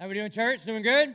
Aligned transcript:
How 0.00 0.08
we 0.08 0.14
doing, 0.14 0.30
church? 0.30 0.64
Doing 0.64 0.82
good? 0.82 1.14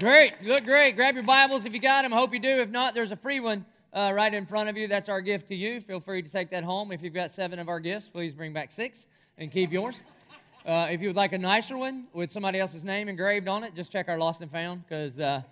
Great. 0.00 0.32
You 0.42 0.48
look 0.48 0.64
great. 0.64 0.96
Grab 0.96 1.14
your 1.14 1.22
Bibles 1.22 1.64
if 1.64 1.72
you 1.72 1.78
got 1.78 2.02
them. 2.02 2.12
I 2.12 2.16
hope 2.16 2.34
you 2.34 2.40
do. 2.40 2.48
If 2.48 2.70
not, 2.70 2.92
there's 2.92 3.12
a 3.12 3.16
free 3.16 3.38
one 3.38 3.64
uh, 3.92 4.10
right 4.12 4.34
in 4.34 4.46
front 4.46 4.68
of 4.68 4.76
you. 4.76 4.88
That's 4.88 5.08
our 5.08 5.20
gift 5.20 5.46
to 5.46 5.54
you. 5.54 5.80
Feel 5.80 6.00
free 6.00 6.20
to 6.20 6.28
take 6.28 6.50
that 6.50 6.64
home. 6.64 6.90
If 6.90 7.04
you've 7.04 7.14
got 7.14 7.30
seven 7.30 7.60
of 7.60 7.68
our 7.68 7.78
gifts, 7.78 8.08
please 8.08 8.34
bring 8.34 8.52
back 8.52 8.72
six 8.72 9.06
and 9.38 9.52
keep 9.52 9.70
yours. 9.70 10.02
Uh, 10.66 10.88
if 10.90 11.00
you 11.00 11.10
would 11.10 11.14
like 11.14 11.32
a 11.34 11.38
nicer 11.38 11.76
one 11.76 12.08
with 12.12 12.32
somebody 12.32 12.58
else's 12.58 12.82
name 12.82 13.08
engraved 13.08 13.46
on 13.46 13.62
it, 13.62 13.76
just 13.76 13.92
check 13.92 14.08
our 14.08 14.18
Lost 14.18 14.40
and 14.40 14.50
Found 14.50 14.84
because 14.84 15.16
uh, 15.20 15.42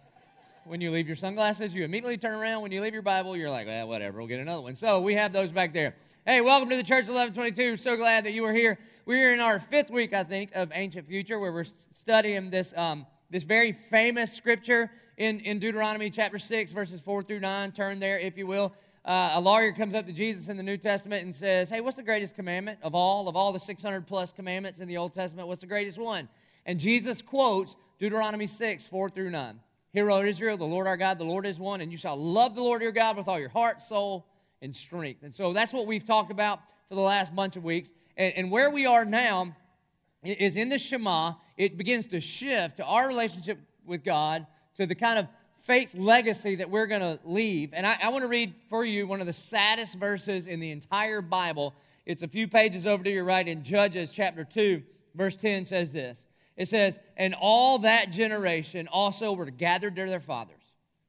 when 0.64 0.80
you 0.80 0.90
leave 0.90 1.06
your 1.06 1.14
sunglasses, 1.14 1.76
you 1.76 1.84
immediately 1.84 2.18
turn 2.18 2.34
around. 2.34 2.60
When 2.60 2.72
you 2.72 2.80
leave 2.80 2.92
your 2.92 3.02
Bible, 3.02 3.36
you're 3.36 3.50
like, 3.50 3.68
well, 3.68 3.86
whatever, 3.86 4.18
we'll 4.18 4.26
get 4.26 4.40
another 4.40 4.62
one. 4.62 4.74
So 4.74 4.98
we 4.98 5.14
have 5.14 5.32
those 5.32 5.52
back 5.52 5.72
there. 5.72 5.94
Hey, 6.26 6.40
welcome 6.40 6.68
to 6.70 6.76
the 6.76 6.82
Church 6.82 7.06
1122. 7.06 7.76
So 7.76 7.96
glad 7.96 8.24
that 8.24 8.32
you 8.32 8.44
are 8.46 8.52
here. 8.52 8.80
We're 9.06 9.32
in 9.32 9.38
our 9.38 9.60
fifth 9.60 9.88
week, 9.88 10.12
I 10.12 10.24
think, 10.24 10.50
of 10.56 10.72
Ancient 10.74 11.06
Future, 11.06 11.38
where 11.38 11.52
we're 11.52 11.62
studying 11.62 12.50
this, 12.50 12.74
um, 12.76 13.06
this 13.30 13.44
very 13.44 13.70
famous 13.70 14.32
scripture 14.32 14.90
in, 15.16 15.38
in 15.38 15.60
Deuteronomy 15.60 16.10
chapter 16.10 16.38
6, 16.38 16.72
verses 16.72 17.00
4 17.02 17.22
through 17.22 17.38
9. 17.38 17.70
Turn 17.70 18.00
there, 18.00 18.18
if 18.18 18.36
you 18.36 18.48
will. 18.48 18.74
Uh, 19.04 19.30
a 19.34 19.40
lawyer 19.40 19.70
comes 19.70 19.94
up 19.94 20.06
to 20.06 20.12
Jesus 20.12 20.48
in 20.48 20.56
the 20.56 20.62
New 20.64 20.76
Testament 20.76 21.24
and 21.24 21.32
says, 21.32 21.68
Hey, 21.68 21.80
what's 21.80 21.94
the 21.94 22.02
greatest 22.02 22.34
commandment 22.34 22.80
of 22.82 22.96
all? 22.96 23.28
Of 23.28 23.36
all 23.36 23.52
the 23.52 23.60
600 23.60 24.08
plus 24.08 24.32
commandments 24.32 24.80
in 24.80 24.88
the 24.88 24.96
Old 24.96 25.14
Testament, 25.14 25.46
what's 25.46 25.60
the 25.60 25.68
greatest 25.68 25.98
one? 25.98 26.28
And 26.64 26.80
Jesus 26.80 27.22
quotes 27.22 27.76
Deuteronomy 28.00 28.48
6, 28.48 28.88
4 28.88 29.10
through 29.10 29.30
9. 29.30 29.60
Hear, 29.92 30.10
O 30.10 30.24
Israel, 30.24 30.56
the 30.56 30.64
Lord 30.64 30.88
our 30.88 30.96
God, 30.96 31.20
the 31.20 31.24
Lord 31.24 31.46
is 31.46 31.60
one, 31.60 31.80
and 31.80 31.92
you 31.92 31.96
shall 31.96 32.16
love 32.16 32.56
the 32.56 32.62
Lord 32.62 32.82
your 32.82 32.90
God 32.90 33.16
with 33.16 33.28
all 33.28 33.38
your 33.38 33.50
heart, 33.50 33.80
soul, 33.80 34.26
and 34.60 34.74
strength. 34.74 35.22
And 35.22 35.32
so 35.32 35.52
that's 35.52 35.72
what 35.72 35.86
we've 35.86 36.04
talked 36.04 36.32
about 36.32 36.58
for 36.88 36.96
the 36.96 37.00
last 37.00 37.32
bunch 37.36 37.54
of 37.54 37.62
weeks. 37.62 37.92
And, 38.16 38.34
and 38.34 38.50
where 38.50 38.70
we 38.70 38.86
are 38.86 39.04
now 39.04 39.54
is 40.22 40.56
in 40.56 40.68
the 40.68 40.78
Shema, 40.78 41.34
it 41.56 41.76
begins 41.76 42.06
to 42.08 42.20
shift 42.20 42.76
to 42.78 42.84
our 42.84 43.06
relationship 43.06 43.58
with 43.84 44.04
God, 44.04 44.46
to 44.74 44.86
the 44.86 44.94
kind 44.94 45.18
of 45.18 45.26
faith 45.62 45.90
legacy 45.94 46.56
that 46.56 46.70
we're 46.70 46.86
going 46.86 47.00
to 47.00 47.18
leave. 47.24 47.70
And 47.72 47.86
I, 47.86 47.98
I 48.02 48.08
want 48.08 48.22
to 48.22 48.28
read 48.28 48.54
for 48.68 48.84
you 48.84 49.06
one 49.06 49.20
of 49.20 49.26
the 49.26 49.32
saddest 49.32 49.96
verses 49.96 50.46
in 50.46 50.60
the 50.60 50.70
entire 50.70 51.20
Bible. 51.20 51.74
It's 52.04 52.22
a 52.22 52.28
few 52.28 52.46
pages 52.46 52.86
over 52.86 53.02
to 53.02 53.10
your 53.10 53.24
right 53.24 53.46
in 53.46 53.64
Judges 53.64 54.12
chapter 54.12 54.44
2, 54.44 54.82
verse 55.14 55.36
10 55.36 55.64
says 55.64 55.92
this. 55.92 56.26
It 56.56 56.68
says, 56.68 56.98
And 57.16 57.34
all 57.34 57.80
that 57.80 58.10
generation 58.10 58.88
also 58.88 59.32
were 59.32 59.46
gathered 59.46 59.96
to 59.96 60.06
their 60.06 60.20
fathers. 60.20 60.62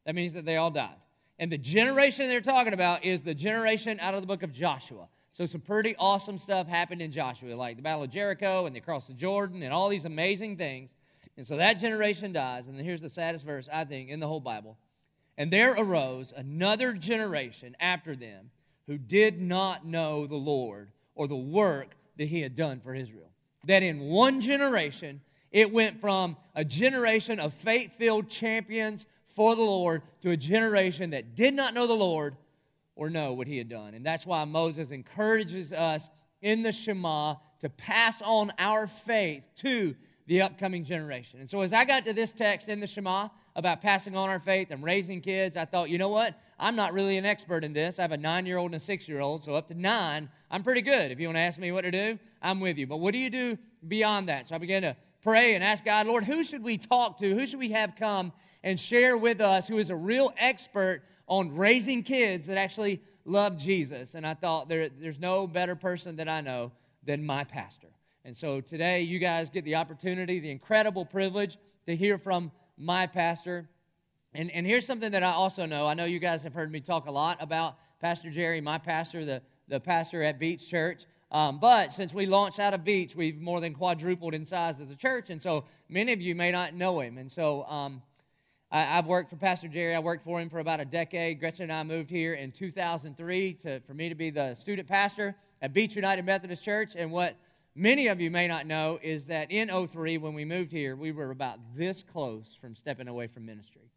That 0.05 0.15
means 0.15 0.33
that 0.33 0.45
they 0.45 0.57
all 0.57 0.71
died. 0.71 0.95
And 1.39 1.51
the 1.51 1.57
generation 1.57 2.27
they're 2.27 2.41
talking 2.41 2.73
about 2.73 3.05
is 3.05 3.21
the 3.21 3.35
generation 3.35 3.99
out 3.99 4.15
of 4.15 4.21
the 4.21 4.27
book 4.27 4.41
of 4.41 4.51
Joshua. 4.51 5.07
So 5.37 5.45
some 5.45 5.61
pretty 5.61 5.95
awesome 5.99 6.39
stuff 6.39 6.67
happened 6.67 6.99
in 6.99 7.11
Joshua, 7.11 7.53
like 7.53 7.75
the 7.75 7.83
Battle 7.83 8.01
of 8.01 8.09
Jericho 8.09 8.65
and 8.65 8.75
they 8.75 8.79
crossed 8.79 9.07
the 9.07 9.13
Jordan 9.13 9.61
and 9.61 9.71
all 9.71 9.87
these 9.87 10.05
amazing 10.05 10.57
things. 10.57 10.95
And 11.37 11.45
so 11.45 11.57
that 11.57 11.75
generation 11.75 12.33
dies. 12.33 12.65
And 12.65 12.81
here's 12.81 13.01
the 13.01 13.09
saddest 13.09 13.45
verse, 13.45 13.69
I 13.71 13.85
think, 13.85 14.09
in 14.09 14.19
the 14.19 14.27
whole 14.27 14.39
Bible. 14.39 14.79
And 15.37 15.53
there 15.53 15.73
arose 15.73 16.33
another 16.35 16.93
generation 16.93 17.75
after 17.79 18.15
them 18.15 18.49
who 18.87 18.97
did 18.97 19.39
not 19.39 19.85
know 19.85 20.25
the 20.25 20.35
Lord 20.35 20.89
or 21.13 21.27
the 21.27 21.35
work 21.35 21.91
that 22.17 22.29
he 22.29 22.41
had 22.41 22.55
done 22.55 22.79
for 22.79 22.95
Israel. 22.95 23.29
That 23.65 23.83
in 23.83 23.99
one 23.99 24.41
generation, 24.41 25.21
it 25.51 25.71
went 25.71 26.01
from 26.01 26.35
a 26.55 26.65
generation 26.65 27.39
of 27.39 27.53
faith 27.53 27.95
filled 27.95 28.27
champions 28.27 29.05
for 29.27 29.55
the 29.55 29.61
Lord 29.61 30.01
to 30.23 30.31
a 30.31 30.37
generation 30.37 31.11
that 31.11 31.35
did 31.35 31.53
not 31.53 31.75
know 31.75 31.85
the 31.85 31.93
Lord 31.93 32.35
or 32.97 33.09
know 33.09 33.33
what 33.33 33.47
he 33.47 33.57
had 33.57 33.69
done. 33.69 33.93
And 33.93 34.05
that's 34.05 34.25
why 34.25 34.43
Moses 34.43 34.91
encourages 34.91 35.71
us 35.71 36.09
in 36.41 36.63
the 36.63 36.71
Shema 36.71 37.35
to 37.59 37.69
pass 37.69 38.21
on 38.21 38.51
our 38.59 38.87
faith 38.87 39.43
to 39.57 39.95
the 40.27 40.41
upcoming 40.41 40.83
generation. 40.83 41.39
And 41.39 41.49
so 41.49 41.61
as 41.61 41.71
I 41.71 41.85
got 41.85 42.05
to 42.05 42.13
this 42.13 42.33
text 42.33 42.67
in 42.67 42.79
the 42.79 42.87
Shema 42.87 43.29
about 43.55 43.81
passing 43.81 44.15
on 44.15 44.29
our 44.29 44.39
faith 44.39 44.71
and 44.71 44.83
raising 44.83 45.21
kids, 45.21 45.55
I 45.55 45.65
thought, 45.65 45.89
you 45.89 45.97
know 45.97 46.09
what? 46.09 46.37
I'm 46.59 46.75
not 46.75 46.93
really 46.93 47.17
an 47.17 47.25
expert 47.25 47.63
in 47.63 47.71
this. 47.71 47.99
I 47.99 48.01
have 48.01 48.11
a 48.11 48.17
nine 48.17 48.45
year 48.45 48.57
old 48.57 48.71
and 48.71 48.81
a 48.81 48.83
six 48.83 49.07
year 49.07 49.21
old, 49.21 49.43
so 49.43 49.55
up 49.55 49.67
to 49.69 49.73
nine, 49.73 50.29
I'm 50.51 50.63
pretty 50.63 50.81
good. 50.81 51.11
If 51.11 51.19
you 51.19 51.27
want 51.27 51.37
to 51.37 51.41
ask 51.41 51.59
me 51.59 51.71
what 51.71 51.81
to 51.81 51.91
do, 51.91 52.19
I'm 52.41 52.59
with 52.59 52.77
you. 52.77 52.87
But 52.87 52.97
what 52.97 53.13
do 53.13 53.19
you 53.19 53.29
do 53.29 53.57
beyond 53.87 54.27
that? 54.29 54.47
So 54.47 54.55
I 54.55 54.57
began 54.57 54.81
to 54.81 54.95
pray 55.21 55.55
and 55.55 55.63
ask 55.63 55.85
God, 55.85 56.07
Lord, 56.07 56.25
who 56.25 56.43
should 56.43 56.63
we 56.63 56.77
talk 56.77 57.19
to? 57.19 57.33
Who 57.33 57.47
should 57.47 57.59
we 57.59 57.69
have 57.71 57.95
come 57.95 58.33
and 58.63 58.79
share 58.79 59.17
with 59.17 59.39
us 59.39 59.67
who 59.67 59.77
is 59.77 59.89
a 59.89 59.95
real 59.95 60.33
expert 60.37 61.03
on 61.27 61.55
raising 61.55 62.03
kids 62.03 62.47
that 62.47 62.57
actually 62.57 63.01
love 63.25 63.57
Jesus. 63.57 64.15
And 64.15 64.25
I 64.25 64.33
thought 64.33 64.69
there, 64.69 64.89
there's 64.89 65.19
no 65.19 65.45
better 65.47 65.75
person 65.75 66.15
that 66.15 66.29
I 66.29 66.41
know 66.41 66.71
than 67.03 67.25
my 67.25 67.43
pastor. 67.43 67.87
And 68.25 68.35
so 68.35 68.59
today, 68.59 69.01
you 69.03 69.19
guys 69.19 69.49
get 69.49 69.63
the 69.63 69.75
opportunity, 69.75 70.39
the 70.39 70.51
incredible 70.51 71.05
privilege 71.05 71.57
to 71.85 71.95
hear 71.95 72.17
from 72.17 72.51
my 72.77 73.07
pastor. 73.07 73.69
And, 74.33 74.51
and 74.51 74.65
here's 74.65 74.85
something 74.85 75.11
that 75.11 75.23
I 75.23 75.31
also 75.31 75.65
know. 75.65 75.87
I 75.87 75.93
know 75.93 76.05
you 76.05 76.19
guys 76.19 76.43
have 76.43 76.53
heard 76.53 76.71
me 76.71 76.81
talk 76.81 77.07
a 77.07 77.11
lot 77.11 77.37
about 77.41 77.77
Pastor 78.01 78.29
Jerry, 78.29 78.61
my 78.61 78.77
pastor, 78.77 79.25
the, 79.25 79.41
the 79.67 79.79
pastor 79.79 80.21
at 80.23 80.39
Beach 80.39 80.69
Church. 80.69 81.05
Um, 81.31 81.59
but 81.59 81.93
since 81.93 82.13
we 82.13 82.25
launched 82.25 82.59
out 82.59 82.73
of 82.73 82.83
Beach, 82.83 83.15
we've 83.15 83.39
more 83.39 83.59
than 83.59 83.73
quadrupled 83.73 84.33
in 84.33 84.45
size 84.45 84.79
as 84.79 84.89
a 84.89 84.95
church. 84.95 85.29
And 85.29 85.41
so 85.41 85.65
many 85.89 86.13
of 86.13 86.21
you 86.21 86.35
may 86.35 86.51
not 86.51 86.73
know 86.73 86.99
him. 86.99 87.17
And 87.17 87.31
so 87.31 87.63
um, 87.63 88.01
I, 88.69 88.81
have 88.81 89.07
worked 89.07 89.29
for 89.29 89.37
Pastor 89.37 89.69
Jerry. 89.69 89.95
I 89.95 89.99
worked 89.99 90.25
for 90.25 90.41
him 90.41 90.49
for 90.49 90.59
about 90.59 90.81
a 90.81 90.85
decade. 90.85 91.39
Gretchen 91.39 91.63
and 91.63 91.73
I 91.73 91.83
moved 91.83 92.09
here 92.09 92.33
in 92.33 92.51
2003 92.51 93.53
to, 93.53 93.79
for 93.81 93.93
me 93.93 94.09
to 94.09 94.15
be 94.15 94.29
the 94.29 94.55
student 94.55 94.89
pastor 94.89 95.35
at 95.61 95.73
Beach 95.73 95.95
United 95.95 96.25
Methodist 96.25 96.65
Church. 96.65 96.93
And 96.97 97.09
what 97.09 97.37
many 97.75 98.07
of 98.07 98.19
you 98.19 98.29
may 98.29 98.45
not 98.45 98.65
know 98.65 98.99
is 99.01 99.25
that 99.27 99.51
in 99.51 99.69
03, 99.69 100.17
when 100.17 100.33
we 100.33 100.43
moved 100.43 100.73
here, 100.73 100.97
we 100.97 101.13
were 101.13 101.31
about 101.31 101.59
this 101.77 102.03
close 102.03 102.57
from 102.59 102.75
stepping 102.75 103.07
away 103.07 103.27
from 103.27 103.45
ministry. 103.45 103.89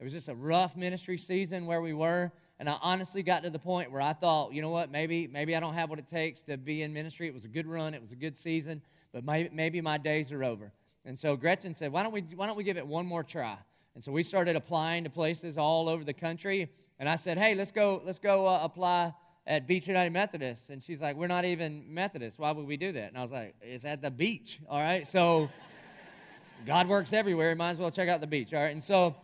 It 0.00 0.04
was 0.04 0.14
just 0.14 0.30
a 0.30 0.34
rough 0.34 0.74
ministry 0.74 1.18
season 1.18 1.66
where 1.66 1.82
we 1.82 1.92
were. 1.92 2.32
And 2.58 2.68
I 2.68 2.78
honestly 2.80 3.22
got 3.22 3.42
to 3.42 3.50
the 3.50 3.58
point 3.58 3.92
where 3.92 4.00
I 4.00 4.14
thought, 4.14 4.54
you 4.54 4.62
know 4.62 4.70
what, 4.70 4.90
maybe, 4.90 5.26
maybe 5.26 5.54
I 5.54 5.60
don't 5.60 5.74
have 5.74 5.90
what 5.90 5.98
it 5.98 6.08
takes 6.08 6.42
to 6.44 6.56
be 6.56 6.82
in 6.82 6.94
ministry. 6.94 7.26
It 7.26 7.34
was 7.34 7.44
a 7.44 7.48
good 7.48 7.66
run, 7.66 7.92
it 7.92 8.00
was 8.00 8.12
a 8.12 8.16
good 8.16 8.38
season, 8.38 8.80
but 9.12 9.22
maybe, 9.24 9.50
maybe 9.52 9.80
my 9.82 9.98
days 9.98 10.32
are 10.32 10.44
over. 10.44 10.72
And 11.04 11.18
so 11.18 11.36
Gretchen 11.36 11.74
said, 11.74 11.92
why 11.92 12.02
don't, 12.02 12.12
we, 12.12 12.22
why 12.34 12.46
don't 12.46 12.56
we 12.56 12.64
give 12.64 12.78
it 12.78 12.86
one 12.86 13.04
more 13.04 13.22
try? 13.22 13.58
And 13.94 14.02
so 14.02 14.10
we 14.10 14.24
started 14.24 14.56
applying 14.56 15.04
to 15.04 15.10
places 15.10 15.56
all 15.56 15.88
over 15.88 16.02
the 16.02 16.12
country. 16.12 16.68
And 16.98 17.08
I 17.08 17.16
said, 17.16 17.38
hey, 17.38 17.54
let's 17.54 17.70
go, 17.70 18.02
let's 18.04 18.18
go 18.18 18.46
uh, 18.46 18.60
apply 18.62 19.12
at 19.46 19.66
Beach 19.66 19.86
United 19.86 20.12
Methodist. 20.12 20.70
And 20.70 20.82
she's 20.82 21.00
like, 21.00 21.16
we're 21.16 21.26
not 21.26 21.44
even 21.44 21.84
Methodist. 21.92 22.38
Why 22.38 22.50
would 22.50 22.66
we 22.66 22.76
do 22.76 22.92
that? 22.92 23.08
And 23.08 23.18
I 23.18 23.22
was 23.22 23.30
like, 23.30 23.54
it's 23.62 23.84
at 23.84 24.02
the 24.02 24.10
beach, 24.10 24.58
all 24.68 24.80
right? 24.80 25.06
So 25.06 25.48
God 26.66 26.88
works 26.88 27.12
everywhere. 27.12 27.50
You 27.50 27.56
Might 27.56 27.70
as 27.70 27.78
well 27.78 27.90
check 27.90 28.08
out 28.08 28.20
the 28.20 28.26
beach, 28.26 28.52
all 28.52 28.62
right? 28.62 28.72
And 28.72 28.82
so, 28.82 29.14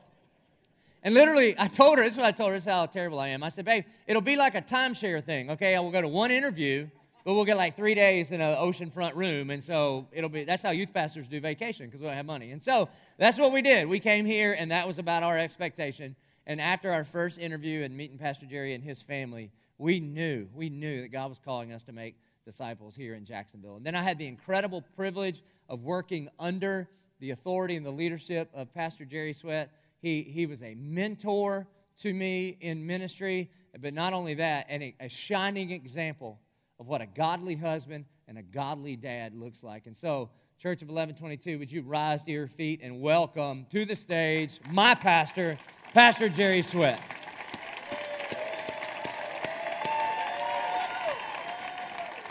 and 1.02 1.14
literally, 1.14 1.54
I 1.58 1.66
told 1.66 1.98
her, 1.98 2.04
this 2.04 2.12
is 2.12 2.18
what 2.18 2.26
I 2.26 2.32
told 2.32 2.50
her, 2.50 2.56
this 2.56 2.64
is 2.64 2.70
how 2.70 2.86
terrible 2.86 3.18
I 3.18 3.28
am. 3.28 3.42
I 3.42 3.48
said, 3.48 3.64
babe, 3.64 3.84
it'll 4.06 4.20
be 4.20 4.36
like 4.36 4.54
a 4.54 4.62
timeshare 4.62 5.24
thing, 5.24 5.50
okay? 5.50 5.74
I 5.74 5.80
will 5.80 5.90
go 5.90 6.02
to 6.02 6.08
one 6.08 6.30
interview, 6.30 6.88
but 7.24 7.34
we'll 7.34 7.46
get 7.46 7.56
like 7.56 7.74
three 7.74 7.94
days 7.94 8.30
in 8.30 8.40
an 8.40 8.56
oceanfront 8.56 9.14
room. 9.14 9.50
And 9.50 9.64
so 9.64 10.06
it'll 10.12 10.28
be, 10.28 10.44
that's 10.44 10.62
how 10.62 10.70
youth 10.70 10.92
pastors 10.92 11.26
do 11.26 11.40
vacation 11.40 11.86
because 11.86 12.00
we 12.00 12.06
don't 12.06 12.16
have 12.16 12.26
money. 12.26 12.50
And 12.50 12.62
so 12.62 12.90
that's 13.20 13.38
what 13.38 13.52
we 13.52 13.60
did. 13.60 13.86
We 13.86 14.00
came 14.00 14.24
here, 14.24 14.56
and 14.58 14.70
that 14.70 14.86
was 14.86 14.98
about 14.98 15.22
our 15.22 15.36
expectation. 15.36 16.16
And 16.46 16.58
after 16.58 16.90
our 16.90 17.04
first 17.04 17.38
interview 17.38 17.82
and 17.82 17.94
meeting 17.94 18.16
Pastor 18.16 18.46
Jerry 18.46 18.72
and 18.72 18.82
his 18.82 19.02
family, 19.02 19.50
we 19.76 20.00
knew, 20.00 20.48
we 20.54 20.70
knew 20.70 21.02
that 21.02 21.08
God 21.08 21.28
was 21.28 21.38
calling 21.38 21.70
us 21.70 21.82
to 21.82 21.92
make 21.92 22.16
disciples 22.46 22.96
here 22.96 23.14
in 23.14 23.26
Jacksonville. 23.26 23.76
And 23.76 23.84
then 23.84 23.94
I 23.94 24.02
had 24.02 24.16
the 24.16 24.26
incredible 24.26 24.82
privilege 24.96 25.42
of 25.68 25.82
working 25.82 26.30
under 26.38 26.88
the 27.20 27.32
authority 27.32 27.76
and 27.76 27.84
the 27.84 27.90
leadership 27.90 28.48
of 28.54 28.72
Pastor 28.72 29.04
Jerry 29.04 29.34
Sweat. 29.34 29.70
He, 30.00 30.22
he 30.22 30.46
was 30.46 30.62
a 30.62 30.74
mentor 30.76 31.68
to 31.98 32.14
me 32.14 32.56
in 32.62 32.86
ministry, 32.86 33.50
but 33.82 33.92
not 33.92 34.14
only 34.14 34.32
that, 34.32 34.64
and 34.70 34.82
a, 34.82 34.96
a 34.98 35.10
shining 35.10 35.72
example 35.72 36.40
of 36.78 36.86
what 36.86 37.02
a 37.02 37.06
godly 37.06 37.54
husband 37.54 38.06
and 38.28 38.38
a 38.38 38.42
godly 38.42 38.96
dad 38.96 39.34
looks 39.34 39.62
like. 39.62 39.86
And 39.86 39.94
so, 39.94 40.30
Church 40.60 40.82
of 40.82 40.88
1122, 40.88 41.58
would 41.58 41.72
you 41.72 41.80
rise 41.80 42.22
to 42.22 42.30
your 42.30 42.46
feet 42.46 42.80
and 42.82 43.00
welcome 43.00 43.64
to 43.70 43.86
the 43.86 43.96
stage 43.96 44.60
my 44.70 44.94
pastor, 44.94 45.56
Pastor 45.94 46.28
Jerry 46.28 46.60
Sweat. 46.60 47.00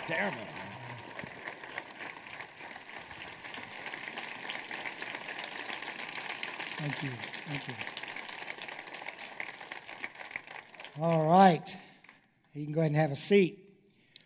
Terrible. 0.06 0.38
Thank 6.78 7.02
you. 7.02 7.10
Thank 7.48 7.68
you. 7.68 7.74
All 11.02 11.26
right. 11.26 11.76
You 12.54 12.66
can 12.66 12.74
go 12.74 12.82
ahead 12.82 12.92
and 12.92 13.02
have 13.02 13.12
a 13.12 13.16
seat. 13.16 13.69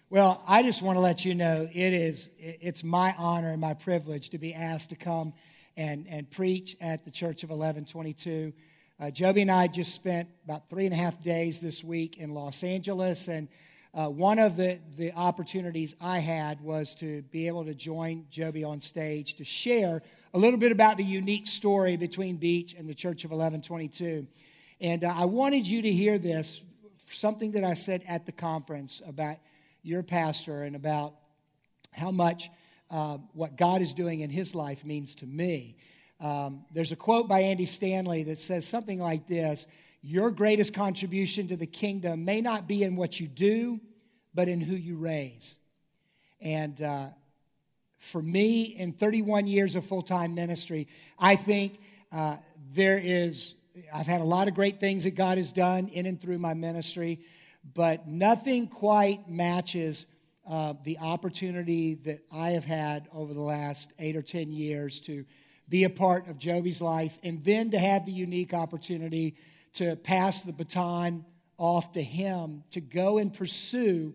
Well, 0.09 0.43
I 0.47 0.61
just 0.61 0.81
want 0.81 0.97
to 0.97 0.99
let 0.99 1.25
you 1.25 1.33
know 1.33 1.67
it 1.71 1.93
is 1.93 2.29
it's 2.37 2.83
my 2.83 3.15
honor 3.17 3.49
and 3.49 3.59
my 3.59 3.73
privilege 3.73 4.29
to 4.29 4.37
be 4.37 4.53
asked 4.53 4.91
to 4.91 4.95
come 4.95 5.33
and, 5.75 6.05
and 6.07 6.29
preach 6.29 6.75
at 6.79 7.03
the 7.03 7.09
Church 7.09 7.43
of 7.43 7.49
1122. 7.49 8.53
Uh, 8.99 9.09
Joby 9.09 9.41
and 9.41 9.49
I 9.49 9.67
just 9.67 9.95
spent 9.95 10.29
about 10.45 10.69
three 10.69 10.85
and 10.85 10.93
a 10.93 10.97
half 10.97 11.23
days 11.23 11.59
this 11.59 11.83
week 11.83 12.17
in 12.17 12.33
Los 12.35 12.63
Angeles, 12.63 13.27
and 13.27 13.47
uh, 13.95 14.07
one 14.07 14.37
of 14.37 14.55
the, 14.55 14.79
the 14.97 15.11
opportunities 15.13 15.95
I 15.99 16.19
had 16.19 16.61
was 16.61 16.93
to 16.95 17.23
be 17.23 17.47
able 17.47 17.65
to 17.65 17.73
join 17.73 18.25
Joby 18.29 18.63
on 18.63 18.79
stage 18.81 19.35
to 19.35 19.43
share 19.43 20.03
a 20.33 20.37
little 20.37 20.59
bit 20.59 20.71
about 20.71 20.97
the 20.97 21.03
unique 21.03 21.47
story 21.47 21.97
between 21.97 22.37
Beach 22.37 22.75
and 22.77 22.87
the 22.87 22.95
Church 22.95 23.23
of 23.23 23.31
1122. 23.31 24.27
And 24.79 25.03
uh, 25.03 25.13
I 25.15 25.25
wanted 25.25 25.65
you 25.65 25.81
to 25.81 25.91
hear 25.91 26.19
this, 26.19 26.61
something 27.09 27.51
that 27.53 27.63
I 27.63 27.73
said 27.73 28.03
at 28.07 28.27
the 28.27 28.31
conference 28.31 29.01
about 29.07 29.37
your 29.83 30.01
pastor 30.01 30.63
and 30.63 30.75
about 30.75 31.13
how 31.91 32.11
much 32.11 32.49
uh, 32.89 33.17
what 33.33 33.57
God 33.57 33.81
is 33.81 33.93
doing 33.93 34.21
in 34.21 34.29
his 34.29 34.55
life 34.55 34.83
means 34.85 35.15
to 35.15 35.25
me. 35.25 35.75
Um, 36.19 36.63
there's 36.71 36.91
a 36.91 36.95
quote 36.95 37.27
by 37.27 37.41
Andy 37.41 37.65
Stanley 37.65 38.23
that 38.23 38.39
says 38.39 38.67
something 38.67 38.99
like 38.99 39.27
this 39.27 39.67
Your 40.01 40.31
greatest 40.31 40.73
contribution 40.73 41.47
to 41.49 41.57
the 41.57 41.67
kingdom 41.67 42.25
may 42.25 42.41
not 42.41 42.67
be 42.67 42.83
in 42.83 42.95
what 42.95 43.19
you 43.19 43.27
do, 43.27 43.79
but 44.33 44.47
in 44.47 44.61
who 44.61 44.75
you 44.75 44.95
raise. 44.95 45.55
And 46.41 46.81
uh, 46.81 47.07
for 47.99 48.21
me, 48.21 48.63
in 48.63 48.91
31 48.93 49.47
years 49.47 49.75
of 49.75 49.85
full 49.85 50.01
time 50.01 50.35
ministry, 50.35 50.87
I 51.17 51.35
think 51.35 51.79
uh, 52.11 52.37
there 52.73 52.99
is, 53.01 53.55
I've 53.93 54.07
had 54.07 54.21
a 54.21 54.25
lot 54.25 54.47
of 54.47 54.53
great 54.53 54.79
things 54.79 55.05
that 55.05 55.15
God 55.15 55.37
has 55.37 55.51
done 55.51 55.87
in 55.87 56.05
and 56.05 56.19
through 56.19 56.37
my 56.37 56.53
ministry, 56.53 57.19
but 57.73 58.07
nothing 58.07 58.67
quite 58.67 59.29
matches 59.29 60.05
uh, 60.47 60.73
the 60.83 60.97
opportunity 60.99 61.93
that 61.95 62.21
I 62.31 62.51
have 62.51 62.65
had 62.65 63.07
over 63.13 63.33
the 63.33 63.41
last 63.41 63.93
eight 63.99 64.15
or 64.15 64.21
10 64.21 64.51
years 64.51 64.99
to 65.01 65.25
be 65.69 65.85
a 65.85 65.89
part 65.89 66.27
of 66.27 66.37
Joby's 66.37 66.81
life, 66.81 67.17
and 67.23 67.41
then 67.43 67.71
to 67.71 67.79
have 67.79 68.05
the 68.05 68.11
unique 68.11 68.53
opportunity 68.53 69.35
to 69.73 69.95
pass 69.95 70.41
the 70.41 70.51
baton 70.51 71.25
off 71.57 71.93
to 71.93 72.03
him 72.03 72.63
to 72.71 72.81
go 72.81 73.17
and 73.17 73.33
pursue 73.33 74.13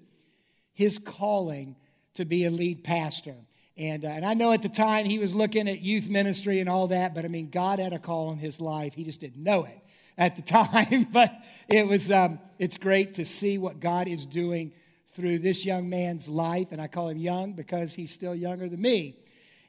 his 0.75 0.99
calling 0.99 1.75
to 2.15 2.27
be 2.27 2.45
a 2.45 2.51
lead 2.51 2.85
pastor. 2.85 3.35
And, 3.79 4.05
uh, 4.05 4.09
and 4.09 4.27
I 4.27 4.35
know 4.35 4.53
at 4.53 4.63
the 4.63 4.69
time 4.69 5.07
he 5.07 5.19
was 5.19 5.35
looking 5.35 5.69
at 5.69 5.81
youth 5.81 6.09
ministry 6.09 6.61
and 6.61 6.69
all 6.69 6.89
that, 6.89 7.15
but 7.15 7.25
I 7.25 7.29
mean, 7.29 7.49
God 7.49 7.79
had 7.79 7.93
a 7.93 7.99
call 7.99 8.31
in 8.33 8.39
his 8.39 8.61
life. 8.61 8.95
He 8.95 9.05
just 9.05 9.21
didn't 9.21 9.43
know 9.43 9.65
it 9.65 9.79
at 10.19 10.37
the 10.37 10.43
time. 10.67 11.07
but 11.11 11.33
it 11.69 11.87
was, 11.87 12.11
um, 12.11 12.39
it's 12.59 12.77
great 12.77 13.15
to 13.15 13.25
see 13.25 13.57
what 13.57 13.81
God 13.81 14.09
is 14.09 14.27
doing 14.27 14.73
through 15.13 15.39
this 15.39 15.65
young 15.65 15.89
man's 15.89 16.29
life. 16.29 16.69
And 16.73 16.81
I 16.81 16.89
call 16.89 17.09
him 17.09 17.17
young 17.17 17.53
because 17.55 17.95
he's 17.95 18.13
still 18.13 18.35
younger 18.35 18.69
than 18.69 18.83
me. 18.83 19.17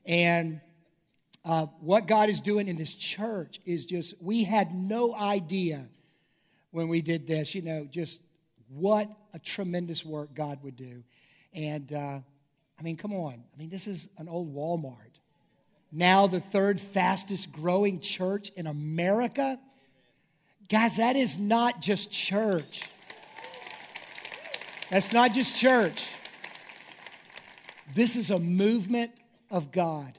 And 0.05 0.59
uh, 1.45 1.67
what 1.79 2.07
God 2.07 2.29
is 2.29 2.41
doing 2.41 2.67
in 2.67 2.75
this 2.75 2.93
church 2.93 3.61
is 3.65 3.85
just, 3.85 4.21
we 4.21 4.43
had 4.43 4.73
no 4.73 5.15
idea 5.15 5.87
when 6.71 6.87
we 6.87 7.01
did 7.01 7.25
this, 7.27 7.55
you 7.55 7.61
know, 7.61 7.87
just 7.89 8.19
what 8.67 9.09
a 9.33 9.39
tremendous 9.39 10.03
work 10.05 10.33
God 10.33 10.59
would 10.63 10.75
do. 10.75 11.03
And 11.53 11.91
uh, 11.93 12.19
I 12.79 12.83
mean, 12.83 12.97
come 12.97 13.13
on. 13.13 13.43
I 13.53 13.57
mean, 13.57 13.69
this 13.69 13.87
is 13.87 14.09
an 14.17 14.29
old 14.29 14.53
Walmart. 14.53 14.95
Now, 15.91 16.27
the 16.27 16.39
third 16.39 16.79
fastest 16.79 17.51
growing 17.51 17.99
church 17.99 18.51
in 18.55 18.67
America. 18.67 19.59
Guys, 20.69 20.97
that 20.97 21.15
is 21.15 21.39
not 21.39 21.81
just 21.81 22.11
church. 22.11 22.87
That's 24.91 25.11
not 25.11 25.33
just 25.33 25.59
church. 25.59 26.07
This 27.95 28.15
is 28.15 28.29
a 28.29 28.37
movement 28.37 29.11
of 29.49 29.71
God. 29.71 30.13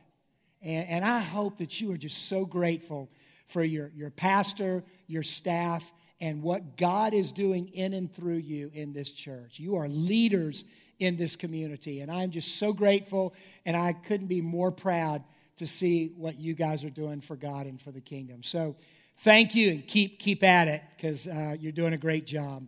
And, 0.61 0.89
and 0.89 1.05
I 1.05 1.21
hope 1.21 1.59
that 1.59 1.81
you 1.81 1.93
are 1.93 1.97
just 1.97 2.27
so 2.27 2.45
grateful 2.45 3.09
for 3.47 3.63
your, 3.63 3.93
your 3.95 4.11
pastor, 4.11 4.83
your 5.07 5.23
staff, 5.23 5.93
and 6.21 6.43
what 6.43 6.77
God 6.77 7.15
is 7.15 7.31
doing 7.31 7.69
in 7.69 7.95
and 7.95 8.13
through 8.13 8.39
you 8.39 8.73
in 8.75 8.93
this 8.93 9.13
church. 9.13 9.61
You 9.61 9.77
are 9.77 9.89
leaders 9.89 10.65
in 10.99 11.17
this 11.17 11.37
community. 11.37 12.01
And 12.01 12.11
I'm 12.11 12.33
just 12.33 12.57
so 12.57 12.73
grateful, 12.73 13.35
and 13.65 13.77
I 13.77 13.93
couldn't 13.93 14.27
be 14.27 14.41
more 14.41 14.73
proud 14.73 15.23
to 15.59 15.67
see 15.67 16.13
what 16.17 16.41
you 16.41 16.55
guys 16.55 16.83
are 16.83 16.91
doing 16.91 17.21
for 17.21 17.37
God 17.37 17.67
and 17.67 17.81
for 17.81 17.93
the 17.93 18.01
kingdom. 18.01 18.43
So 18.43 18.75
thank 19.21 19.55
you 19.55 19.71
and 19.71 19.87
keep, 19.87 20.19
keep 20.19 20.43
at 20.43 20.67
it 20.67 20.83
because 20.97 21.27
uh, 21.27 21.55
you're 21.61 21.73
doing 21.73 21.93
a 21.93 21.99
great 21.99 22.27
job. 22.27 22.67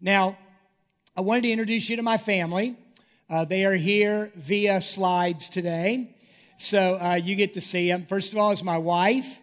Now, 0.00 0.36
I 1.16 1.22
wanted 1.22 1.42
to 1.44 1.50
introduce 1.50 1.88
you 1.88 1.96
to 1.96 2.02
my 2.02 2.18
family. 2.18 2.76
Uh, 3.30 3.44
they 3.44 3.64
are 3.64 3.74
here 3.74 4.30
via 4.36 4.80
slides 4.82 5.48
today. 5.48 6.14
So 6.58 6.96
uh, 6.96 7.14
you 7.14 7.34
get 7.34 7.54
to 7.54 7.62
see 7.62 7.88
them. 7.88 8.04
First 8.04 8.32
of 8.32 8.38
all, 8.38 8.50
is 8.50 8.62
my 8.62 8.76
wife. 8.76 9.40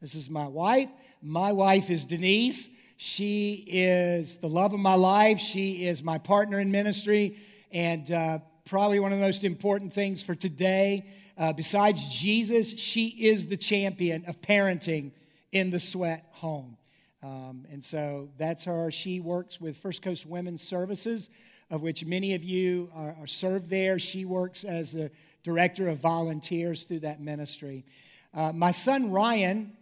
This 0.00 0.14
is 0.14 0.30
my 0.30 0.46
wife. 0.46 0.88
My 1.22 1.52
wife 1.52 1.90
is 1.90 2.06
Denise. 2.06 2.70
She 2.96 3.64
is 3.68 4.38
the 4.38 4.48
love 4.48 4.72
of 4.72 4.80
my 4.80 4.94
life. 4.94 5.38
She 5.38 5.86
is 5.86 6.02
my 6.02 6.16
partner 6.16 6.60
in 6.60 6.70
ministry. 6.70 7.36
And 7.72 8.10
uh, 8.10 8.38
probably 8.64 9.00
one 9.00 9.12
of 9.12 9.18
the 9.18 9.24
most 9.24 9.44
important 9.44 9.92
things 9.92 10.22
for 10.22 10.34
today, 10.34 11.04
uh, 11.36 11.52
besides 11.52 12.08
Jesus, 12.08 12.70
she 12.78 13.08
is 13.08 13.48
the 13.48 13.56
champion 13.58 14.24
of 14.26 14.40
parenting 14.40 15.12
in 15.52 15.70
the 15.70 15.80
sweat 15.80 16.26
home. 16.32 16.76
Um, 17.22 17.66
and 17.70 17.84
so 17.84 18.30
that's 18.38 18.64
her. 18.64 18.90
She 18.90 19.20
works 19.20 19.60
with 19.60 19.76
First 19.76 20.02
Coast 20.02 20.24
Women's 20.26 20.62
Services, 20.62 21.28
of 21.70 21.82
which 21.82 22.04
many 22.04 22.34
of 22.34 22.42
you 22.42 22.90
are, 22.94 23.14
are 23.20 23.26
served 23.26 23.68
there. 23.68 23.98
She 23.98 24.24
works 24.24 24.64
as 24.64 24.92
the 24.92 25.10
director 25.42 25.88
of 25.88 25.98
volunteers 25.98 26.84
through 26.84 27.00
that 27.00 27.20
ministry. 27.20 27.84
Uh, 28.32 28.52
my 28.52 28.70
son 28.70 29.10
Ryan 29.10 29.76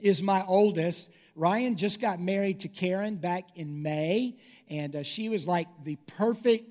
is 0.00 0.22
my 0.22 0.44
oldest. 0.46 1.10
Ryan 1.34 1.76
just 1.76 2.00
got 2.00 2.20
married 2.20 2.60
to 2.60 2.68
Karen 2.68 3.16
back 3.16 3.48
in 3.56 3.82
May, 3.82 4.36
and 4.68 4.96
uh, 4.96 5.02
she 5.02 5.28
was 5.28 5.46
like 5.46 5.68
the 5.82 5.96
perfect, 6.06 6.68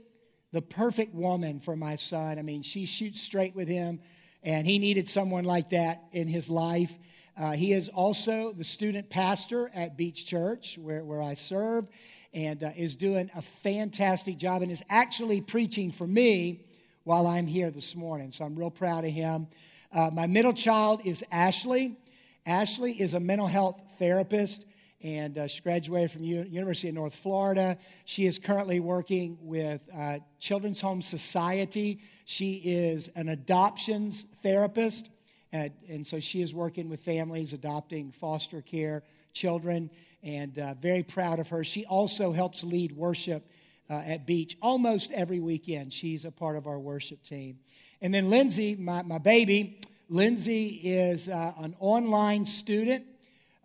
the 0.52 0.62
perfect 0.62 1.14
woman 1.14 1.60
for 1.60 1.75
my 1.75 1.98
son. 1.98 2.40
I 2.40 2.42
mean, 2.42 2.64
she 2.64 2.86
shoots 2.86 3.22
straight 3.22 3.56
with 3.56 3.68
him, 3.68 4.00
and 4.42 4.66
he 4.66 4.80
needed 4.80 5.10
someone 5.10 5.44
like 5.44 5.70
that 5.72 6.04
in 6.12 6.28
his 6.28 6.50
life. 6.50 6.98
Uh, 7.35 7.51
he 7.51 7.74
is 7.74 7.89
also 7.89 8.53
the 8.53 8.63
student 8.63 9.09
pastor 9.09 9.71
at 9.74 9.97
Beach 9.97 10.25
Church, 10.25 10.77
where, 10.77 11.03
where 11.03 11.21
I 11.21 11.33
serve, 11.33 11.88
and 12.33 12.63
uh, 12.63 12.71
is 12.75 12.95
doing 12.95 13.31
a 13.35 13.41
fantastic 13.41 14.38
job 14.38 14.62
and 14.62 14.71
is 14.71 14.83
actually 14.89 15.41
preaching 15.41 15.91
for 15.91 16.06
me 16.06 16.65
while 17.03 17.25
I'm 17.25 17.47
here 17.47 17.71
this 17.71 17.95
morning. 17.95 18.31
So 18.31 18.45
I'm 18.45 18.56
real 18.56 18.71
proud 18.71 19.03
of 19.03 19.12
him. 19.12 19.47
Uh, 19.91 20.09
my 20.13 20.27
middle 20.27 20.53
child 20.53 21.01
is 21.06 21.24
Ashley. 21.31 21.97
Ashley 22.45 22.94
is 22.94 23.13
a 23.13 23.19
mental 23.19 23.47
health 23.47 23.81
therapist, 23.97 24.65
and 25.01 25.38
uh, 25.38 25.47
she 25.47 25.62
graduated 25.62 26.12
from 26.12 26.24
U- 26.24 26.45
University 26.50 26.89
of 26.89 26.95
North 26.95 27.15
Florida. 27.15 27.77
She 28.06 28.25
is 28.25 28.38
currently 28.38 28.79
working 28.79 29.38
with 29.41 29.83
uh, 29.95 30.19
Children's 30.39 30.81
Home 30.81 31.01
Society. 31.01 32.00
She 32.25 32.62
is 32.63 33.09
an 33.15 33.29
adoptions 33.29 34.27
therapist, 34.41 35.09
and, 35.53 35.71
and, 35.88 36.05
so 36.05 36.19
she 36.19 36.41
is 36.41 36.53
working 36.53 36.89
with 36.89 37.00
families 37.00 37.53
adopting 37.53 38.12
foster 38.12 38.62
care 38.62 39.03
children, 39.33 39.89
and 40.24 40.57
uh, 40.57 40.74
very 40.75 41.03
proud 41.03 41.39
of 41.39 41.50
her. 41.50 41.63
She 41.63 41.86
also 41.86 42.31
helps 42.31 42.63
lead 42.63 42.91
worship 42.91 43.48
uh, 43.89 43.93
at 43.93 44.25
Beach 44.25 44.57
almost 44.62 45.12
every 45.12 45.39
weekend. 45.39 45.93
She's 45.93 46.25
a 46.25 46.31
part 46.31 46.55
of 46.55 46.67
our 46.67 46.79
worship 46.79 47.24
team. 47.24 47.60
And 48.01 48.13
then 48.13 48.29
Lindsay, 48.29 48.75
my, 48.75 49.03
my 49.03 49.19
baby, 49.19 49.79
Lindsay 50.10 50.67
is 50.83 51.29
uh, 51.29 51.53
an 51.60 51.75
online 51.79 52.45
student 52.45 53.05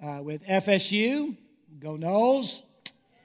uh, 0.03 0.21
with 0.23 0.45
FSU. 0.45 1.37
Go 1.81 1.97
Noles. 1.97 2.63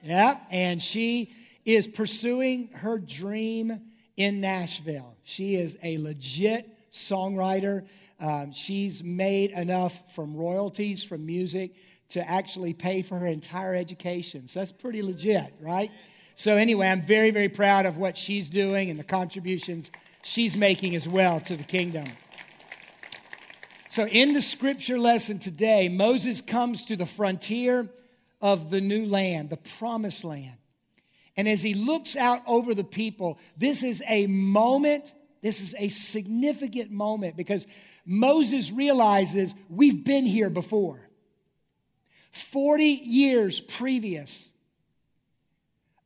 Yeah. 0.02 0.38
And 0.50 0.82
she 0.82 1.32
is 1.64 1.86
pursuing 1.86 2.68
her 2.68 2.98
dream 2.98 3.80
in 4.16 4.40
Nashville. 4.40 5.16
She 5.22 5.56
is 5.56 5.76
a 5.82 5.98
legit 5.98 6.73
songwriter. 6.94 7.86
Um, 8.20 8.52
she's 8.52 9.02
made 9.02 9.50
enough 9.50 10.14
from 10.14 10.34
royalties 10.34 11.04
from 11.04 11.26
music 11.26 11.74
to 12.10 12.28
actually 12.28 12.72
pay 12.72 13.02
for 13.02 13.18
her 13.18 13.26
entire 13.26 13.74
education. 13.74 14.48
So 14.48 14.60
that's 14.60 14.72
pretty 14.72 15.02
legit, 15.02 15.54
right? 15.60 15.90
So, 16.36 16.56
anyway, 16.56 16.88
I'm 16.88 17.02
very, 17.02 17.30
very 17.30 17.48
proud 17.48 17.86
of 17.86 17.96
what 17.96 18.18
she's 18.18 18.48
doing 18.48 18.90
and 18.90 18.98
the 18.98 19.04
contributions 19.04 19.92
she's 20.22 20.56
making 20.56 20.96
as 20.96 21.06
well 21.06 21.38
to 21.40 21.56
the 21.56 21.62
kingdom. 21.62 22.06
So, 23.88 24.06
in 24.06 24.32
the 24.32 24.42
scripture 24.42 24.98
lesson 24.98 25.38
today, 25.38 25.88
Moses 25.88 26.40
comes 26.40 26.86
to 26.86 26.96
the 26.96 27.06
frontier 27.06 27.88
of 28.40 28.70
the 28.70 28.80
new 28.80 29.06
land, 29.06 29.50
the 29.50 29.56
promised 29.56 30.24
land. 30.24 30.56
And 31.36 31.48
as 31.48 31.62
he 31.62 31.74
looks 31.74 32.16
out 32.16 32.42
over 32.46 32.74
the 32.74 32.84
people, 32.84 33.38
this 33.56 33.82
is 33.84 34.02
a 34.08 34.26
moment, 34.26 35.12
this 35.44 35.60
is 35.60 35.74
a 35.78 35.88
significant 35.90 36.90
moment 36.90 37.36
because 37.36 37.66
Moses 38.06 38.72
realizes 38.72 39.54
we've 39.68 40.02
been 40.02 40.24
here 40.24 40.48
before. 40.48 41.06
40 42.32 42.84
years 42.84 43.60
previous, 43.60 44.48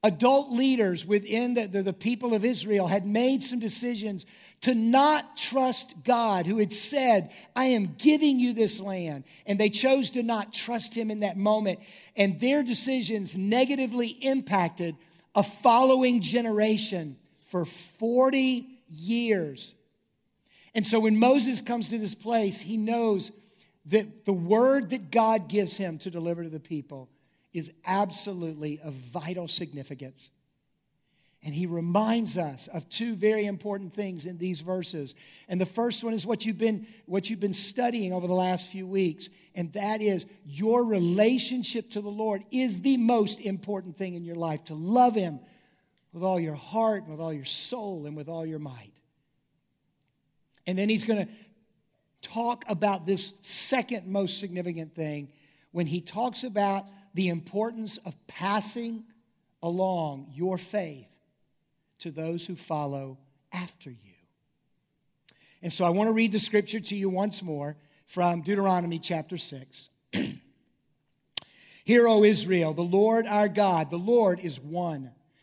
adult 0.02 0.50
leaders 0.50 1.06
within 1.06 1.54
the, 1.54 1.68
the, 1.68 1.82
the, 1.84 1.92
people 1.92 2.34
of 2.34 2.44
Israel 2.44 2.88
had 2.88 3.06
made 3.06 3.44
some 3.44 3.60
decisions 3.60 4.26
to 4.62 4.74
not 4.74 5.36
trust 5.36 5.94
God, 6.02 6.44
who 6.44 6.58
had 6.58 6.72
said, 6.72 7.30
I 7.54 7.66
am 7.66 7.94
giving 7.96 8.40
you 8.40 8.52
this 8.52 8.80
land. 8.80 9.22
And 9.46 9.56
they 9.56 9.70
chose 9.70 10.10
to 10.10 10.24
not 10.24 10.52
trust 10.52 10.96
him 10.96 11.12
in 11.12 11.20
that 11.20 11.36
moment. 11.36 11.78
And 12.16 12.40
their 12.40 12.64
decisions 12.64 13.38
negatively 13.38 14.08
impacted 14.08 14.96
a 15.36 15.44
following 15.44 16.22
generation 16.22 17.16
for 17.46 17.64
40 17.64 18.77
years. 18.88 19.74
And 20.74 20.86
so 20.86 21.00
when 21.00 21.18
Moses 21.18 21.60
comes 21.60 21.88
to 21.90 21.98
this 21.98 22.14
place, 22.14 22.60
he 22.60 22.76
knows 22.76 23.32
that 23.86 24.24
the 24.24 24.32
word 24.32 24.90
that 24.90 25.10
God 25.10 25.48
gives 25.48 25.76
him 25.76 25.98
to 25.98 26.10
deliver 26.10 26.42
to 26.42 26.50
the 26.50 26.60
people 26.60 27.08
is 27.52 27.72
absolutely 27.86 28.78
of 28.80 28.92
vital 28.92 29.48
significance. 29.48 30.30
And 31.44 31.54
he 31.54 31.66
reminds 31.66 32.36
us 32.36 32.66
of 32.66 32.88
two 32.88 33.14
very 33.14 33.46
important 33.46 33.94
things 33.94 34.26
in 34.26 34.38
these 34.38 34.60
verses. 34.60 35.14
And 35.48 35.60
the 35.60 35.66
first 35.66 36.02
one 36.02 36.12
is 36.12 36.26
what 36.26 36.44
you've 36.44 36.58
been, 36.58 36.86
what 37.06 37.30
you've 37.30 37.40
been 37.40 37.54
studying 37.54 38.12
over 38.12 38.26
the 38.26 38.34
last 38.34 38.68
few 38.68 38.86
weeks, 38.86 39.28
and 39.54 39.72
that 39.72 40.02
is 40.02 40.26
your 40.44 40.84
relationship 40.84 41.90
to 41.92 42.00
the 42.00 42.10
Lord 42.10 42.42
is 42.50 42.80
the 42.80 42.96
most 42.96 43.40
important 43.40 43.96
thing 43.96 44.14
in 44.14 44.24
your 44.24 44.34
life 44.34 44.64
to 44.64 44.74
love 44.74 45.14
him 45.14 45.38
with 46.12 46.22
all 46.22 46.40
your 46.40 46.54
heart, 46.54 47.02
and 47.02 47.10
with 47.10 47.20
all 47.20 47.32
your 47.32 47.44
soul, 47.44 48.06
and 48.06 48.16
with 48.16 48.28
all 48.28 48.46
your 48.46 48.58
might. 48.58 48.92
And 50.66 50.78
then 50.78 50.88
he's 50.88 51.04
going 51.04 51.26
to 51.26 51.32
talk 52.22 52.64
about 52.68 53.06
this 53.06 53.32
second 53.42 54.06
most 54.06 54.40
significant 54.40 54.94
thing 54.94 55.28
when 55.72 55.86
he 55.86 56.00
talks 56.00 56.44
about 56.44 56.86
the 57.14 57.28
importance 57.28 57.98
of 57.98 58.14
passing 58.26 59.04
along 59.62 60.28
your 60.34 60.58
faith 60.58 61.08
to 62.00 62.10
those 62.10 62.46
who 62.46 62.54
follow 62.54 63.18
after 63.52 63.90
you. 63.90 63.96
And 65.62 65.72
so 65.72 65.84
I 65.84 65.90
want 65.90 66.08
to 66.08 66.12
read 66.12 66.32
the 66.32 66.38
scripture 66.38 66.80
to 66.80 66.96
you 66.96 67.08
once 67.08 67.42
more 67.42 67.76
from 68.06 68.42
Deuteronomy 68.42 68.98
chapter 68.98 69.36
6. 69.36 69.90
Hear, 71.84 72.06
O 72.06 72.22
Israel, 72.22 72.74
the 72.74 72.82
Lord 72.82 73.26
our 73.26 73.48
God, 73.48 73.90
the 73.90 73.96
Lord 73.96 74.40
is 74.40 74.60
one. 74.60 75.10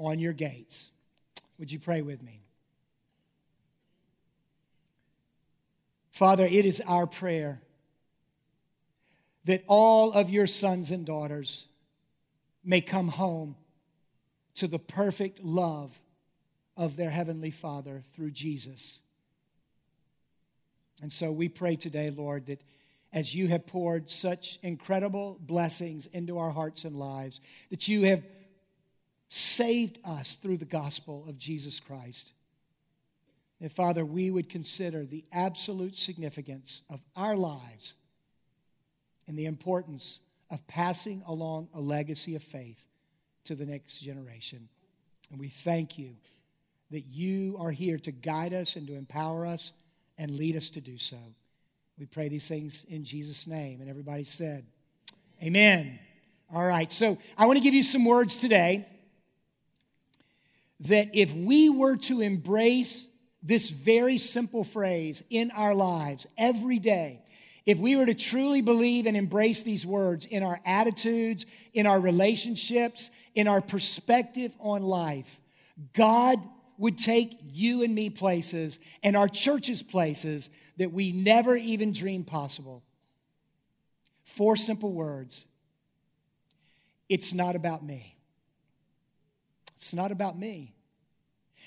on 0.00 0.18
your 0.18 0.32
gates. 0.32 0.90
Would 1.58 1.70
you 1.70 1.78
pray 1.78 2.02
with 2.02 2.22
me? 2.22 2.40
Father, 6.10 6.44
it 6.44 6.66
is 6.66 6.82
our 6.86 7.06
prayer 7.06 7.60
that 9.44 9.64
all 9.66 10.12
of 10.12 10.30
your 10.30 10.46
sons 10.46 10.90
and 10.90 11.06
daughters 11.06 11.66
may 12.64 12.80
come 12.80 13.08
home 13.08 13.56
to 14.54 14.66
the 14.66 14.78
perfect 14.78 15.42
love 15.42 15.98
of 16.76 16.96
their 16.96 17.10
Heavenly 17.10 17.50
Father 17.50 18.02
through 18.14 18.32
Jesus. 18.32 19.00
And 21.02 21.12
so 21.12 21.32
we 21.32 21.48
pray 21.48 21.76
today, 21.76 22.10
Lord, 22.10 22.46
that 22.46 22.62
as 23.12 23.34
you 23.34 23.48
have 23.48 23.66
poured 23.66 24.10
such 24.10 24.58
incredible 24.62 25.38
blessings 25.40 26.06
into 26.06 26.38
our 26.38 26.50
hearts 26.50 26.84
and 26.84 26.96
lives, 26.96 27.40
that 27.70 27.88
you 27.88 28.02
have 28.04 28.22
saved 29.30 30.00
us 30.04 30.34
through 30.34 30.56
the 30.56 30.64
gospel 30.64 31.24
of 31.28 31.38
Jesus 31.38 31.78
Christ. 31.78 32.32
That, 33.60 33.70
Father, 33.70 34.04
we 34.04 34.30
would 34.30 34.48
consider 34.48 35.04
the 35.04 35.24
absolute 35.32 35.96
significance 35.96 36.82
of 36.90 37.00
our 37.14 37.36
lives 37.36 37.94
and 39.28 39.38
the 39.38 39.46
importance 39.46 40.18
of 40.50 40.66
passing 40.66 41.22
along 41.26 41.68
a 41.74 41.80
legacy 41.80 42.34
of 42.34 42.42
faith 42.42 42.84
to 43.44 43.54
the 43.54 43.64
next 43.64 44.00
generation. 44.00 44.68
And 45.30 45.38
we 45.38 45.48
thank 45.48 45.96
you 45.96 46.16
that 46.90 47.06
you 47.06 47.56
are 47.60 47.70
here 47.70 47.98
to 47.98 48.10
guide 48.10 48.52
us 48.52 48.74
and 48.74 48.84
to 48.88 48.94
empower 48.94 49.46
us 49.46 49.72
and 50.18 50.32
lead 50.32 50.56
us 50.56 50.70
to 50.70 50.80
do 50.80 50.98
so. 50.98 51.18
We 51.96 52.06
pray 52.06 52.28
these 52.28 52.48
things 52.48 52.84
in 52.88 53.04
Jesus' 53.04 53.46
name. 53.46 53.80
And 53.80 53.88
everybody 53.88 54.24
said, 54.24 54.66
Amen. 55.40 56.00
All 56.52 56.66
right, 56.66 56.90
so 56.90 57.16
I 57.38 57.46
want 57.46 57.58
to 57.58 57.62
give 57.62 57.74
you 57.74 57.84
some 57.84 58.04
words 58.04 58.36
today 58.36 58.86
that 60.80 61.10
if 61.12 61.34
we 61.34 61.68
were 61.68 61.96
to 61.96 62.20
embrace 62.20 63.06
this 63.42 63.70
very 63.70 64.18
simple 64.18 64.64
phrase 64.64 65.22
in 65.30 65.50
our 65.50 65.74
lives 65.74 66.26
every 66.36 66.78
day, 66.78 67.22
if 67.66 67.78
we 67.78 67.96
were 67.96 68.06
to 68.06 68.14
truly 68.14 68.62
believe 68.62 69.06
and 69.06 69.16
embrace 69.16 69.62
these 69.62 69.84
words 69.84 70.26
in 70.26 70.42
our 70.42 70.60
attitudes, 70.64 71.46
in 71.74 71.86
our 71.86 72.00
relationships, 72.00 73.10
in 73.34 73.46
our 73.46 73.60
perspective 73.60 74.52
on 74.58 74.82
life, 74.82 75.40
God 75.92 76.42
would 76.78 76.98
take 76.98 77.38
you 77.52 77.82
and 77.82 77.94
me 77.94 78.08
places 78.08 78.78
and 79.02 79.14
our 79.14 79.28
churches 79.28 79.82
places 79.82 80.48
that 80.78 80.92
we 80.92 81.12
never 81.12 81.54
even 81.56 81.92
dreamed 81.92 82.26
possible. 82.26 82.82
Four 84.24 84.56
simple 84.56 84.92
words 84.92 85.44
it's 87.08 87.34
not 87.34 87.56
about 87.56 87.84
me. 87.84 88.16
It's 89.80 89.94
not 89.94 90.12
about 90.12 90.38
me. 90.38 90.74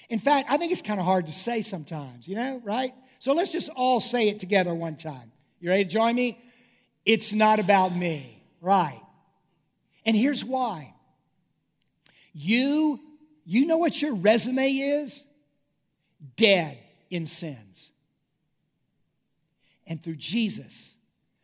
In 0.08 0.20
fact, 0.20 0.48
I 0.52 0.58
think 0.58 0.72
it's 0.72 0.84
kind 0.84 1.00
of 1.00 1.06
hard 1.06 1.26
to 1.26 1.32
say 1.32 1.64
sometimes, 1.64 2.28
you 2.28 2.36
know, 2.36 2.62
right? 2.64 2.94
So 3.18 3.34
let's 3.34 3.52
just 3.52 3.70
all 3.76 4.00
say 4.00 4.30
it 4.30 4.40
together 4.40 4.72
one 4.72 4.96
time. 4.96 5.32
You 5.60 5.70
ready 5.70 5.84
to 5.84 5.90
join 5.90 6.14
me? 6.14 6.38
It's 7.06 7.34
not 7.34 7.60
about 7.60 7.96
me. 7.96 8.44
Right. 8.62 9.02
And 10.06 10.16
here's 10.16 10.46
why. 10.46 10.94
You, 12.34 13.00
you 13.46 13.66
know 13.66 13.78
what 13.78 14.00
your 14.00 14.14
resume 14.14 14.70
is? 14.70 15.24
Dead 16.36 16.78
in 17.10 17.26
sins. 17.26 17.90
And 19.88 20.02
through 20.04 20.18
Jesus, 20.18 20.94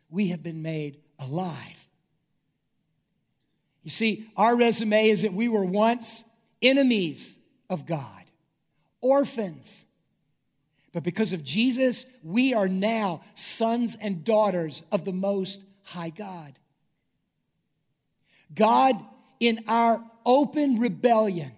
we 0.08 0.28
have 0.28 0.42
been 0.42 0.62
made 0.62 0.98
alive. 1.18 1.88
You 3.82 3.90
see, 3.90 4.30
our 4.36 4.54
resume 4.54 5.08
is 5.08 5.22
that 5.22 5.32
we 5.32 5.48
were 5.48 5.64
once 5.64 6.24
enemies 6.62 7.36
of 7.68 7.86
God, 7.86 8.24
orphans, 9.00 9.84
but 10.92 11.02
because 11.04 11.32
of 11.32 11.44
Jesus, 11.44 12.06
we 12.22 12.52
are 12.54 12.68
now 12.68 13.22
sons 13.34 13.96
and 14.00 14.24
daughters 14.24 14.82
of 14.90 15.04
the 15.04 15.12
Most 15.12 15.62
High 15.82 16.10
God. 16.10 16.58
God, 18.52 18.96
in 19.38 19.64
our 19.68 20.02
open 20.26 20.78
rebellion, 20.78 21.52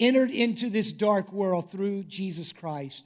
entered 0.00 0.30
into 0.30 0.70
this 0.70 0.90
dark 0.92 1.32
world 1.32 1.70
through 1.70 2.04
Jesus 2.04 2.52
Christ. 2.52 3.04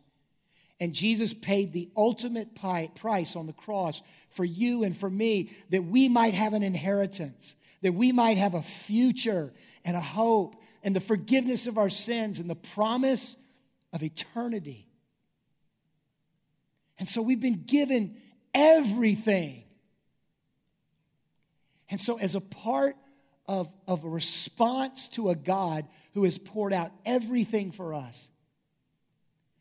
And 0.80 0.92
Jesus 0.92 1.34
paid 1.34 1.72
the 1.72 1.90
ultimate 1.96 2.54
price 2.54 3.36
on 3.36 3.46
the 3.46 3.52
cross 3.52 4.02
for 4.30 4.44
you 4.44 4.84
and 4.84 4.96
for 4.96 5.10
me 5.10 5.50
that 5.70 5.84
we 5.84 6.08
might 6.08 6.34
have 6.34 6.52
an 6.52 6.62
inheritance, 6.62 7.54
that 7.82 7.92
we 7.92 8.12
might 8.12 8.38
have 8.38 8.54
a 8.54 8.62
future 8.62 9.52
and 9.84 9.96
a 9.96 10.00
hope 10.00 10.56
and 10.84 10.94
the 10.94 11.00
forgiveness 11.00 11.66
of 11.66 11.78
our 11.78 11.88
sins 11.88 12.38
and 12.38 12.48
the 12.48 12.54
promise 12.54 13.36
of 13.92 14.02
eternity. 14.02 14.86
And 16.98 17.08
so 17.08 17.22
we've 17.22 17.40
been 17.40 17.64
given 17.66 18.16
everything. 18.54 19.64
And 21.90 22.00
so, 22.00 22.18
as 22.18 22.34
a 22.34 22.40
part 22.40 22.96
of, 23.46 23.68
of 23.88 24.04
a 24.04 24.08
response 24.08 25.08
to 25.10 25.30
a 25.30 25.34
God 25.34 25.86
who 26.12 26.24
has 26.24 26.38
poured 26.38 26.72
out 26.72 26.92
everything 27.04 27.72
for 27.72 27.94
us, 27.94 28.28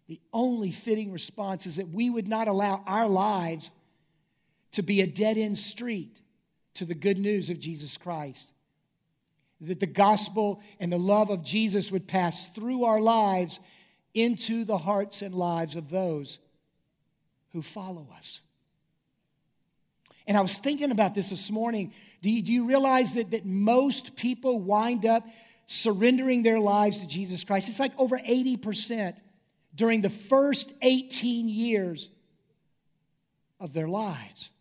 the 0.07 0.19
only 0.31 0.71
fitting 0.71 1.11
response 1.11 1.65
is 1.65 1.77
that 1.77 1.89
we 1.89 2.09
would 2.09 2.27
not 2.27 2.47
allow 2.47 2.83
our 2.85 3.07
lives 3.07 3.71
to 4.73 4.83
be 4.83 5.01
a 5.01 5.07
dead 5.07 5.37
end 5.37 5.57
street 5.57 6.21
to 6.75 6.85
the 6.85 6.95
good 6.95 7.17
news 7.17 7.49
of 7.49 7.59
Jesus 7.59 7.97
Christ. 7.97 8.51
That 9.63 9.79
the 9.79 9.87
gospel 9.87 10.61
and 10.79 10.91
the 10.91 10.99
love 10.99 11.29
of 11.29 11.43
Jesus 11.43 11.91
would 11.91 12.07
pass 12.07 12.47
through 12.49 12.83
our 12.83 12.99
lives 12.99 13.59
into 14.13 14.65
the 14.65 14.77
hearts 14.77 15.21
and 15.21 15.33
lives 15.33 15.75
of 15.75 15.89
those 15.89 16.39
who 17.53 17.61
follow 17.61 18.07
us. 18.17 18.41
And 20.27 20.37
I 20.37 20.41
was 20.41 20.57
thinking 20.57 20.91
about 20.91 21.13
this 21.15 21.29
this 21.29 21.51
morning. 21.51 21.93
Do 22.21 22.29
you, 22.29 22.41
do 22.41 22.53
you 22.53 22.67
realize 22.67 23.13
that, 23.13 23.31
that 23.31 23.45
most 23.45 24.15
people 24.15 24.59
wind 24.59 25.05
up 25.05 25.27
surrendering 25.67 26.43
their 26.43 26.59
lives 26.59 27.01
to 27.01 27.07
Jesus 27.07 27.43
Christ? 27.43 27.67
It's 27.67 27.79
like 27.79 27.93
over 27.97 28.17
80% 28.17 29.17
during 29.75 30.01
the 30.01 30.09
first 30.09 30.71
18 30.81 31.49
years 31.49 32.09
of 33.59 33.73
their 33.73 33.87
lives. 33.87 34.51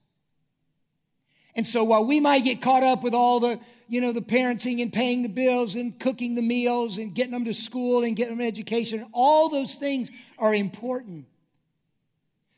And 1.54 1.66
so 1.66 1.84
while 1.84 2.04
we 2.04 2.18
might 2.18 2.44
get 2.44 2.62
caught 2.62 2.82
up 2.82 3.02
with 3.02 3.14
all 3.14 3.40
the, 3.40 3.60
you 3.88 4.00
know, 4.00 4.12
the 4.12 4.22
parenting 4.22 4.80
and 4.80 4.92
paying 4.92 5.22
the 5.22 5.28
bills 5.28 5.74
and 5.74 5.98
cooking 5.98 6.34
the 6.34 6.42
meals 6.42 6.96
and 6.96 7.14
getting 7.14 7.32
them 7.32 7.44
to 7.44 7.54
school 7.54 8.04
and 8.04 8.16
getting 8.16 8.34
them 8.34 8.40
an 8.40 8.46
education, 8.46 9.06
all 9.12 9.48
those 9.48 9.74
things 9.74 10.10
are 10.38 10.54
important. 10.54 11.26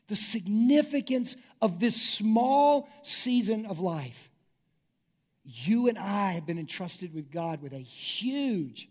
The 0.07 0.15
significance 0.15 1.35
of 1.61 1.79
this 1.79 2.01
small 2.01 2.87
season 3.01 3.65
of 3.65 3.79
life. 3.79 4.29
You 5.43 5.89
and 5.89 5.97
I 5.97 6.31
have 6.31 6.45
been 6.45 6.57
entrusted 6.57 7.13
with 7.13 7.31
God 7.31 7.61
with 7.61 7.73
a 7.73 7.79
huge 7.79 8.87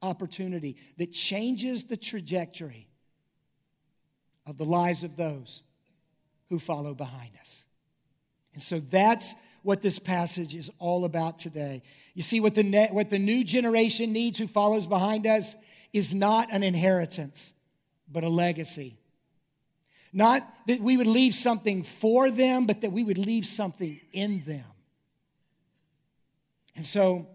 opportunity 0.00 0.76
that 0.98 1.12
changes 1.12 1.84
the 1.84 1.96
trajectory 1.96 2.88
of 4.46 4.58
the 4.58 4.64
lives 4.64 5.02
of 5.02 5.16
those 5.16 5.62
who 6.48 6.58
follow 6.58 6.94
behind 6.94 7.30
us. 7.40 7.64
And 8.54 8.62
so 8.62 8.80
that's 8.80 9.34
what 9.62 9.82
this 9.82 9.98
passage 9.98 10.54
is 10.54 10.70
all 10.78 11.04
about 11.04 11.38
today. 11.38 11.82
You 12.14 12.22
see, 12.22 12.40
what 12.40 12.54
the, 12.54 12.62
ne- 12.62 12.88
what 12.90 13.10
the 13.10 13.18
new 13.18 13.44
generation 13.44 14.12
needs 14.12 14.38
who 14.38 14.46
follows 14.46 14.86
behind 14.86 15.26
us 15.26 15.56
is 15.92 16.14
not 16.14 16.52
an 16.52 16.62
inheritance, 16.62 17.52
but 18.10 18.24
a 18.24 18.28
legacy. 18.28 18.96
Not 20.12 20.48
that 20.66 20.80
we 20.80 20.96
would 20.96 21.06
leave 21.06 21.34
something 21.34 21.82
for 21.82 22.30
them, 22.30 22.66
but 22.66 22.80
that 22.80 22.90
we 22.90 23.04
would 23.04 23.18
leave 23.18 23.46
something 23.46 24.00
in 24.12 24.42
them. 24.44 24.64
And 26.74 26.86
so, 26.86 27.28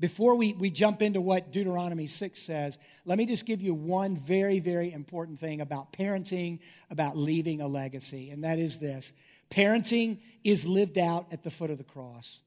before 0.00 0.36
we, 0.36 0.52
we 0.52 0.70
jump 0.70 1.02
into 1.02 1.20
what 1.20 1.50
Deuteronomy 1.50 2.06
6 2.06 2.40
says, 2.40 2.78
let 3.04 3.18
me 3.18 3.26
just 3.26 3.46
give 3.46 3.60
you 3.60 3.74
one 3.74 4.16
very, 4.16 4.60
very 4.60 4.92
important 4.92 5.40
thing 5.40 5.60
about 5.60 5.92
parenting, 5.92 6.60
about 6.88 7.16
leaving 7.16 7.60
a 7.60 7.66
legacy, 7.66 8.30
and 8.30 8.44
that 8.44 8.60
is 8.60 8.78
this 8.78 9.12
parenting 9.50 10.18
is 10.44 10.66
lived 10.66 10.98
out 10.98 11.26
at 11.32 11.42
the 11.42 11.50
foot 11.50 11.70
of 11.70 11.78
the 11.78 11.84
cross. 11.84 12.40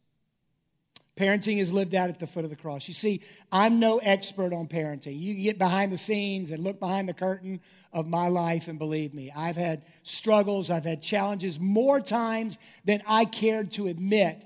Parenting 1.17 1.57
is 1.57 1.73
lived 1.73 1.93
out 1.93 2.09
at 2.09 2.19
the 2.19 2.25
foot 2.25 2.45
of 2.45 2.49
the 2.49 2.55
cross. 2.55 2.87
You 2.87 2.93
see, 2.93 3.21
I'm 3.51 3.79
no 3.79 3.97
expert 3.97 4.53
on 4.53 4.67
parenting. 4.67 5.19
You 5.19 5.33
get 5.33 5.57
behind 5.57 5.91
the 5.91 5.97
scenes 5.97 6.51
and 6.51 6.63
look 6.63 6.79
behind 6.79 7.09
the 7.09 7.13
curtain 7.13 7.59
of 7.91 8.07
my 8.07 8.29
life, 8.29 8.69
and 8.69 8.79
believe 8.79 9.13
me, 9.13 9.31
I've 9.35 9.57
had 9.57 9.83
struggles, 10.03 10.69
I've 10.69 10.85
had 10.85 11.01
challenges 11.01 11.59
more 11.59 11.99
times 11.99 12.57
than 12.85 13.03
I 13.05 13.25
cared 13.25 13.73
to 13.73 13.87
admit. 13.87 14.41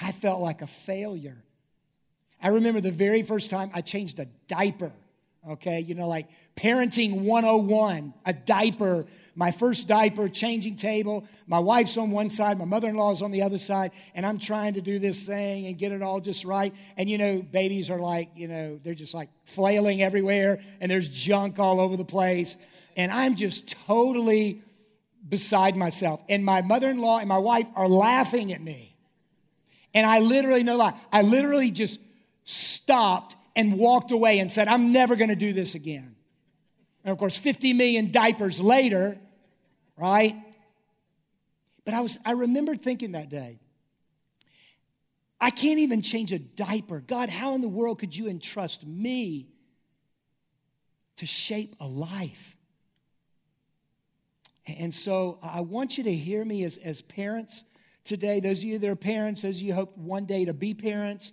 I 0.00 0.10
felt 0.10 0.40
like 0.40 0.60
a 0.60 0.66
failure. 0.66 1.44
I 2.42 2.48
remember 2.48 2.80
the 2.80 2.90
very 2.90 3.22
first 3.22 3.50
time 3.50 3.70
I 3.72 3.82
changed 3.82 4.18
a 4.18 4.26
diaper, 4.48 4.90
okay? 5.48 5.80
You 5.80 5.94
know, 5.94 6.08
like 6.08 6.28
parenting 6.56 7.22
101, 7.22 8.14
a 8.24 8.32
diaper, 8.32 9.06
my 9.34 9.50
first 9.50 9.88
diaper, 9.88 10.28
changing 10.28 10.76
table. 10.76 11.24
My 11.46 11.58
wife's 11.58 11.96
on 11.96 12.10
one 12.10 12.30
side, 12.30 12.58
my 12.58 12.64
mother 12.64 12.88
in 12.88 12.96
law's 12.96 13.22
on 13.22 13.30
the 13.30 13.42
other 13.42 13.58
side, 13.58 13.92
and 14.14 14.24
I'm 14.24 14.38
trying 14.38 14.74
to 14.74 14.80
do 14.80 14.98
this 14.98 15.24
thing 15.24 15.66
and 15.66 15.78
get 15.78 15.92
it 15.92 16.02
all 16.02 16.20
just 16.20 16.44
right. 16.44 16.74
And, 16.96 17.10
you 17.10 17.18
know, 17.18 17.42
babies 17.42 17.90
are 17.90 17.98
like, 17.98 18.30
you 18.36 18.48
know, 18.48 18.78
they're 18.82 18.94
just 18.94 19.14
like 19.14 19.30
flailing 19.44 20.02
everywhere, 20.02 20.60
and 20.80 20.90
there's 20.90 21.08
junk 21.08 21.58
all 21.58 21.80
over 21.80 21.96
the 21.96 22.04
place. 22.04 22.56
And 22.96 23.10
I'm 23.10 23.36
just 23.36 23.74
totally 23.86 24.62
beside 25.28 25.76
myself. 25.76 26.22
And 26.28 26.44
my 26.44 26.62
mother 26.62 26.90
in 26.90 26.98
law 26.98 27.18
and 27.18 27.28
my 27.28 27.38
wife 27.38 27.66
are 27.74 27.88
laughing 27.88 28.52
at 28.52 28.60
me. 28.60 28.96
And 29.94 30.06
I 30.06 30.20
literally, 30.20 30.62
no 30.62 30.76
lie, 30.76 30.94
I 31.12 31.22
literally 31.22 31.70
just 31.70 32.00
stopped 32.44 33.36
and 33.54 33.78
walked 33.78 34.10
away 34.12 34.38
and 34.38 34.50
said, 34.50 34.68
I'm 34.68 34.92
never 34.92 35.16
going 35.16 35.30
to 35.30 35.36
do 35.36 35.52
this 35.52 35.74
again. 35.74 36.16
And 37.04 37.12
of 37.12 37.18
course, 37.18 37.36
50 37.36 37.72
million 37.72 38.12
diapers 38.12 38.60
later, 38.60 39.18
right? 39.96 40.36
But 41.84 41.94
I 41.94 42.00
was 42.00 42.18
I 42.24 42.32
remembered 42.32 42.80
thinking 42.80 43.12
that 43.12 43.28
day, 43.28 43.58
I 45.40 45.50
can't 45.50 45.80
even 45.80 46.02
change 46.02 46.32
a 46.32 46.38
diaper. 46.38 47.00
God, 47.00 47.28
how 47.28 47.54
in 47.54 47.60
the 47.60 47.68
world 47.68 47.98
could 47.98 48.16
you 48.16 48.28
entrust 48.28 48.86
me 48.86 49.48
to 51.16 51.26
shape 51.26 51.74
a 51.80 51.86
life? 51.86 52.56
And 54.66 54.94
so 54.94 55.38
I 55.42 55.60
want 55.62 55.98
you 55.98 56.04
to 56.04 56.14
hear 56.14 56.44
me 56.44 56.62
as, 56.62 56.78
as 56.78 57.02
parents 57.02 57.64
today. 58.04 58.38
Those 58.38 58.58
of 58.58 58.64
you 58.64 58.78
that 58.78 58.88
are 58.88 58.94
parents, 58.94 59.42
those 59.42 59.56
of 59.56 59.62
you 59.62 59.74
hope 59.74 59.96
one 59.96 60.26
day 60.26 60.44
to 60.44 60.54
be 60.54 60.74
parents, 60.74 61.32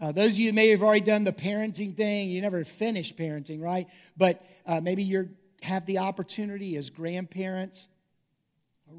uh, 0.00 0.12
those 0.12 0.32
of 0.32 0.38
you 0.38 0.52
may 0.52 0.70
have 0.70 0.82
already 0.82 1.04
done 1.04 1.24
the 1.24 1.32
parenting 1.32 1.94
thing. 1.94 2.30
You 2.30 2.40
never 2.40 2.64
finished 2.64 3.18
parenting, 3.18 3.60
right? 3.60 3.86
But 4.16 4.42
uh, 4.66 4.80
maybe 4.80 5.02
you 5.02 5.28
have 5.62 5.84
the 5.84 5.98
opportunity 5.98 6.76
as 6.76 6.88
grandparents. 6.88 7.86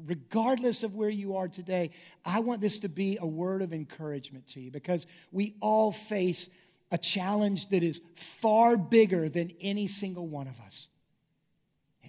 Regardless 0.06 0.84
of 0.84 0.94
where 0.94 1.10
you 1.10 1.36
are 1.36 1.48
today, 1.48 1.90
I 2.24 2.40
want 2.40 2.60
this 2.60 2.78
to 2.80 2.88
be 2.88 3.18
a 3.20 3.26
word 3.26 3.62
of 3.62 3.72
encouragement 3.72 4.46
to 4.48 4.60
you 4.60 4.70
because 4.70 5.06
we 5.32 5.56
all 5.60 5.92
face 5.92 6.48
a 6.90 6.98
challenge 6.98 7.68
that 7.70 7.82
is 7.82 8.00
far 8.14 8.76
bigger 8.76 9.28
than 9.28 9.52
any 9.60 9.88
single 9.88 10.26
one 10.26 10.46
of 10.46 10.58
us. 10.60 10.88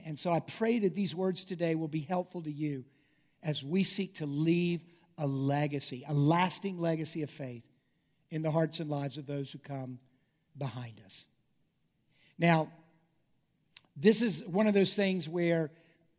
And 0.06 0.20
so 0.20 0.32
I 0.32 0.40
pray 0.40 0.80
that 0.80 0.94
these 0.94 1.16
words 1.16 1.46
today 1.46 1.76
will 1.76 1.88
be 1.88 2.02
helpful 2.02 2.42
to 2.44 2.52
you 2.52 2.86
as 3.42 3.64
we 3.64 3.84
seek 3.84 4.16
to 4.16 4.26
leave 4.26 4.82
a 5.18 5.26
legacy, 5.26 6.06
a 6.08 6.14
lasting 6.14 6.80
legacy 6.80 7.24
of 7.24 7.30
faith 7.30 7.64
in 8.34 8.42
the 8.42 8.50
hearts 8.50 8.80
and 8.80 8.90
lives 8.90 9.20
of 9.20 9.28
those 9.28 9.52
who 9.52 9.60
come 9.60 10.00
behind 10.58 11.00
us. 11.06 11.28
Now, 12.40 12.70
this 13.96 14.24
is 14.24 14.44
one 14.46 14.66
of 14.66 14.74
those 14.74 14.96
things 14.96 15.30
where 15.30 15.70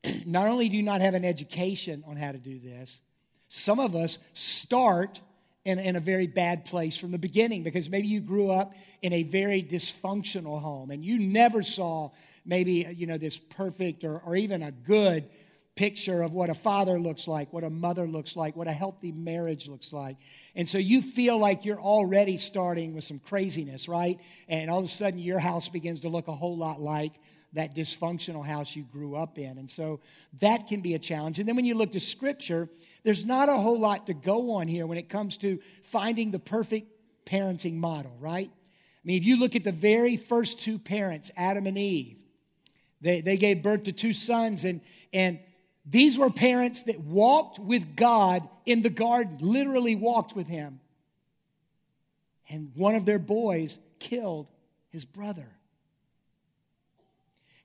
not 0.24 0.46
only 0.46 0.68
do 0.68 0.76
you 0.76 0.82
not 0.84 1.00
have 1.00 1.14
an 1.14 1.24
education 1.24 2.04
on 2.06 2.16
how 2.16 2.30
to 2.30 2.38
do 2.38 2.60
this, 2.60 3.00
some 3.48 3.80
of 3.80 3.96
us 3.96 4.18
start 4.32 5.20
in, 5.64 5.80
in 5.80 5.96
a 5.96 6.00
very 6.00 6.28
bad 6.28 6.64
place 6.64 6.96
from 6.96 7.10
the 7.10 7.18
beginning 7.18 7.64
because 7.64 7.90
maybe 7.90 8.06
you 8.06 8.20
grew 8.20 8.48
up 8.48 8.74
in 9.02 9.12
a 9.12 9.24
very 9.24 9.60
dysfunctional 9.60 10.60
home 10.60 10.92
and 10.92 11.04
you 11.04 11.18
never 11.18 11.62
saw 11.62 12.10
maybe 12.44 12.86
you 12.96 13.06
know 13.06 13.18
this 13.18 13.36
perfect 13.36 14.04
or, 14.04 14.18
or 14.20 14.36
even 14.36 14.62
a 14.62 14.70
good 14.70 15.28
picture 15.76 16.22
of 16.22 16.32
what 16.32 16.50
a 16.50 16.54
father 16.54 16.98
looks 16.98 17.26
like, 17.26 17.52
what 17.52 17.64
a 17.64 17.70
mother 17.70 18.06
looks 18.06 18.36
like, 18.36 18.54
what 18.54 18.68
a 18.68 18.72
healthy 18.72 19.10
marriage 19.10 19.68
looks 19.68 19.92
like. 19.92 20.16
And 20.54 20.68
so 20.68 20.78
you 20.78 21.02
feel 21.02 21.36
like 21.38 21.64
you're 21.64 21.80
already 21.80 22.36
starting 22.36 22.94
with 22.94 23.04
some 23.04 23.18
craziness, 23.18 23.88
right? 23.88 24.20
And 24.48 24.70
all 24.70 24.78
of 24.78 24.84
a 24.84 24.88
sudden 24.88 25.18
your 25.18 25.40
house 25.40 25.68
begins 25.68 26.00
to 26.00 26.08
look 26.08 26.28
a 26.28 26.34
whole 26.34 26.56
lot 26.56 26.80
like 26.80 27.12
that 27.54 27.74
dysfunctional 27.74 28.44
house 28.44 28.74
you 28.76 28.84
grew 28.84 29.16
up 29.16 29.38
in. 29.38 29.58
And 29.58 29.70
so 29.70 30.00
that 30.40 30.66
can 30.66 30.80
be 30.80 30.94
a 30.94 30.98
challenge. 30.98 31.38
And 31.38 31.48
then 31.48 31.56
when 31.56 31.64
you 31.64 31.74
look 31.74 31.92
to 31.92 32.00
scripture, 32.00 32.68
there's 33.02 33.24
not 33.24 33.48
a 33.48 33.56
whole 33.56 33.78
lot 33.78 34.06
to 34.06 34.14
go 34.14 34.52
on 34.52 34.68
here 34.68 34.86
when 34.86 34.98
it 34.98 35.08
comes 35.08 35.36
to 35.38 35.58
finding 35.82 36.30
the 36.30 36.38
perfect 36.38 36.88
parenting 37.26 37.74
model, 37.74 38.16
right? 38.20 38.50
I 38.52 39.02
mean, 39.04 39.18
if 39.18 39.24
you 39.24 39.36
look 39.36 39.54
at 39.56 39.64
the 39.64 39.72
very 39.72 40.16
first 40.16 40.60
two 40.60 40.78
parents, 40.78 41.30
Adam 41.36 41.66
and 41.66 41.78
Eve, 41.78 42.18
they, 43.00 43.20
they 43.20 43.36
gave 43.36 43.62
birth 43.62 43.84
to 43.84 43.92
two 43.92 44.14
sons, 44.14 44.64
and, 44.64 44.80
and 45.12 45.38
these 45.84 46.18
were 46.18 46.30
parents 46.30 46.84
that 46.84 47.00
walked 47.00 47.58
with 47.58 47.96
God 47.96 48.48
in 48.64 48.82
the 48.82 48.90
garden, 48.90 49.38
literally 49.40 49.94
walked 49.94 50.34
with 50.34 50.48
Him. 50.48 50.80
And 52.48 52.72
one 52.74 52.94
of 52.94 53.04
their 53.04 53.18
boys 53.18 53.78
killed 53.98 54.46
his 54.90 55.04
brother. 55.04 55.48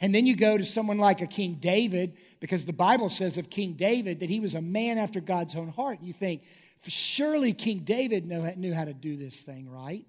And 0.02 0.16
then 0.16 0.26
you 0.26 0.36
go 0.36 0.58
to 0.58 0.64
someone 0.64 0.98
like 0.98 1.22
a 1.22 1.28
King 1.28 1.58
David, 1.60 2.18
because 2.40 2.66
the 2.66 2.74
Bible 2.74 3.10
says 3.10 3.38
of 3.38 3.50
King 3.50 3.74
David 3.74 4.22
that 4.22 4.30
he 4.30 4.40
was 4.40 4.56
a 4.56 4.62
man 4.62 4.98
after 4.98 5.20
God's 5.20 5.56
own 5.56 5.68
heart. 5.68 6.00
And 6.00 6.08
you 6.08 6.14
think, 6.14 6.44
surely 6.88 7.52
King 7.52 7.80
David 7.80 8.26
knew 8.26 8.74
how 8.74 8.86
to 8.86 8.94
do 8.94 9.18
this 9.18 9.42
thing, 9.42 9.70
right? 9.70 10.06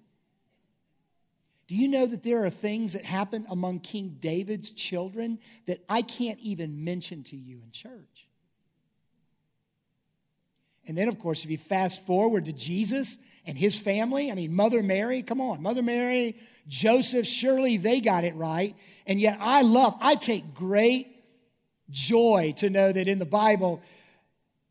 Do 1.71 1.77
you 1.77 1.87
know 1.87 2.05
that 2.05 2.25
there 2.25 2.45
are 2.45 2.51
things 2.51 2.95
that 2.95 3.05
happen 3.05 3.47
among 3.49 3.79
King 3.79 4.17
David's 4.21 4.73
children 4.73 5.39
that 5.67 5.79
I 5.89 6.03
can't 6.03 6.41
even 6.41 6.83
mention 6.83 7.23
to 7.23 7.37
you 7.37 7.61
in 7.63 7.71
church? 7.71 8.27
And 10.89 10.99
then, 10.99 11.07
of 11.07 11.21
course, 11.21 11.45
if 11.45 11.51
you 11.51 11.59
fast 11.59 12.05
forward 12.05 12.47
to 12.47 12.53
Jesus 12.53 13.19
and 13.47 13.57
his 13.57 13.79
family, 13.79 14.33
I 14.33 14.35
mean, 14.35 14.53
Mother 14.53 14.83
Mary, 14.83 15.23
come 15.23 15.41
on, 15.41 15.63
Mother 15.63 15.81
Mary, 15.81 16.41
Joseph, 16.67 17.25
surely 17.25 17.77
they 17.77 18.01
got 18.01 18.25
it 18.25 18.35
right. 18.35 18.75
And 19.07 19.21
yet, 19.21 19.39
I 19.41 19.63
love, 19.63 19.97
I 20.01 20.17
take 20.17 20.53
great 20.53 21.23
joy 21.89 22.53
to 22.57 22.69
know 22.69 22.91
that 22.91 23.07
in 23.07 23.21
the 23.21 23.25
Bible, 23.25 23.81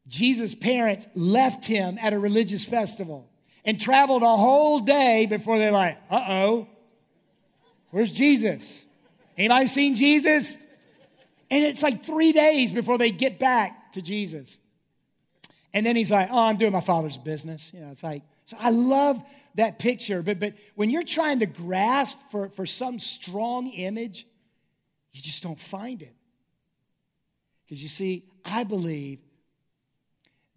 Jesus' 0.10 0.54
parents 0.54 1.08
left 1.16 1.64
him 1.64 1.98
at 2.02 2.12
a 2.12 2.20
religious 2.20 2.66
festival 2.66 3.30
and 3.64 3.80
traveled 3.80 4.22
a 4.22 4.36
whole 4.36 4.82
day 4.82 5.28
before 5.28 5.58
they're 5.58 5.72
like, 5.72 5.98
uh 6.12 6.26
oh, 6.28 6.68
Where's 7.92 8.12
Jesus? 8.12 8.84
Anybody 9.38 9.68
seen 9.68 9.96
Jesus? 9.96 10.58
And 11.52 11.64
it's 11.64 11.82
like 11.82 12.04
three 12.04 12.32
days 12.32 12.72
before 12.72 12.98
they 12.98 13.12
get 13.12 13.40
back 13.40 13.94
to 13.94 14.02
Jesus. 14.02 14.58
And 15.74 15.86
then 15.86 15.96
he's 15.96 16.12
like, 16.12 16.30
Oh, 16.32 16.44
I'm 16.44 16.58
doing 16.58 16.72
my 16.72 16.82
father's 16.82 17.18
business. 17.18 17.72
You 17.74 17.82
know, 17.82 17.90
it's 17.90 18.04
like, 18.04 18.24
so 18.46 18.58
I 18.60 18.72
love 18.72 19.22
that 19.56 19.80
picture. 19.80 20.22
But, 20.22 20.40
but 20.40 20.54
when 20.76 20.90
you're 20.90 21.04
trying 21.04 21.40
to 21.40 21.46
grasp 21.46 22.18
for, 22.32 22.50
for 22.50 22.66
some 22.66 23.00
strong 23.00 23.68
image, 23.70 24.26
you 25.12 25.22
just 25.22 25.44
don't 25.44 25.60
find 25.60 26.02
it. 26.02 26.16
Because 27.66 27.82
you 27.82 27.90
see, 27.90 28.26
I 28.44 28.64
believe 28.64 29.22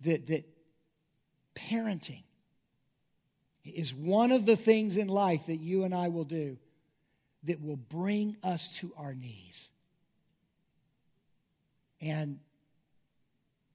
that, 0.05 0.27
that 0.29 0.45
parenting 1.55 2.23
is 3.65 3.95
one 3.95 4.33
of 4.33 4.47
the 4.47 4.57
things 4.57 4.97
in 4.97 5.09
life 5.09 5.47
that 5.47 5.57
you 5.57 5.85
and 5.85 5.95
I 5.95 6.09
will 6.09 6.25
do 6.25 6.57
that 7.45 7.61
will 7.61 7.77
bring 7.77 8.37
us 8.43 8.69
to 8.79 8.93
our 8.97 9.15
knees. 9.15 9.69
And 12.01 12.39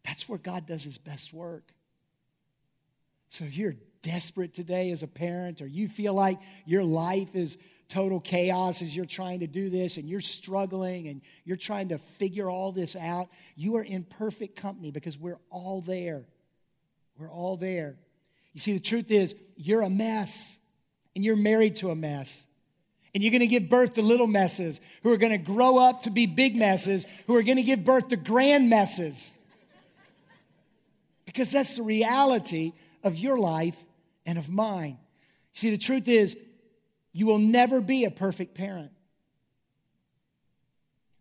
that's 0.03 0.27
where 0.27 0.39
God 0.39 0.65
does 0.65 0.83
his 0.83 0.97
best 0.97 1.33
work. 1.33 1.73
So 3.29 3.43
if 3.43 3.57
you're 3.57 3.75
desperate 4.01 4.53
today 4.53 4.91
as 4.91 5.03
a 5.03 5.07
parent, 5.07 5.61
or 5.61 5.67
you 5.67 5.89
feel 5.89 6.13
like 6.13 6.39
your 6.65 6.83
life 6.83 7.35
is 7.35 7.57
total 7.89 8.19
chaos 8.19 8.81
as 8.81 8.95
you're 8.95 9.05
trying 9.05 9.41
to 9.41 9.47
do 9.47 9.69
this 9.69 9.97
and 9.97 10.07
you're 10.09 10.21
struggling 10.21 11.07
and 11.07 11.21
you're 11.45 11.57
trying 11.57 11.89
to 11.89 11.97
figure 11.97 12.49
all 12.49 12.71
this 12.71 12.95
out, 12.95 13.29
you 13.55 13.75
are 13.77 13.83
in 13.83 14.03
perfect 14.03 14.55
company 14.55 14.91
because 14.91 15.17
we're 15.17 15.39
all 15.49 15.81
there. 15.81 16.25
We're 17.17 17.31
all 17.31 17.57
there. 17.57 17.97
You 18.53 18.59
see, 18.59 18.73
the 18.73 18.79
truth 18.79 19.11
is, 19.11 19.35
you're 19.55 19.81
a 19.81 19.89
mess 19.89 20.57
and 21.15 21.23
you're 21.23 21.35
married 21.35 21.75
to 21.75 21.91
a 21.91 21.95
mess. 21.95 22.45
And 23.17 23.23
you're 23.23 23.31
going 23.31 23.39
to 23.39 23.47
give 23.47 23.67
birth 23.67 23.95
to 23.95 24.03
little 24.03 24.27
messes 24.27 24.79
who 25.01 25.11
are 25.11 25.17
going 25.17 25.31
to 25.31 25.39
grow 25.39 25.79
up 25.79 26.03
to 26.03 26.11
be 26.11 26.27
big 26.27 26.55
messes, 26.55 27.07
who 27.25 27.35
are 27.35 27.41
going 27.41 27.55
to 27.55 27.63
give 27.63 27.83
birth 27.83 28.09
to 28.09 28.15
grand 28.15 28.69
messes. 28.69 29.33
Because 31.25 31.49
that's 31.49 31.77
the 31.77 31.81
reality 31.81 32.73
of 33.03 33.17
your 33.17 33.39
life 33.39 33.75
and 34.27 34.37
of 34.37 34.49
mine. 34.49 34.99
See, 35.53 35.71
the 35.71 35.79
truth 35.79 36.07
is, 36.07 36.37
you 37.11 37.25
will 37.25 37.39
never 37.39 37.81
be 37.81 38.05
a 38.05 38.11
perfect 38.11 38.53
parent. 38.53 38.91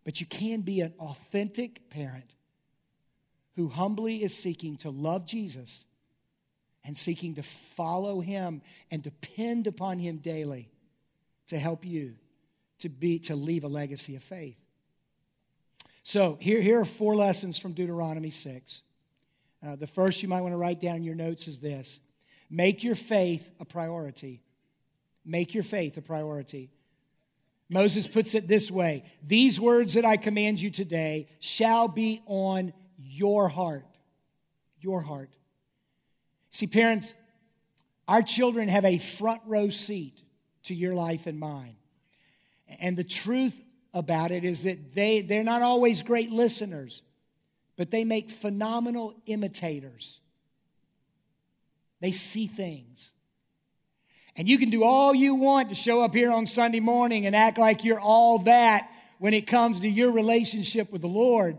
But 0.03 0.19
you 0.19 0.27
can 0.27 0.61
be 0.61 0.81
an 0.81 0.93
authentic 0.99 1.89
parent 1.89 2.29
who 3.55 3.69
humbly 3.69 4.21
is 4.21 4.37
seeking 4.37 4.77
to 4.77 4.91
love 4.91 5.25
Jesus 5.25 5.83
and 6.85 6.95
seeking 6.95 7.33
to 7.33 7.41
follow 7.41 8.21
him 8.21 8.61
and 8.91 9.01
depend 9.01 9.65
upon 9.65 9.97
him 9.97 10.17
daily 10.17 10.69
to 11.47 11.57
help 11.57 11.85
you 11.85 12.15
to 12.79 12.89
be 12.89 13.19
to 13.19 13.35
leave 13.35 13.63
a 13.63 13.67
legacy 13.67 14.15
of 14.15 14.23
faith. 14.23 14.57
So 16.03 16.37
here, 16.39 16.61
here 16.61 16.79
are 16.79 16.85
four 16.85 17.15
lessons 17.15 17.57
from 17.57 17.73
Deuteronomy 17.73 18.29
6. 18.29 18.81
Uh, 19.65 19.75
the 19.75 19.87
first 19.87 20.21
you 20.21 20.29
might 20.29 20.41
want 20.41 20.53
to 20.53 20.57
write 20.57 20.79
down 20.79 20.97
in 20.97 21.03
your 21.03 21.15
notes 21.15 21.47
is 21.47 21.59
this 21.59 21.99
make 22.49 22.83
your 22.83 22.95
faith 22.95 23.49
a 23.59 23.65
priority. 23.65 24.41
Make 25.25 25.53
your 25.53 25.63
faith 25.63 25.97
a 25.97 26.01
priority. 26.01 26.69
Moses 27.69 28.07
puts 28.07 28.33
it 28.33 28.47
this 28.47 28.71
way 28.71 29.03
These 29.21 29.59
words 29.59 29.95
that 29.95 30.05
I 30.05 30.17
command 30.17 30.61
you 30.61 30.69
today 30.69 31.27
shall 31.39 31.87
be 31.87 32.21
on 32.25 32.73
your 32.97 33.49
heart. 33.49 33.85
Your 34.79 35.01
heart. 35.01 35.29
See, 36.51 36.67
parents, 36.67 37.13
our 38.07 38.21
children 38.21 38.69
have 38.69 38.85
a 38.85 38.97
front 38.97 39.41
row 39.45 39.69
seat 39.69 40.23
to 40.67 40.75
your 40.75 40.93
life 40.95 41.27
and 41.27 41.39
mine. 41.39 41.75
And 42.79 42.95
the 42.95 43.03
truth 43.03 43.61
about 43.93 44.31
it 44.31 44.43
is 44.43 44.63
that 44.63 44.93
they, 44.93 45.21
they're 45.21 45.43
not 45.43 45.61
always 45.61 46.01
great 46.01 46.31
listeners, 46.31 47.01
but 47.75 47.91
they 47.91 48.03
make 48.03 48.29
phenomenal 48.29 49.15
imitators. 49.25 50.19
They 51.99 52.11
see 52.11 52.47
things. 52.47 53.11
And 54.35 54.47
you 54.47 54.59
can 54.59 54.69
do 54.69 54.83
all 54.83 55.15
you 55.15 55.35
want 55.35 55.69
to 55.69 55.75
show 55.75 56.01
up 56.01 56.13
here 56.13 56.31
on 56.31 56.45
Sunday 56.45 56.79
morning 56.79 57.25
and 57.25 57.35
act 57.35 57.57
like 57.57 57.83
you're 57.83 57.99
all 57.99 58.39
that 58.39 58.91
when 59.17 59.33
it 59.33 59.47
comes 59.47 59.79
to 59.79 59.89
your 59.89 60.11
relationship 60.11 60.91
with 60.91 61.01
the 61.01 61.07
Lord. 61.07 61.57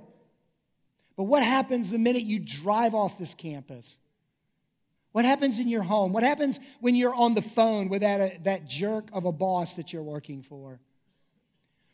But 1.16 1.25
what 1.25 1.42
happens 1.42 1.90
the 1.90 1.99
minute 1.99 2.23
you 2.23 2.38
drive 2.38 2.94
off 2.94 3.18
this 3.18 3.35
campus? 3.35 3.97
What 5.19 5.25
happens 5.25 5.59
in 5.59 5.67
your 5.67 5.83
home? 5.83 6.13
What 6.13 6.23
happens 6.23 6.61
when 6.79 6.95
you're 6.95 7.13
on 7.13 7.35
the 7.35 7.43
phone 7.43 7.89
with 7.89 8.03
that, 8.03 8.21
uh, 8.21 8.39
that 8.45 8.69
jerk 8.69 9.09
of 9.13 9.25
a 9.25 9.33
boss 9.33 9.75
that 9.75 9.93
you're 9.93 10.01
working 10.01 10.43
for? 10.43 10.79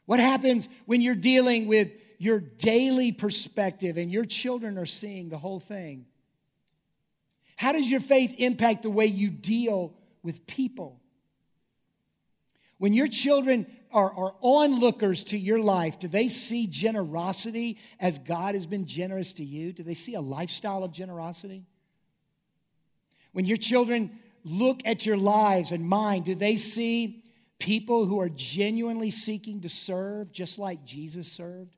What 0.05 0.21
happens 0.21 0.69
when 0.85 1.01
you're 1.01 1.15
dealing 1.15 1.67
with 1.67 1.91
your 2.19 2.39
daily 2.39 3.13
perspective 3.13 3.97
and 3.97 4.13
your 4.13 4.27
children 4.27 4.77
are 4.77 4.85
seeing 4.85 5.31
the 5.31 5.39
whole 5.39 5.59
thing? 5.59 6.05
How 7.57 7.73
does 7.73 7.91
your 7.91 8.01
faith 8.01 8.35
impact 8.37 8.83
the 8.83 8.91
way 8.91 9.07
you 9.07 9.31
deal 9.31 9.95
with 10.25 10.47
people. 10.47 11.01
When 12.79 12.93
your 12.93 13.07
children 13.07 13.67
are, 13.91 14.13
are 14.13 14.35
onlookers 14.43 15.25
to 15.25 15.39
your 15.39 15.61
life, 15.61 15.99
do 16.01 16.09
they 16.09 16.27
see 16.27 16.67
generosity 16.67 17.79
as 18.01 18.19
God 18.19 18.55
has 18.55 18.67
been 18.67 18.85
generous 18.85 19.33
to 19.35 19.45
you? 19.47 19.73
Do 19.73 19.85
they 19.85 19.95
see 19.95 20.13
a 20.13 20.21
lifestyle 20.21 20.83
of 20.83 20.91
generosity? 20.91 21.65
When 23.35 23.45
your 23.45 23.57
children 23.57 24.19
look 24.45 24.81
at 24.87 25.05
your 25.05 25.17
lives 25.17 25.73
and 25.73 25.87
mine, 25.87 26.23
do 26.23 26.37
they 26.37 26.55
see 26.55 27.25
people 27.59 28.07
who 28.07 28.21
are 28.21 28.29
genuinely 28.29 29.11
seeking 29.11 29.63
to 29.63 29.69
serve 29.69 30.31
just 30.31 30.57
like 30.57 30.85
Jesus 30.85 31.31
served? 31.31 31.77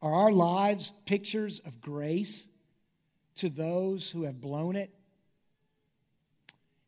Are 0.00 0.14
our 0.14 0.30
lives 0.30 0.92
pictures 1.06 1.60
of 1.66 1.80
grace 1.80 2.46
to 3.34 3.48
those 3.48 4.08
who 4.08 4.22
have 4.22 4.40
blown 4.40 4.76
it? 4.76 4.94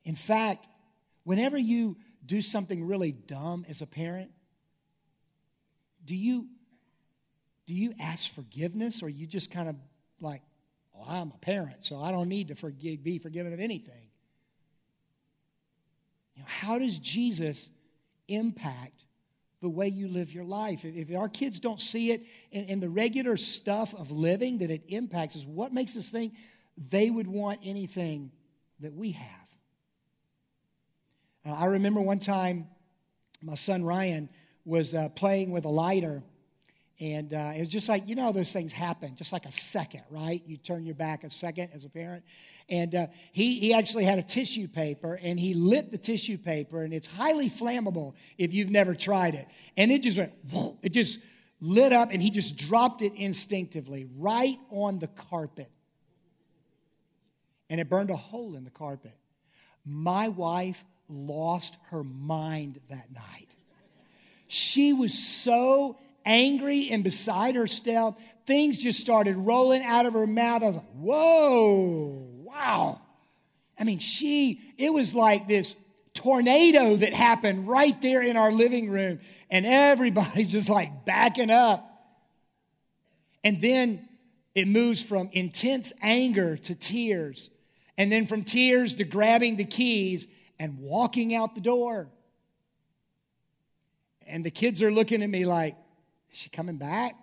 In 0.05 0.15
fact, 0.15 0.69
whenever 1.25 1.59
you 1.59 1.97
do 2.25 2.41
something 2.41 2.87
really 2.87 3.11
dumb 3.11 3.67
as 3.69 3.83
a 3.83 3.87
parent, 3.87 4.31
do 6.05 6.15
you 6.15 6.47
do 7.67 7.75
you 7.75 7.95
ask 7.99 8.33
forgiveness 8.33 9.03
or 9.03 9.09
you 9.09 9.27
just 9.27 9.51
kind 9.51 9.69
of 9.69 9.77
like, 10.21 10.43
well, 11.01 11.17
I'm 11.17 11.33
a 11.35 11.39
parent, 11.39 11.85
so 11.85 12.01
I 12.01 12.11
don't 12.13 12.29
need 12.29 12.49
to 12.49 12.55
forgive, 12.55 13.03
be 13.03 13.19
forgiven 13.19 13.53
of 13.53 13.61
anything? 13.61 14.09
You 16.35 16.43
know, 16.43 16.49
how 16.49 16.79
does 16.79 16.99
Jesus 16.99 17.71
impact 18.29 19.05
the 19.61 19.69
way 19.69 19.89
you 19.89 20.09
live 20.09 20.33
your 20.33 20.45
life? 20.45 20.85
If 20.85 21.15
our 21.15 21.29
kids 21.29 21.61
don't 21.61 21.81
see 21.81 22.13
it 22.13 22.27
in, 22.51 22.65
in 22.65 22.81
the 22.81 22.89
regular 22.89 23.37
stuff 23.37 23.95
of 23.95 24.11
living 24.11 24.59
that 24.59 24.71
it 24.71 24.83
impacts 24.89 25.37
us, 25.37 25.45
what 25.45 25.73
makes 25.73 25.97
us 25.97 26.11
think 26.11 26.35
they 26.91 27.11
would 27.11 27.27
want 27.27 27.61
anything 27.65 28.31
that 28.81 28.95
we 28.95 29.13
have? 29.13 29.27
Uh, 31.47 31.53
I 31.53 31.67
remember 31.67 32.01
one 32.01 32.19
time 32.19 32.67
my 33.43 33.55
son 33.55 33.85
Ryan 33.85 34.29
was 34.65 34.95
uh, 34.95 35.09
playing 35.11 35.51
with 35.51 35.65
a 35.65 35.71
lighter, 35.71 36.23
and 37.01 37.33
uh, 37.33 37.53
it 37.57 37.61
was 37.61 37.69
just 37.71 37.89
like, 37.89 38.07
you 38.07 38.15
know, 38.15 38.31
those 38.31 38.53
things 38.53 38.73
happen, 38.73 39.17
just 39.17 39.33
like 39.33 39.47
a 39.47 39.51
second, 39.51 40.03
right? 40.11 40.43
You 40.47 40.59
turn 40.59 40.85
your 40.85 40.95
back 40.95 41.25
a 41.25 41.31
second 41.31 41.71
as 41.75 41.87
a 41.87 41.89
parent. 41.89 42.25
And 42.69 42.95
uh, 42.95 43.07
he, 43.33 43.59
he 43.59 43.73
actually 43.73 44.05
had 44.05 44.19
a 44.19 44.23
tissue 44.23 44.69
paper, 44.69 45.19
and 45.23 45.41
he 45.41 45.55
lit 45.55 45.91
the 45.91 45.97
tissue 45.97 46.37
paper, 46.37 46.83
and 46.83 46.93
it's 46.93 47.07
highly 47.07 47.49
flammable 47.49 48.15
if 48.37 48.53
you've 48.53 48.69
never 48.69 48.95
tried 48.95 49.35
it. 49.35 49.49
And 49.79 49.91
it 49.91 50.03
just 50.03 50.19
went, 50.19 50.35
whoa, 50.51 50.79
it 50.83 50.91
just 50.91 51.19
lit 51.59 51.95
up, 51.95 52.11
and 52.13 52.23
he 52.23 52.29
just 52.29 52.57
dropped 52.57 53.01
it 53.01 53.15
instinctively 53.15 54.07
right 54.19 54.59
on 54.69 54.99
the 54.99 55.09
carpet. 55.09 55.71
And 57.71 57.81
it 57.81 57.89
burned 57.89 58.11
a 58.11 58.17
hole 58.17 58.57
in 58.57 58.65
the 58.65 58.71
carpet. 58.71 59.17
My 59.87 60.29
wife 60.29 60.85
lost 61.09 61.79
her 61.89 62.05
mind 62.05 62.79
that 62.91 63.11
night. 63.11 63.49
She 64.49 64.93
was 64.93 65.15
so 65.17 65.97
angry 66.25 66.89
and 66.91 67.03
beside 67.03 67.55
herself. 67.55 68.21
Things 68.47 68.79
just 68.79 69.01
started 69.01 69.37
rolling 69.37 69.83
out 69.83 70.07
of 70.07 70.15
her 70.15 70.27
mouth. 70.27 70.63
I 70.63 70.67
was 70.67 70.75
like, 70.77 70.93
whoa, 70.95 72.27
wow. 72.45 73.01
I 73.79 73.85
mean, 73.85 73.99
she, 73.99 74.61
it 74.77 74.93
was 74.93 75.15
like 75.15 75.49
this 75.49 75.75
tornado 76.15 76.97
that 76.97 77.15
happened 77.15 77.69
right 77.69 78.01
there 78.03 78.23
in 78.23 78.37
our 78.37 78.53
living 78.53 78.91
room, 78.91 79.21
and 79.51 79.65
everybody 79.65 80.45
just 80.47 80.69
like 80.69 81.05
backing 81.05 81.51
up. 81.51 81.87
And 83.43 83.61
then 83.61 84.09
it 84.55 84.69
moves 84.69 85.03
from 85.03 85.31
intense 85.33 85.93
anger 86.03 86.57
to 86.57 86.75
tears, 86.75 87.51
and 87.97 88.11
then 88.11 88.27
from 88.27 88.43
tears 88.43 88.95
to 88.97 89.05
grabbing 89.05 89.57
the 89.57 89.65
keys 89.65 90.27
and 90.59 90.79
walking 90.79 91.35
out 91.35 91.55
the 91.55 91.61
door. 91.61 92.09
And 94.27 94.45
the 94.45 94.51
kids 94.51 94.83
are 94.83 94.93
looking 94.93 95.23
at 95.23 95.31
me 95.31 95.45
like, 95.45 95.77
is 96.33 96.39
she 96.39 96.51
coming 96.51 96.77
back? 96.77 97.17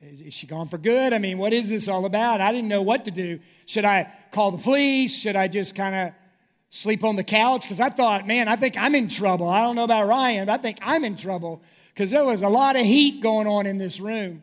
Is, 0.00 0.34
she 0.34 0.48
gone 0.48 0.68
for 0.68 0.78
good? 0.78 1.12
I 1.12 1.18
mean, 1.18 1.38
what 1.38 1.52
is 1.52 1.68
this 1.68 1.86
all 1.86 2.06
about? 2.06 2.40
I 2.40 2.50
didn't 2.50 2.68
know 2.68 2.82
what 2.82 3.04
to 3.04 3.12
do. 3.12 3.38
Should 3.66 3.84
I 3.84 4.12
call 4.32 4.50
the 4.50 4.58
police? 4.58 5.16
Should 5.16 5.36
I 5.36 5.46
just 5.46 5.76
kind 5.76 5.94
of 5.94 6.14
sleep 6.70 7.04
on 7.04 7.14
the 7.14 7.22
couch? 7.22 7.62
Because 7.62 7.78
I 7.78 7.88
thought, 7.88 8.26
man, 8.26 8.48
I 8.48 8.56
think 8.56 8.76
I'm 8.76 8.96
in 8.96 9.06
trouble. 9.06 9.48
I 9.48 9.60
don't 9.60 9.76
know 9.76 9.84
about 9.84 10.08
Ryan, 10.08 10.46
but 10.46 10.58
I 10.58 10.62
think 10.62 10.78
I'm 10.82 11.04
in 11.04 11.14
trouble 11.14 11.62
because 11.94 12.10
there 12.10 12.24
was 12.24 12.42
a 12.42 12.48
lot 12.48 12.74
of 12.74 12.84
heat 12.84 13.22
going 13.22 13.46
on 13.46 13.64
in 13.66 13.78
this 13.78 14.00
room. 14.00 14.42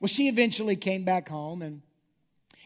Well, 0.00 0.08
she 0.08 0.28
eventually 0.28 0.76
came 0.76 1.04
back 1.04 1.28
home 1.28 1.60
and 1.60 1.82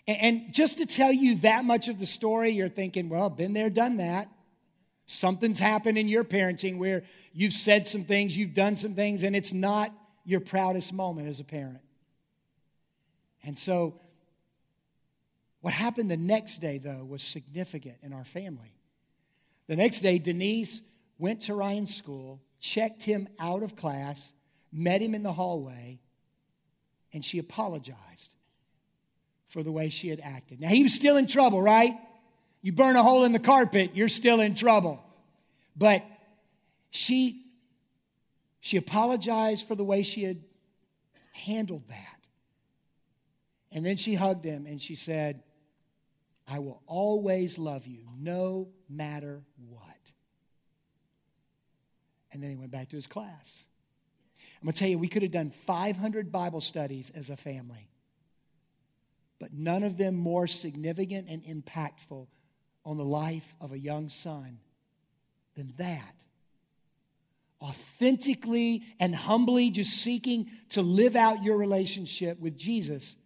and 0.09 0.55
just 0.55 0.79
to 0.79 0.87
tell 0.87 1.13
you 1.13 1.35
that 1.39 1.65
much 1.65 1.89
of 1.89 1.99
the 1.99 2.07
story, 2.07 2.51
you're 2.51 2.69
thinking, 2.69 3.09
well, 3.09 3.29
been 3.29 3.55
there, 3.55 3.69
done 3.69 3.97
that. 3.97 4.29
Something's 5.07 5.59
happened 5.59 5.99
in 5.99 6.09
your 6.09 6.25
parenting 6.25 6.79
where 6.79 7.05
you've 7.33 7.53
said 7.53 7.87
some 7.87 8.05
things, 8.05 8.37
you've 8.37 8.55
done 8.55 8.77
some 8.77 8.95
things, 8.95 9.23
and 9.23 9.37
it's 9.37 9.53
not 9.53 9.93
your 10.25 10.41
proudest 10.41 10.93
moment 10.93 11.29
as 11.29 11.39
a 11.39 11.45
parent. 11.45 11.81
And 13.45 13.59
so 13.59 14.01
What 15.67 15.75
happened 15.75 16.09
the 16.09 16.17
next 16.17 16.59
day, 16.59 16.79
though, 16.79 17.05
was 17.05 17.25
significant 17.25 17.97
in 18.05 18.13
our 18.13 18.25
family. 18.25 18.73
The 19.67 19.75
next 19.75 19.99
day, 19.99 20.21
Denise 20.21 20.81
went 21.19 21.41
to 21.43 21.55
Ryan's 21.55 21.93
school, 21.93 22.41
checked 22.61 23.03
him 23.03 23.27
out 23.41 23.65
of 23.65 23.75
class, 23.75 24.33
met 24.71 25.03
him 25.03 25.13
in 25.13 25.25
the 25.25 25.33
hallway, 25.33 25.99
and 27.13 27.25
she 27.25 27.41
apologized 27.41 28.33
for 29.49 29.65
the 29.65 29.73
way 29.73 29.89
she 29.89 30.07
had 30.07 30.21
acted. 30.21 30.61
Now, 30.61 30.69
he 30.69 30.85
was 30.85 30.95
still 30.95 31.17
in 31.17 31.27
trouble, 31.27 31.61
right? 31.61 31.99
You 32.67 32.73
burn 32.73 32.97
a 32.97 33.03
hole 33.05 33.23
in 33.23 33.31
the 33.31 33.39
carpet, 33.39 33.93
you're 33.95 34.09
still 34.09 34.41
in 34.41 34.57
trouble. 34.57 35.01
But 35.77 36.05
she, 36.91 37.45
she 38.59 38.77
apologized 38.77 39.69
for 39.69 39.77
the 39.77 39.85
way 39.85 40.03
she 40.03 40.25
had 40.25 40.43
handled 41.31 41.85
that. 41.91 42.19
And 43.71 43.87
then 43.87 43.97
she 43.97 44.17
hugged 44.17 44.45
him 44.45 44.67
and 44.67 44.83
she 44.83 44.97
said, 44.97 45.45
I 46.49 46.59
will 46.59 46.83
always 46.89 47.57
love 47.57 47.87
you, 47.87 48.01
no 48.19 48.67
matter 48.91 49.45
what. 49.69 49.85
And 52.33 52.43
then 52.43 52.51
he 52.51 52.57
went 52.57 52.73
back 52.73 52.89
to 52.89 52.97
his 52.97 53.07
class. 53.07 53.65
I'm 54.61 54.67
going 54.67 54.73
to 54.73 54.79
tell 54.81 54.89
you, 54.89 54.99
we 54.99 55.07
could 55.07 55.23
have 55.23 55.31
done 55.31 55.51
500 55.51 56.33
Bible 56.33 56.61
studies 56.61 57.13
as 57.15 57.31
a 57.31 57.37
family, 57.37 57.89
but 59.39 59.53
none 59.53 59.85
of 59.85 59.97
them 59.97 60.17
more 60.17 60.49
significant 60.49 61.29
and 61.29 61.45
impactful 61.45 62.27
on 62.87 62.97
the 62.97 63.05
life 63.05 63.55
of 63.61 63.73
a 63.73 63.79
young 63.79 64.09
son 64.09 64.59
than 65.57 65.75
that. 65.77 66.15
Authentically 67.61 68.85
and 69.01 69.15
humbly 69.15 69.71
just 69.71 69.91
seeking 69.91 70.49
to 70.71 70.83
live 70.83 71.17
out 71.17 71.43
your 71.43 71.59
relationship 71.59 72.39
with 72.39 72.57
Jesus 72.57 73.17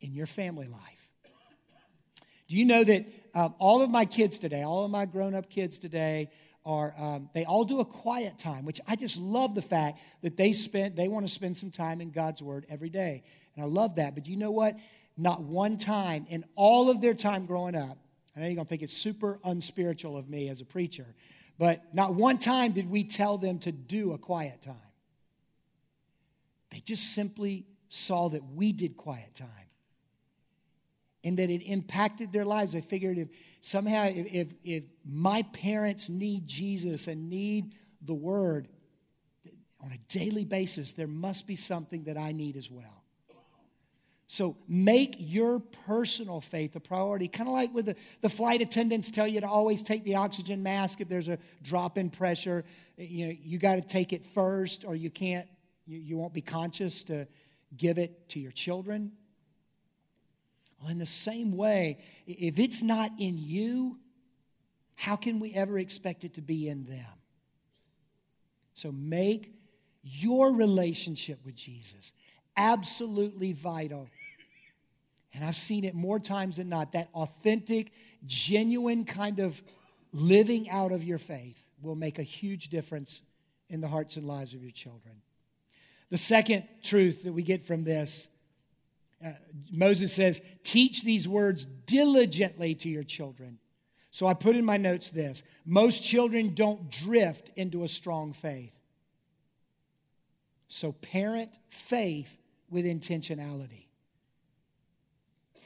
in 0.00 0.12
your 0.12 0.26
family 0.26 0.66
life. 0.66 1.08
Do 2.48 2.58
you 2.58 2.66
know 2.66 2.84
that 2.84 3.06
um, 3.34 3.54
all 3.58 3.80
of 3.80 3.88
my 3.88 4.04
kids 4.04 4.38
today, 4.38 4.62
all 4.62 4.84
of 4.84 4.90
my 4.90 5.06
grown 5.06 5.34
up 5.34 5.48
kids 5.48 5.78
today, 5.78 6.28
are 6.64 6.94
um, 6.98 7.30
they 7.32 7.44
all 7.44 7.64
do 7.64 7.80
a 7.80 7.84
quiet 7.84 8.38
time, 8.38 8.64
which 8.66 8.80
I 8.86 8.94
just 8.94 9.16
love 9.16 9.54
the 9.54 9.62
fact 9.62 10.00
that 10.22 10.36
they 10.36 10.52
spend 10.52 10.94
they 10.94 11.08
want 11.08 11.26
to 11.26 11.32
spend 11.32 11.56
some 11.56 11.70
time 11.70 12.00
in 12.00 12.10
God's 12.10 12.42
Word 12.42 12.66
every 12.68 12.90
day, 12.90 13.22
and 13.56 13.64
I 13.64 13.68
love 13.68 13.96
that. 13.96 14.14
But 14.14 14.26
you 14.26 14.36
know 14.36 14.50
what? 14.50 14.76
Not 15.16 15.42
one 15.42 15.76
time 15.76 16.26
in 16.28 16.44
all 16.54 16.90
of 16.90 17.00
their 17.00 17.14
time 17.14 17.46
growing 17.46 17.74
up, 17.74 17.98
I 18.34 18.40
know 18.40 18.46
you're 18.46 18.56
gonna 18.56 18.64
think 18.64 18.82
it's 18.82 18.96
super 18.96 19.38
unspiritual 19.44 20.16
of 20.16 20.28
me 20.28 20.48
as 20.48 20.60
a 20.60 20.64
preacher, 20.64 21.06
but 21.58 21.94
not 21.94 22.14
one 22.14 22.38
time 22.38 22.72
did 22.72 22.90
we 22.90 23.04
tell 23.04 23.38
them 23.38 23.58
to 23.60 23.72
do 23.72 24.12
a 24.12 24.18
quiet 24.18 24.62
time. 24.62 24.74
They 26.70 26.80
just 26.80 27.14
simply 27.14 27.66
saw 27.88 28.28
that 28.30 28.42
we 28.54 28.72
did 28.72 28.96
quiet 28.96 29.34
time 29.34 29.48
and 31.24 31.38
that 31.38 31.50
it 31.50 31.62
impacted 31.62 32.32
their 32.32 32.44
lives. 32.44 32.72
They 32.72 32.80
figured 32.80 33.18
if 33.18 33.28
somehow, 33.60 34.06
if, 34.06 34.26
if, 34.32 34.48
if 34.64 34.84
my 35.04 35.42
parents 35.52 36.08
need 36.08 36.46
Jesus 36.46 37.06
and 37.06 37.28
need 37.28 37.74
the 38.00 38.14
Word 38.14 38.68
on 39.80 39.92
a 39.92 39.98
daily 40.08 40.44
basis, 40.44 40.92
there 40.92 41.06
must 41.06 41.46
be 41.46 41.56
something 41.56 42.04
that 42.04 42.16
I 42.16 42.32
need 42.32 42.56
as 42.56 42.70
well. 42.70 43.01
So 44.32 44.56
make 44.66 45.16
your 45.18 45.58
personal 45.58 46.40
faith 46.40 46.74
a 46.74 46.80
priority. 46.80 47.28
Kind 47.28 47.50
of 47.50 47.52
like 47.52 47.74
with 47.74 47.84
the, 47.84 47.96
the 48.22 48.30
flight 48.30 48.62
attendants 48.62 49.10
tell 49.10 49.26
you 49.28 49.42
to 49.42 49.46
always 49.46 49.82
take 49.82 50.04
the 50.04 50.14
oxygen 50.14 50.62
mask 50.62 51.02
if 51.02 51.08
there's 51.10 51.28
a 51.28 51.36
drop 51.62 51.98
in 51.98 52.08
pressure. 52.08 52.64
Eh, 52.98 53.02
you 53.10 53.26
know, 53.26 53.34
you 53.44 53.58
got 53.58 53.74
to 53.74 53.82
take 53.82 54.14
it 54.14 54.26
first 54.26 54.86
or 54.86 54.94
you 54.94 55.10
can't, 55.10 55.46
you, 55.86 55.98
you 55.98 56.16
won't 56.16 56.32
be 56.32 56.40
conscious 56.40 57.04
to 57.04 57.28
give 57.76 57.98
it 57.98 58.26
to 58.30 58.40
your 58.40 58.52
children. 58.52 59.12
Well, 60.80 60.90
in 60.90 60.96
the 60.96 61.04
same 61.04 61.54
way, 61.54 61.98
if 62.26 62.58
it's 62.58 62.80
not 62.80 63.10
in 63.18 63.36
you, 63.36 63.98
how 64.94 65.16
can 65.16 65.40
we 65.40 65.52
ever 65.52 65.78
expect 65.78 66.24
it 66.24 66.32
to 66.36 66.40
be 66.40 66.70
in 66.70 66.86
them? 66.86 67.04
So 68.72 68.92
make 68.92 69.52
your 70.02 70.54
relationship 70.54 71.44
with 71.44 71.54
Jesus 71.54 72.14
absolutely 72.56 73.52
vital. 73.52 74.08
And 75.34 75.44
I've 75.44 75.56
seen 75.56 75.84
it 75.84 75.94
more 75.94 76.18
times 76.18 76.58
than 76.58 76.68
not 76.68 76.92
that 76.92 77.08
authentic, 77.14 77.92
genuine 78.26 79.04
kind 79.04 79.38
of 79.38 79.62
living 80.12 80.68
out 80.68 80.92
of 80.92 81.02
your 81.04 81.18
faith 81.18 81.58
will 81.80 81.94
make 81.94 82.18
a 82.18 82.22
huge 82.22 82.68
difference 82.68 83.22
in 83.68 83.80
the 83.80 83.88
hearts 83.88 84.16
and 84.16 84.26
lives 84.26 84.54
of 84.54 84.62
your 84.62 84.72
children. 84.72 85.22
The 86.10 86.18
second 86.18 86.64
truth 86.82 87.24
that 87.24 87.32
we 87.32 87.42
get 87.42 87.64
from 87.64 87.84
this 87.84 88.28
uh, 89.24 89.30
Moses 89.70 90.12
says, 90.12 90.40
Teach 90.62 91.02
these 91.02 91.28
words 91.28 91.64
diligently 91.86 92.74
to 92.76 92.88
your 92.88 93.04
children. 93.04 93.58
So 94.10 94.26
I 94.26 94.34
put 94.34 94.56
in 94.56 94.64
my 94.64 94.76
notes 94.76 95.10
this 95.10 95.42
most 95.64 96.02
children 96.02 96.54
don't 96.54 96.90
drift 96.90 97.50
into 97.56 97.84
a 97.84 97.88
strong 97.88 98.32
faith. 98.32 98.74
So 100.68 100.92
parent 100.92 101.58
faith 101.68 102.36
with 102.70 102.84
intentionality. 102.84 103.86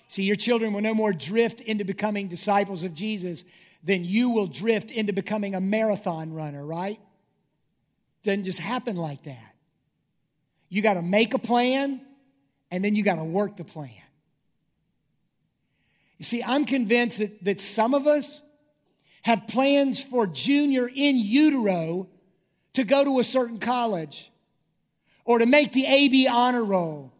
See, 0.08 0.22
your 0.22 0.36
children 0.36 0.72
will 0.72 0.80
no 0.80 0.94
more 0.94 1.12
drift 1.12 1.60
into 1.60 1.84
becoming 1.84 2.28
disciples 2.28 2.84
of 2.84 2.94
Jesus 2.94 3.44
than 3.82 4.04
you 4.04 4.30
will 4.30 4.46
drift 4.46 4.90
into 4.90 5.12
becoming 5.12 5.54
a 5.54 5.60
marathon 5.60 6.32
runner, 6.32 6.64
right? 6.64 7.00
Doesn't 8.22 8.44
just 8.44 8.60
happen 8.60 8.96
like 8.96 9.24
that. 9.24 9.54
You 10.68 10.82
got 10.82 10.94
to 10.94 11.02
make 11.02 11.34
a 11.34 11.38
plan, 11.38 12.00
and 12.70 12.84
then 12.84 12.94
you 12.94 13.02
got 13.02 13.16
to 13.16 13.24
work 13.24 13.56
the 13.56 13.64
plan. 13.64 13.90
You 16.18 16.24
see, 16.24 16.42
I'm 16.42 16.64
convinced 16.64 17.18
that, 17.18 17.44
that 17.44 17.60
some 17.60 17.94
of 17.94 18.06
us 18.06 18.40
have 19.22 19.46
plans 19.48 20.02
for 20.02 20.26
junior 20.26 20.88
in 20.88 21.18
utero 21.18 22.08
to 22.74 22.84
go 22.84 23.04
to 23.04 23.18
a 23.18 23.24
certain 23.24 23.58
college 23.58 24.30
or 25.24 25.38
to 25.38 25.46
make 25.46 25.72
the 25.72 25.84
AB 25.84 26.28
honor 26.28 26.64
roll 26.64 27.12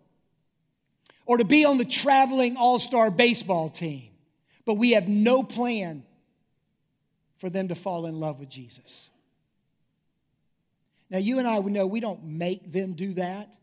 or 1.27 1.39
to 1.39 1.45
be 1.45 1.65
on 1.65 1.79
the 1.79 1.85
traveling 1.85 2.57
all 2.57 2.79
star 2.79 3.11
baseball 3.11 3.69
team, 3.69 4.11
but 4.65 4.75
we 4.75 4.93
have 4.93 5.09
no 5.09 5.43
plan 5.43 6.05
for 7.39 7.51
them 7.51 7.69
to 7.69 7.75
fall 7.75 8.07
in 8.07 8.19
love 8.19 8.41
with 8.41 8.49
Jesus. 8.49 9.11
Now, 11.11 11.19
you 11.19 11.39
and 11.39 11.47
I 11.47 11.59
would 11.59 11.73
know 11.73 11.87
we 11.87 12.01
don't 12.01 12.25
make 12.25 12.73
them 12.73 12.95
do 12.95 13.13
that 13.15 13.57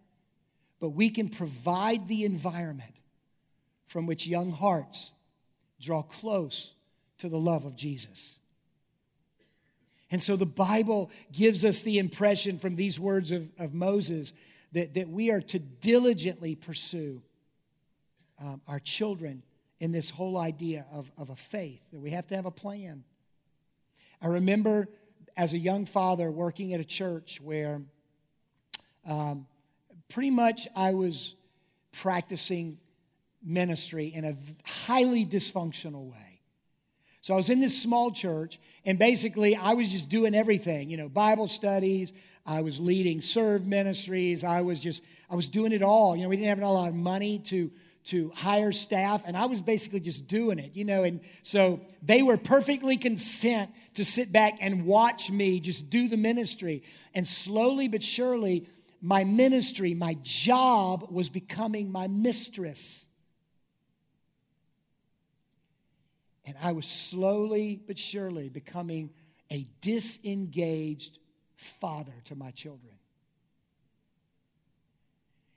but 0.84 0.90
we 0.90 1.10
can 1.10 1.30
provide 1.30 2.10
the 2.10 2.26
environment 2.26 2.92
from 3.88 4.06
which 4.06 4.28
young 4.28 4.52
hearts 4.52 5.14
draw 5.80 6.02
close 6.02 6.74
to 7.20 7.30
the 7.30 7.38
love 7.38 7.64
of 7.64 7.78
Jesus. 7.78 8.38
And 10.12 10.22
so 10.22 10.36
the 10.36 10.46
Bible 10.46 11.10
gives 11.32 11.64
us 11.64 11.84
the 11.84 12.00
impression 12.00 12.60
from 12.60 12.76
these 12.76 13.00
words 13.00 13.32
of, 13.32 13.48
of 13.58 13.74
Moses 13.74 14.34
that, 14.74 14.96
that 14.96 15.08
we 15.08 15.32
are 15.32 15.40
to 15.40 15.60
diligently 15.60 16.54
pursue 16.54 17.22
um, 18.44 18.62
our 18.68 18.80
children 18.80 19.42
in 19.80 19.92
this 19.92 20.10
whole 20.10 20.38
idea 20.38 20.86
of, 20.92 21.12
of 21.18 21.30
a 21.30 21.36
faith, 21.36 21.82
that 21.92 22.00
we 22.00 22.10
have 22.10 22.28
to 22.28 22.36
have 22.36 22.46
a 22.46 22.52
plan. 22.52 23.04
I 24.22 24.28
remember 24.28 24.88
as 25.36 25.54
a 25.54 25.58
young 25.58 25.86
father 25.86 26.30
working 26.30 26.74
at 26.74 26.80
a 26.80 26.86
church 26.86 27.40
where 27.42 27.82
um, 29.06 29.48
pretty 30.10 30.30
much 30.30 30.68
I 30.76 30.94
was 30.94 31.36
practicing 31.92 32.78
ministry 33.44 34.08
in 34.14 34.26
a 34.26 34.34
highly 34.64 35.26
dysfunctional 35.26 36.12
way. 36.12 36.42
So 37.22 37.34
I 37.34 37.38
was 37.38 37.50
in 37.50 37.62
this 37.62 37.82
small 37.82 38.12
church, 38.12 38.60
and 38.86 39.00
basically 39.00 39.56
I 39.56 39.74
was 39.74 39.92
just 39.92 40.10
doing 40.10 40.36
everything, 40.36 40.90
you 40.90 40.98
know, 40.98 41.08
Bible 41.08 41.48
studies, 41.48 42.14
I 42.46 42.62
was 42.62 42.80
leading 42.80 43.22
serve 43.22 43.66
ministries, 43.66 44.44
I 44.44 44.62
was 44.62 44.82
just, 44.82 45.02
I 45.30 45.36
was 45.36 45.48
doing 45.48 45.72
it 45.72 45.82
all. 45.82 46.16
You 46.16 46.24
know, 46.24 46.30
we 46.30 46.36
didn't 46.36 46.50
have 46.50 46.62
a 46.62 46.68
lot 46.68 46.90
of 46.90 46.96
money 46.96 47.40
to 47.46 47.72
to 48.06 48.32
hire 48.36 48.72
staff 48.72 49.24
and 49.26 49.38
i 49.38 49.46
was 49.46 49.62
basically 49.62 50.00
just 50.00 50.28
doing 50.28 50.60
it 50.60 50.76
you 50.76 50.84
know 50.84 51.04
and 51.04 51.22
so 51.42 51.80
they 52.02 52.22
were 52.22 52.38
perfectly 52.38 52.98
content 52.98 53.70
to 53.94 54.04
sit 54.04 54.32
back 54.32 54.58
and 54.62 54.86
watch 54.86 55.32
me 55.32 55.60
just 55.60 55.90
do 55.90 56.08
the 56.08 56.18
ministry 56.18 56.84
and 57.14 57.28
slowly 57.28 57.88
but 57.88 58.04
surely 58.04 58.68
my 59.06 59.26
ministry, 59.26 59.94
my 59.94 60.16
job 60.24 61.12
was 61.12 61.30
becoming 61.30 61.92
my 61.92 62.08
mistress. 62.08 63.06
And 66.46 66.56
I 66.62 66.72
was 66.72 66.88
slowly 66.88 67.82
but 67.86 68.00
surely 68.00 68.48
becoming 68.48 69.10
a 69.52 69.68
disengaged 69.82 71.20
father 71.58 72.14
to 72.26 72.36
my 72.36 72.52
children. 72.52 72.93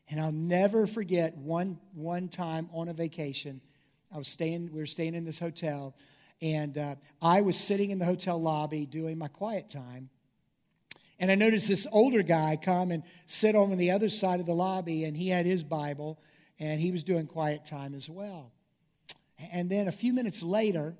And 0.08 0.20
I'll 0.20 0.32
never 0.32 0.86
forget 0.86 1.36
one, 1.36 1.78
one 1.94 2.28
time 2.28 2.68
on 2.72 2.88
a 2.88 2.92
vacation, 2.92 3.60
I 4.12 4.18
was 4.18 4.28
staying, 4.28 4.70
we 4.72 4.78
were 4.78 4.86
staying 4.86 5.14
in 5.14 5.24
this 5.24 5.38
hotel, 5.38 5.96
and 6.40 6.78
uh, 6.78 6.94
I 7.20 7.40
was 7.40 7.56
sitting 7.56 7.90
in 7.90 7.98
the 7.98 8.04
hotel 8.04 8.40
lobby 8.40 8.86
doing 8.86 9.18
my 9.18 9.28
quiet 9.28 9.68
time. 9.68 10.10
And 11.18 11.30
I 11.30 11.34
noticed 11.34 11.66
this 11.66 11.86
older 11.90 12.22
guy 12.22 12.56
come 12.60 12.90
and 12.90 13.02
sit 13.26 13.56
on 13.56 13.76
the 13.76 13.90
other 13.90 14.08
side 14.08 14.38
of 14.38 14.46
the 14.46 14.54
lobby, 14.54 15.04
and 15.04 15.16
he 15.16 15.28
had 15.28 15.46
his 15.46 15.62
Bible, 15.62 16.20
and 16.60 16.80
he 16.80 16.92
was 16.92 17.02
doing 17.02 17.26
quiet 17.26 17.64
time 17.64 17.94
as 17.94 18.08
well. 18.08 18.52
And 19.50 19.68
then 19.68 19.88
a 19.88 19.92
few 19.92 20.12
minutes 20.12 20.42
later, 20.42 20.94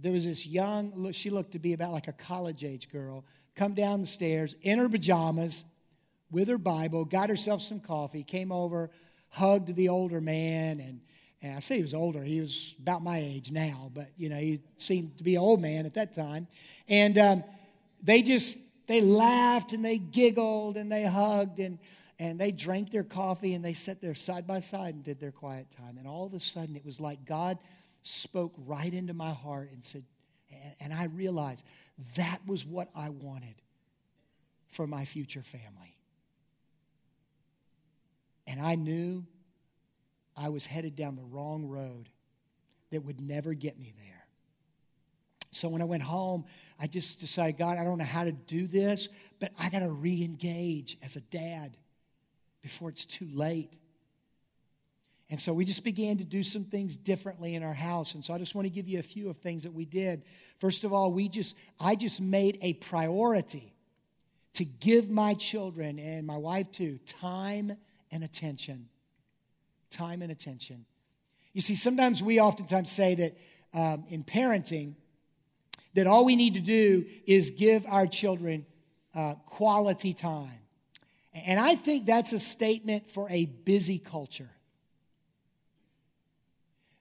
there 0.00 0.12
was 0.12 0.24
this 0.24 0.46
young, 0.46 1.12
she 1.12 1.30
looked 1.30 1.52
to 1.52 1.58
be 1.58 1.74
about 1.74 1.92
like 1.92 2.08
a 2.08 2.12
college 2.12 2.64
age 2.64 2.90
girl, 2.90 3.24
come 3.54 3.74
down 3.74 4.00
the 4.00 4.06
stairs 4.06 4.56
in 4.62 4.78
her 4.78 4.88
pajamas 4.88 5.64
with 6.32 6.48
her 6.48 6.58
Bible, 6.58 7.04
got 7.04 7.28
herself 7.28 7.62
some 7.62 7.78
coffee, 7.78 8.24
came 8.24 8.50
over, 8.50 8.90
hugged 9.28 9.76
the 9.76 9.88
older 9.88 10.20
man, 10.20 10.80
and, 10.80 11.00
and 11.42 11.56
I 11.56 11.60
say 11.60 11.76
he 11.76 11.82
was 11.82 11.94
older. 11.94 12.22
He 12.24 12.40
was 12.40 12.74
about 12.80 13.02
my 13.02 13.18
age 13.18 13.52
now, 13.52 13.90
but 13.94 14.08
you 14.16 14.28
know 14.28 14.38
he 14.38 14.60
seemed 14.76 15.18
to 15.18 15.24
be 15.24 15.36
an 15.36 15.40
old 15.40 15.60
man 15.60 15.86
at 15.86 15.94
that 15.94 16.14
time. 16.14 16.48
And 16.88 17.18
um, 17.18 17.44
they 18.02 18.22
just 18.22 18.58
they 18.86 19.00
laughed 19.00 19.72
and 19.72 19.84
they 19.84 19.98
giggled 19.98 20.76
and 20.76 20.90
they 20.90 21.04
hugged 21.04 21.60
and 21.60 21.78
and 22.18 22.38
they 22.38 22.52
drank 22.52 22.90
their 22.90 23.04
coffee 23.04 23.54
and 23.54 23.64
they 23.64 23.72
sat 23.72 24.00
there 24.00 24.14
side 24.14 24.46
by 24.46 24.60
side 24.60 24.94
and 24.94 25.02
did 25.02 25.18
their 25.18 25.32
quiet 25.32 25.66
time. 25.76 25.98
And 25.98 26.06
all 26.06 26.26
of 26.26 26.34
a 26.34 26.40
sudden, 26.40 26.76
it 26.76 26.84
was 26.84 27.00
like 27.00 27.24
God 27.24 27.58
spoke 28.02 28.52
right 28.58 28.92
into 28.92 29.14
my 29.14 29.30
heart 29.30 29.70
and 29.72 29.82
said, 29.84 30.04
and 30.78 30.92
I 30.92 31.04
realized 31.04 31.64
that 32.16 32.40
was 32.46 32.64
what 32.64 32.88
I 32.94 33.08
wanted 33.08 33.54
for 34.68 34.86
my 34.86 35.04
future 35.04 35.42
family. 35.42 35.96
And 38.46 38.60
I 38.60 38.74
knew 38.74 39.24
I 40.36 40.48
was 40.48 40.66
headed 40.66 40.96
down 40.96 41.16
the 41.16 41.24
wrong 41.24 41.66
road 41.66 42.08
that 42.90 43.04
would 43.04 43.20
never 43.20 43.54
get 43.54 43.78
me 43.78 43.92
there. 43.98 44.12
So 45.50 45.68
when 45.68 45.82
I 45.82 45.84
went 45.84 46.02
home, 46.02 46.46
I 46.80 46.86
just 46.86 47.20
decided, 47.20 47.58
God, 47.58 47.76
I 47.78 47.84
don't 47.84 47.98
know 47.98 48.04
how 48.04 48.24
to 48.24 48.32
do 48.32 48.66
this, 48.66 49.08
but 49.38 49.52
I 49.58 49.68
got 49.68 49.80
to 49.80 49.90
re 49.90 50.22
engage 50.24 50.96
as 51.02 51.16
a 51.16 51.20
dad 51.20 51.76
before 52.62 52.88
it's 52.88 53.04
too 53.04 53.28
late. 53.32 53.70
And 55.28 55.40
so 55.40 55.52
we 55.52 55.64
just 55.64 55.84
began 55.84 56.18
to 56.18 56.24
do 56.24 56.42
some 56.42 56.64
things 56.64 56.96
differently 56.96 57.54
in 57.54 57.62
our 57.62 57.72
house. 57.72 58.14
And 58.14 58.24
so 58.24 58.34
I 58.34 58.38
just 58.38 58.54
want 58.54 58.66
to 58.66 58.70
give 58.70 58.88
you 58.88 58.98
a 58.98 59.02
few 59.02 59.30
of 59.30 59.38
things 59.38 59.62
that 59.62 59.72
we 59.72 59.84
did. 59.84 60.24
First 60.58 60.84
of 60.84 60.92
all, 60.92 61.10
we 61.12 61.28
just 61.28 61.54
I 61.80 61.96
just 61.96 62.20
made 62.20 62.58
a 62.62 62.74
priority 62.74 63.74
to 64.54 64.64
give 64.64 65.08
my 65.08 65.34
children 65.34 65.98
and 65.98 66.26
my 66.26 66.36
wife 66.36 66.70
too 66.70 66.98
time 67.06 67.76
and 68.12 68.22
attention. 68.22 68.88
Time 69.90 70.22
and 70.22 70.30
attention. 70.30 70.84
You 71.52 71.60
see, 71.60 71.74
sometimes 71.74 72.22
we 72.22 72.40
oftentimes 72.40 72.92
say 72.92 73.14
that 73.16 73.36
um, 73.74 74.04
in 74.08 74.22
parenting 74.22 74.94
that 75.94 76.06
all 76.06 76.24
we 76.24 76.36
need 76.36 76.54
to 76.54 76.60
do 76.60 77.04
is 77.26 77.50
give 77.50 77.84
our 77.86 78.06
children 78.06 78.64
uh, 79.14 79.34
quality 79.46 80.14
time. 80.14 80.58
And 81.34 81.58
I 81.58 81.74
think 81.74 82.06
that's 82.06 82.32
a 82.32 82.38
statement 82.38 83.10
for 83.10 83.28
a 83.30 83.46
busy 83.46 83.98
culture 83.98 84.50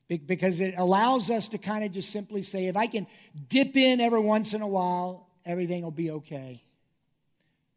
because 0.08 0.60
it 0.60 0.74
allows 0.78 1.30
us 1.30 1.48
to 1.50 1.58
kind 1.58 1.86
of 1.86 1.92
just 1.92 2.12
simply 2.12 2.44
say, 2.44 2.68
if 2.68 2.76
I 2.76 2.88
can 2.88 3.08
dip 3.48 3.78
in 3.78 4.02
every 4.02 4.20
once 4.20 4.54
in 4.54 4.62
a 4.62 4.68
while, 4.68 5.30
everything 5.46 5.84
will 5.84 5.92
be 5.92 6.12
okay. 6.12 6.64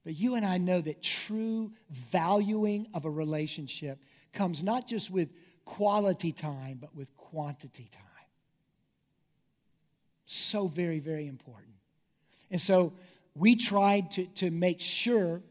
But 0.05 0.15
you 0.15 0.35
and 0.35 0.45
I 0.45 0.59
know 0.59 0.81
that 0.81 1.03
true 1.03 1.73
valuing 1.91 2.87
of 2.95 3.07
a 3.07 3.11
relationship 3.11 3.99
comes 4.33 4.63
not 4.63 4.87
just 4.87 5.11
with 5.11 5.31
quality 5.65 6.33
time, 6.33 6.79
but 6.81 6.95
with 6.95 7.17
quantity 7.17 7.89
time. 7.91 8.03
So 10.27 10.67
very, 10.67 11.01
very 11.01 11.27
important. 11.27 11.75
And 12.51 12.61
so 12.61 12.93
we 13.35 13.57
tried 13.57 14.11
to, 14.13 14.27
to 14.27 14.51
make 14.51 14.81
sure 14.81 15.43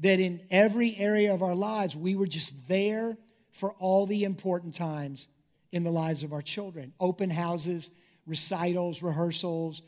that 0.00 0.18
in 0.18 0.40
every 0.50 0.96
area 0.96 1.32
of 1.32 1.42
our 1.42 1.54
lives, 1.54 1.94
we 1.94 2.16
were 2.16 2.26
just 2.26 2.68
there 2.68 3.16
for 3.52 3.72
all 3.78 4.06
the 4.06 4.24
important 4.24 4.74
times 4.74 5.28
in 5.70 5.84
the 5.84 5.90
lives 5.90 6.22
of 6.22 6.32
our 6.32 6.42
children 6.42 6.92
open 7.00 7.30
houses, 7.30 7.90
recitals, 8.26 9.02
rehearsals, 9.02 9.82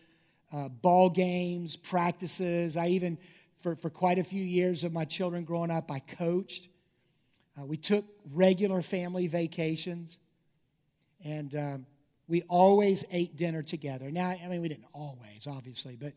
uh, 0.53 0.69
ball 0.69 1.11
games, 1.11 1.77
practices. 1.77 2.77
I 2.77 2.89
even, 2.89 3.19
for, 3.65 3.75
for 3.75 3.89
quite 3.89 4.19
a 4.19 4.25
few 4.25 4.45
years 4.45 4.85
of 4.85 4.93
my 4.93 5.07
children 5.07 5.43
growing 5.43 5.71
up, 5.71 5.91
I 5.91 5.99
coached. 5.99 6.69
Uh, 7.59 7.65
we 7.65 7.79
took 7.79 8.05
regular 8.31 8.83
family 8.83 9.27
vacations, 9.27 10.19
and 11.25 11.55
um, 11.55 11.87
we 12.29 12.43
always 12.43 13.07
ate 13.11 13.37
dinner 13.37 13.63
together. 13.63 14.11
Now, 14.11 14.29
I 14.29 14.49
mean, 14.49 14.61
we 14.61 14.69
didn't 14.69 14.85
always, 14.93 15.47
obviously, 15.47 15.97
but 15.97 16.13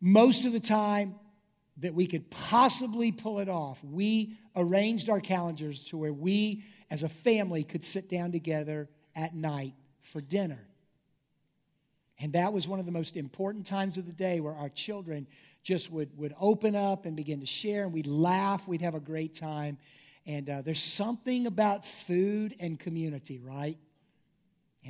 most 0.00 0.46
of 0.46 0.54
the 0.54 0.60
time 0.60 1.16
that 1.76 1.92
we 1.92 2.06
could 2.06 2.30
possibly 2.30 3.12
pull 3.12 3.40
it 3.40 3.50
off, 3.50 3.84
we 3.84 4.38
arranged 4.56 5.10
our 5.10 5.20
calendars 5.20 5.84
to 5.84 5.98
where 5.98 6.12
we 6.12 6.64
as 6.90 7.02
a 7.02 7.08
family 7.08 7.64
could 7.64 7.84
sit 7.84 8.08
down 8.08 8.32
together 8.32 8.88
at 9.14 9.34
night 9.34 9.74
for 10.00 10.22
dinner. 10.22 10.66
And 12.18 12.32
that 12.32 12.54
was 12.54 12.66
one 12.66 12.80
of 12.80 12.86
the 12.86 12.92
most 12.92 13.14
important 13.14 13.66
times 13.66 13.98
of 13.98 14.06
the 14.06 14.12
day 14.12 14.40
where 14.40 14.54
our 14.54 14.70
children 14.70 15.26
just 15.68 15.92
would, 15.92 16.16
would 16.16 16.34
open 16.40 16.74
up 16.74 17.04
and 17.04 17.14
begin 17.14 17.40
to 17.40 17.46
share, 17.46 17.82
and 17.84 17.92
we'd 17.92 18.06
laugh, 18.06 18.66
we'd 18.66 18.80
have 18.80 18.94
a 18.94 19.00
great 19.00 19.34
time. 19.34 19.76
And 20.24 20.48
uh, 20.48 20.62
there's 20.62 20.82
something 20.82 21.46
about 21.46 21.84
food 21.84 22.56
and 22.58 22.80
community, 22.80 23.38
right? 23.38 23.76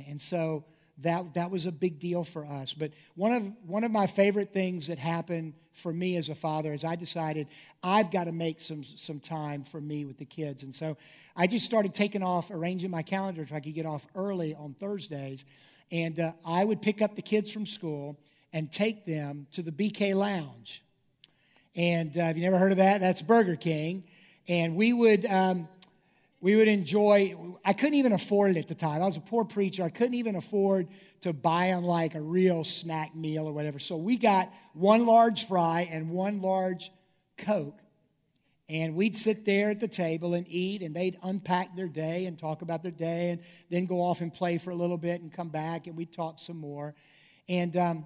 And 0.07 0.21
so 0.21 0.63
that, 0.99 1.33
that 1.33 1.51
was 1.51 1.65
a 1.65 1.73
big 1.73 1.99
deal 1.99 2.23
for 2.23 2.45
us. 2.45 2.73
But 2.73 2.93
one 3.15 3.33
of, 3.33 3.51
one 3.67 3.83
of 3.83 3.91
my 3.91 4.07
favorite 4.07 4.53
things 4.53 4.87
that 4.87 4.97
happened 4.97 5.51
for 5.73 5.91
me 5.91 6.15
as 6.15 6.29
a 6.29 6.35
father 6.35 6.71
is 6.71 6.85
I 6.85 6.95
decided 6.95 7.47
I've 7.83 8.09
got 8.09 8.25
to 8.25 8.31
make 8.31 8.61
some, 8.61 8.85
some 8.85 9.19
time 9.19 9.65
for 9.65 9.81
me 9.81 10.05
with 10.05 10.17
the 10.17 10.23
kids. 10.23 10.63
And 10.63 10.73
so 10.73 10.95
I 11.35 11.47
just 11.47 11.65
started 11.65 11.93
taking 11.93 12.23
off, 12.23 12.51
arranging 12.51 12.89
my 12.89 13.01
calendar 13.01 13.45
so 13.45 13.53
I 13.53 13.59
could 13.59 13.75
get 13.75 13.85
off 13.85 14.07
early 14.15 14.55
on 14.55 14.75
Thursdays. 14.79 15.43
And 15.91 16.17
uh, 16.21 16.31
I 16.45 16.63
would 16.63 16.81
pick 16.81 17.01
up 17.01 17.17
the 17.17 17.21
kids 17.21 17.51
from 17.51 17.65
school 17.65 18.17
and 18.53 18.71
take 18.71 19.05
them 19.05 19.47
to 19.51 19.61
the 19.61 19.71
BK 19.71 20.15
Lounge. 20.15 20.83
And 21.75 22.15
uh, 22.17 22.21
have 22.21 22.37
you 22.37 22.43
never 22.43 22.57
heard 22.57 22.71
of 22.71 22.77
that? 22.77 22.99
That's 22.99 23.21
Burger 23.21 23.55
King. 23.55 24.03
And 24.47 24.75
we 24.75 24.93
would. 24.93 25.25
Um, 25.25 25.67
we 26.41 26.55
would 26.55 26.67
enjoy 26.67 27.35
i 27.65 27.73
couldn't 27.73 27.95
even 27.95 28.13
afford 28.13 28.55
it 28.55 28.57
at 28.57 28.67
the 28.67 28.75
time 28.75 29.01
i 29.01 29.05
was 29.05 29.17
a 29.17 29.21
poor 29.21 29.43
preacher 29.43 29.83
i 29.83 29.89
couldn't 29.89 30.13
even 30.13 30.35
afford 30.35 30.87
to 31.21 31.33
buy 31.33 31.67
them 31.67 31.83
like 31.83 32.15
a 32.15 32.21
real 32.21 32.63
snack 32.63 33.15
meal 33.15 33.45
or 33.45 33.51
whatever 33.51 33.79
so 33.79 33.97
we 33.97 34.17
got 34.17 34.51
one 34.73 35.05
large 35.05 35.47
fry 35.47 35.87
and 35.91 36.09
one 36.09 36.41
large 36.41 36.91
coke 37.37 37.79
and 38.69 38.95
we'd 38.95 39.15
sit 39.15 39.45
there 39.45 39.71
at 39.71 39.79
the 39.79 39.87
table 39.87 40.33
and 40.33 40.45
eat 40.47 40.81
and 40.81 40.95
they'd 40.95 41.17
unpack 41.23 41.75
their 41.75 41.87
day 41.87 42.25
and 42.25 42.37
talk 42.37 42.61
about 42.61 42.83
their 42.83 42.91
day 42.91 43.31
and 43.31 43.41
then 43.69 43.85
go 43.85 44.01
off 44.01 44.21
and 44.21 44.33
play 44.33 44.57
for 44.57 44.69
a 44.69 44.75
little 44.75 44.97
bit 44.97 45.21
and 45.21 45.33
come 45.33 45.49
back 45.49 45.87
and 45.87 45.97
we'd 45.97 46.13
talk 46.13 46.39
some 46.39 46.57
more 46.57 46.95
and 47.49 47.75
um, 47.75 48.05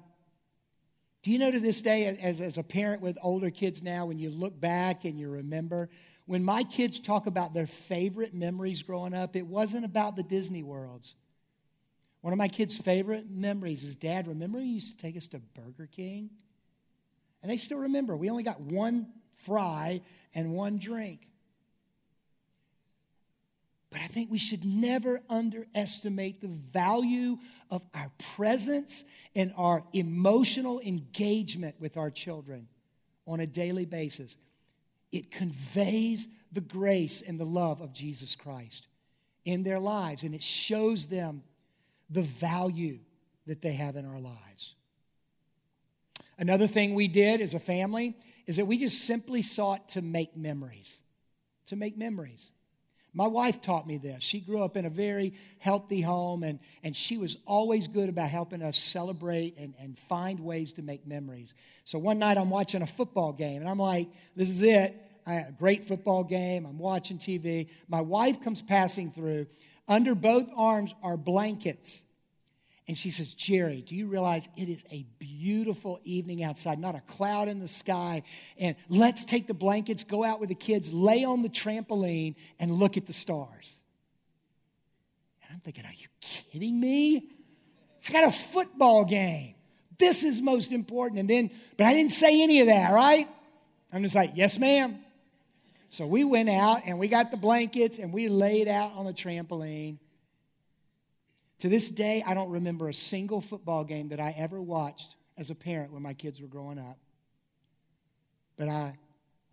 do 1.24 1.32
you 1.32 1.40
know 1.40 1.50
to 1.50 1.60
this 1.60 1.82
day 1.82 2.06
as, 2.06 2.40
as 2.42 2.58
a 2.58 2.64
parent 2.64 3.02
with 3.02 3.18
older 3.24 3.50
kids 3.50 3.82
now 3.82 4.06
when 4.06 4.20
you 4.20 4.30
look 4.30 4.60
back 4.60 5.06
and 5.06 5.18
you 5.18 5.30
remember 5.30 5.90
when 6.26 6.44
my 6.44 6.64
kids 6.64 7.00
talk 7.00 7.28
about 7.28 7.54
their 7.54 7.68
favorite 7.68 8.34
memories 8.34 8.82
growing 8.82 9.14
up, 9.14 9.36
it 9.36 9.46
wasn't 9.46 9.86
about 9.86 10.16
the 10.16 10.24
Disney 10.24 10.64
worlds. 10.64 11.16
One 12.22 12.32
of 12.32 12.40
my 12.40 12.48
kids' 12.48 12.78
favorite 12.78 13.30
memories 13.30 13.84
is 13.84 13.96
Dad, 13.96 14.28
remember 14.28 14.60
you 14.60 14.76
used 14.76 14.98
to 14.98 15.02
take 15.02 15.18
us 15.18 15.28
to 15.30 15.40
Burger 15.40 15.90
King? 15.92 16.30
And 17.42 17.52
they 17.52 17.58
still 17.58 17.80
remember. 17.80 18.16
We 18.16 18.30
only 18.30 18.44
got 18.44 18.62
one 18.62 19.08
fry 19.46 20.02
and 20.34 20.52
one 20.52 20.78
drink. 20.78 21.28
But 23.94 24.02
I 24.02 24.08
think 24.08 24.30
we 24.30 24.38
should 24.38 24.66
never 24.66 25.22
underestimate 25.30 26.42
the 26.42 26.48
value 26.48 27.38
of 27.72 27.82
our 27.94 28.12
presence 28.36 29.06
and 29.34 29.54
our 29.56 29.86
emotional 29.94 30.82
engagement 30.82 31.76
with 31.80 31.96
our 31.96 32.10
children 32.10 32.68
on 33.26 33.40
a 33.40 33.48
daily 33.48 33.86
basis 33.86 34.36
it 35.14 35.30
conveys 35.30 36.28
the 36.52 36.60
grace 36.60 37.22
and 37.22 37.40
the 37.40 37.46
love 37.46 37.82
of 37.82 37.94
Jesus 37.94 38.36
Christ 38.36 38.88
in 39.46 39.62
their 39.62 39.80
lives, 39.80 40.24
and 40.24 40.34
it 40.34 40.42
shows 40.42 41.06
them 41.06 41.44
the 42.10 42.24
value 42.24 42.98
that 43.46 43.62
they 43.62 43.74
have 43.74 43.96
in 43.96 44.06
our 44.06 44.20
lives. 44.20 44.74
Another 46.40 46.66
thing 46.66 46.96
we 46.96 47.08
did 47.08 47.41
as 47.41 47.54
a 47.54 47.60
family 47.60 48.18
is 48.48 48.58
that 48.58 48.66
we 48.66 48.80
just 48.80 49.06
simply 49.06 49.44
sought 49.44 49.89
to 49.89 50.02
make 50.02 50.36
memories. 50.36 51.00
To 51.68 51.76
make 51.76 51.96
memories. 51.96 52.50
My 53.14 53.28
wife 53.28 53.61
taught 53.61 53.86
me 53.86 53.97
this. 53.97 54.24
She 54.24 54.39
grew 54.39 54.64
up 54.64 54.76
in 54.76 54.86
a 54.86 54.89
very 54.89 55.34
healthy 55.59 56.01
home, 56.01 56.43
and, 56.43 56.59
and 56.84 56.95
she 56.95 57.18
was 57.18 57.38
always 57.45 57.88
good 57.88 58.09
about 58.09 58.30
helping 58.30 58.61
us 58.61 58.78
celebrate 58.78 59.57
and, 59.57 59.74
and 59.80 59.97
find 59.97 60.39
ways 60.39 60.74
to 60.74 60.82
make 60.82 61.05
memories. 61.05 61.53
So 61.86 61.99
one 61.99 62.18
night 62.18 62.38
I'm 62.38 62.49
watching 62.49 62.82
a 62.82 62.88
football 62.88 63.32
game, 63.32 63.61
and 63.61 63.70
I'm 63.70 63.78
like, 63.78 64.09
this 64.36 64.49
is 64.49 64.61
it. 64.64 64.95
I 65.26 65.34
had 65.34 65.49
a 65.49 65.51
great 65.51 65.86
football 65.86 66.24
game. 66.24 66.66
I'm 66.66 66.80
watching 66.80 67.18
TV. 67.18 67.70
My 67.88 68.01
wife 68.01 68.43
comes 68.43 68.61
passing 68.61 69.11
through. 69.11 69.47
Under 69.88 70.16
both 70.16 70.49
arms 70.55 70.93
are 71.03 71.18
blankets. 71.18 72.03
And 72.88 72.98
she 72.98 73.12
says, 73.12 73.34
Jerry, 73.34 73.82
do 73.82 73.96
you 73.96 74.08
realize 74.08 74.48
it 74.58 74.68
is 74.68 74.84
a 74.92 75.06
beautiful 75.18 76.02
evening 76.04 76.44
outside, 76.44 76.80
not 76.80 76.96
a 76.96 77.02
cloud 77.02 77.48
in 77.48 77.60
the 77.60 77.68
sky? 77.68 78.24
And 78.58 78.76
let's 78.90 79.24
take 79.24 79.48
the 79.48 79.54
blankets, 79.54 80.04
go 80.04 80.24
out 80.24 80.42
with 80.42 80.50
the 80.50 80.56
kids, 80.56 80.92
lay 80.92 81.24
on 81.24 81.44
the 81.44 81.50
trampoline, 81.50 82.36
and 82.60 82.72
look 82.72 82.98
at 82.98 83.06
the 83.06 83.14
stars. 83.14 83.80
And 85.44 85.54
I'm 85.54 85.60
thinking, 85.62 85.86
are 85.86 85.94
you 85.94 86.08
kidding 86.20 86.78
me? 86.78 87.30
I 88.08 88.12
got 88.12 88.26
a 88.26 88.32
football 88.32 89.06
game. 89.06 89.56
This 89.98 90.26
is 90.26 90.42
most 90.42 90.74
important. 90.74 91.20
And 91.20 91.30
then, 91.30 91.52
but 91.78 91.86
I 91.86 91.94
didn't 91.94 92.12
say 92.12 92.42
any 92.44 92.60
of 92.60 92.68
that, 92.68 92.92
right? 92.92 93.30
I'm 93.94 94.04
just 94.04 94.16
like, 94.16 94.32
yes, 94.36 94.60
ma'am. 94.60 95.00
So 95.90 96.06
we 96.06 96.24
went 96.24 96.50
out 96.50 96.82
and 96.86 97.00
we 97.00 97.08
got 97.08 97.32
the 97.32 97.38
blankets 97.38 98.00
and 98.00 98.12
we 98.12 98.28
laid 98.28 98.68
out 98.68 98.94
on 98.96 99.06
the 99.06 99.14
trampoline. 99.14 100.00
To 101.64 101.70
this 101.70 101.89
day, 101.89 102.22
I 102.28 102.34
don't 102.34 102.49
remember 102.49 102.89
a 102.89 102.93
single 102.93 103.39
football 103.39 103.86
game 103.86 104.09
that 104.09 104.20
I 104.20 104.36
ever 104.38 104.61
watched 104.61 105.16
as 105.38 105.49
a 105.49 105.55
parent 105.55 105.93
when 105.93 106.03
my 106.03 106.14
kids 106.14 106.41
were 106.41 106.47
growing 106.49 106.78
up. 106.78 106.97
But 108.57 108.68
I 108.68 108.97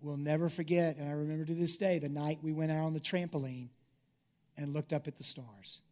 will 0.03 0.17
never 0.17 0.49
forget, 0.49 0.97
and 0.97 1.09
I 1.09 1.13
remember 1.13 1.45
to 1.45 1.55
this 1.55 1.77
day, 1.77 2.01
the 2.01 2.09
night 2.09 2.41
we 2.43 2.51
went 2.51 2.73
out 2.73 2.85
on 2.85 2.95
the 2.95 3.01
trampoline 3.01 3.69
and 4.57 4.73
looked 4.73 4.93
up 4.93 5.07
at 5.07 5.19
the 5.19 5.23
stars. 5.23 5.83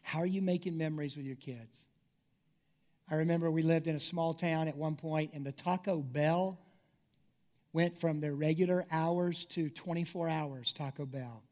How 0.00 0.20
are 0.20 0.24
you 0.24 0.40
making 0.40 0.78
memories 0.78 1.14
with 1.14 1.26
your 1.26 1.36
kids? 1.36 1.88
I 3.10 3.16
remember 3.16 3.50
we 3.50 3.60
lived 3.60 3.88
in 3.88 3.96
a 3.96 4.00
small 4.00 4.32
town 4.32 4.66
at 4.66 4.78
one 4.78 4.96
point, 4.96 5.32
and 5.34 5.44
the 5.44 5.52
Taco 5.52 5.98
Bell 5.98 6.58
went 7.74 8.00
from 8.00 8.20
their 8.20 8.34
regular 8.34 8.86
hours 8.90 9.44
to 9.44 9.68
24 9.68 10.30
hours 10.30 10.72
Taco 10.72 11.04
Bell. 11.04 11.42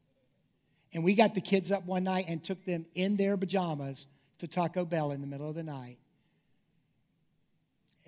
And 0.94 1.02
we 1.02 1.14
got 1.14 1.34
the 1.34 1.40
kids 1.40 1.72
up 1.72 1.84
one 1.84 2.04
night 2.04 2.26
and 2.28 2.42
took 2.42 2.64
them 2.64 2.86
in 2.94 3.16
their 3.16 3.36
pajamas 3.36 4.06
to 4.38 4.46
Taco 4.46 4.84
Bell 4.84 5.10
in 5.10 5.20
the 5.20 5.26
middle 5.26 5.48
of 5.48 5.56
the 5.56 5.64
night. 5.64 5.98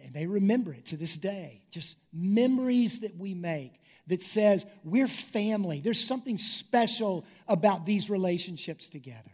And 0.04 0.14
they 0.14 0.26
remember 0.26 0.72
it 0.72 0.86
to 0.86 0.96
this 0.96 1.16
day. 1.16 1.62
Just 1.70 1.96
memories 2.12 3.00
that 3.00 3.16
we 3.16 3.34
make 3.34 3.80
that 4.06 4.22
says 4.22 4.64
we're 4.84 5.08
family. 5.08 5.80
There's 5.80 6.02
something 6.02 6.38
special 6.38 7.24
about 7.48 7.86
these 7.86 8.08
relationships 8.08 8.88
together. 8.88 9.32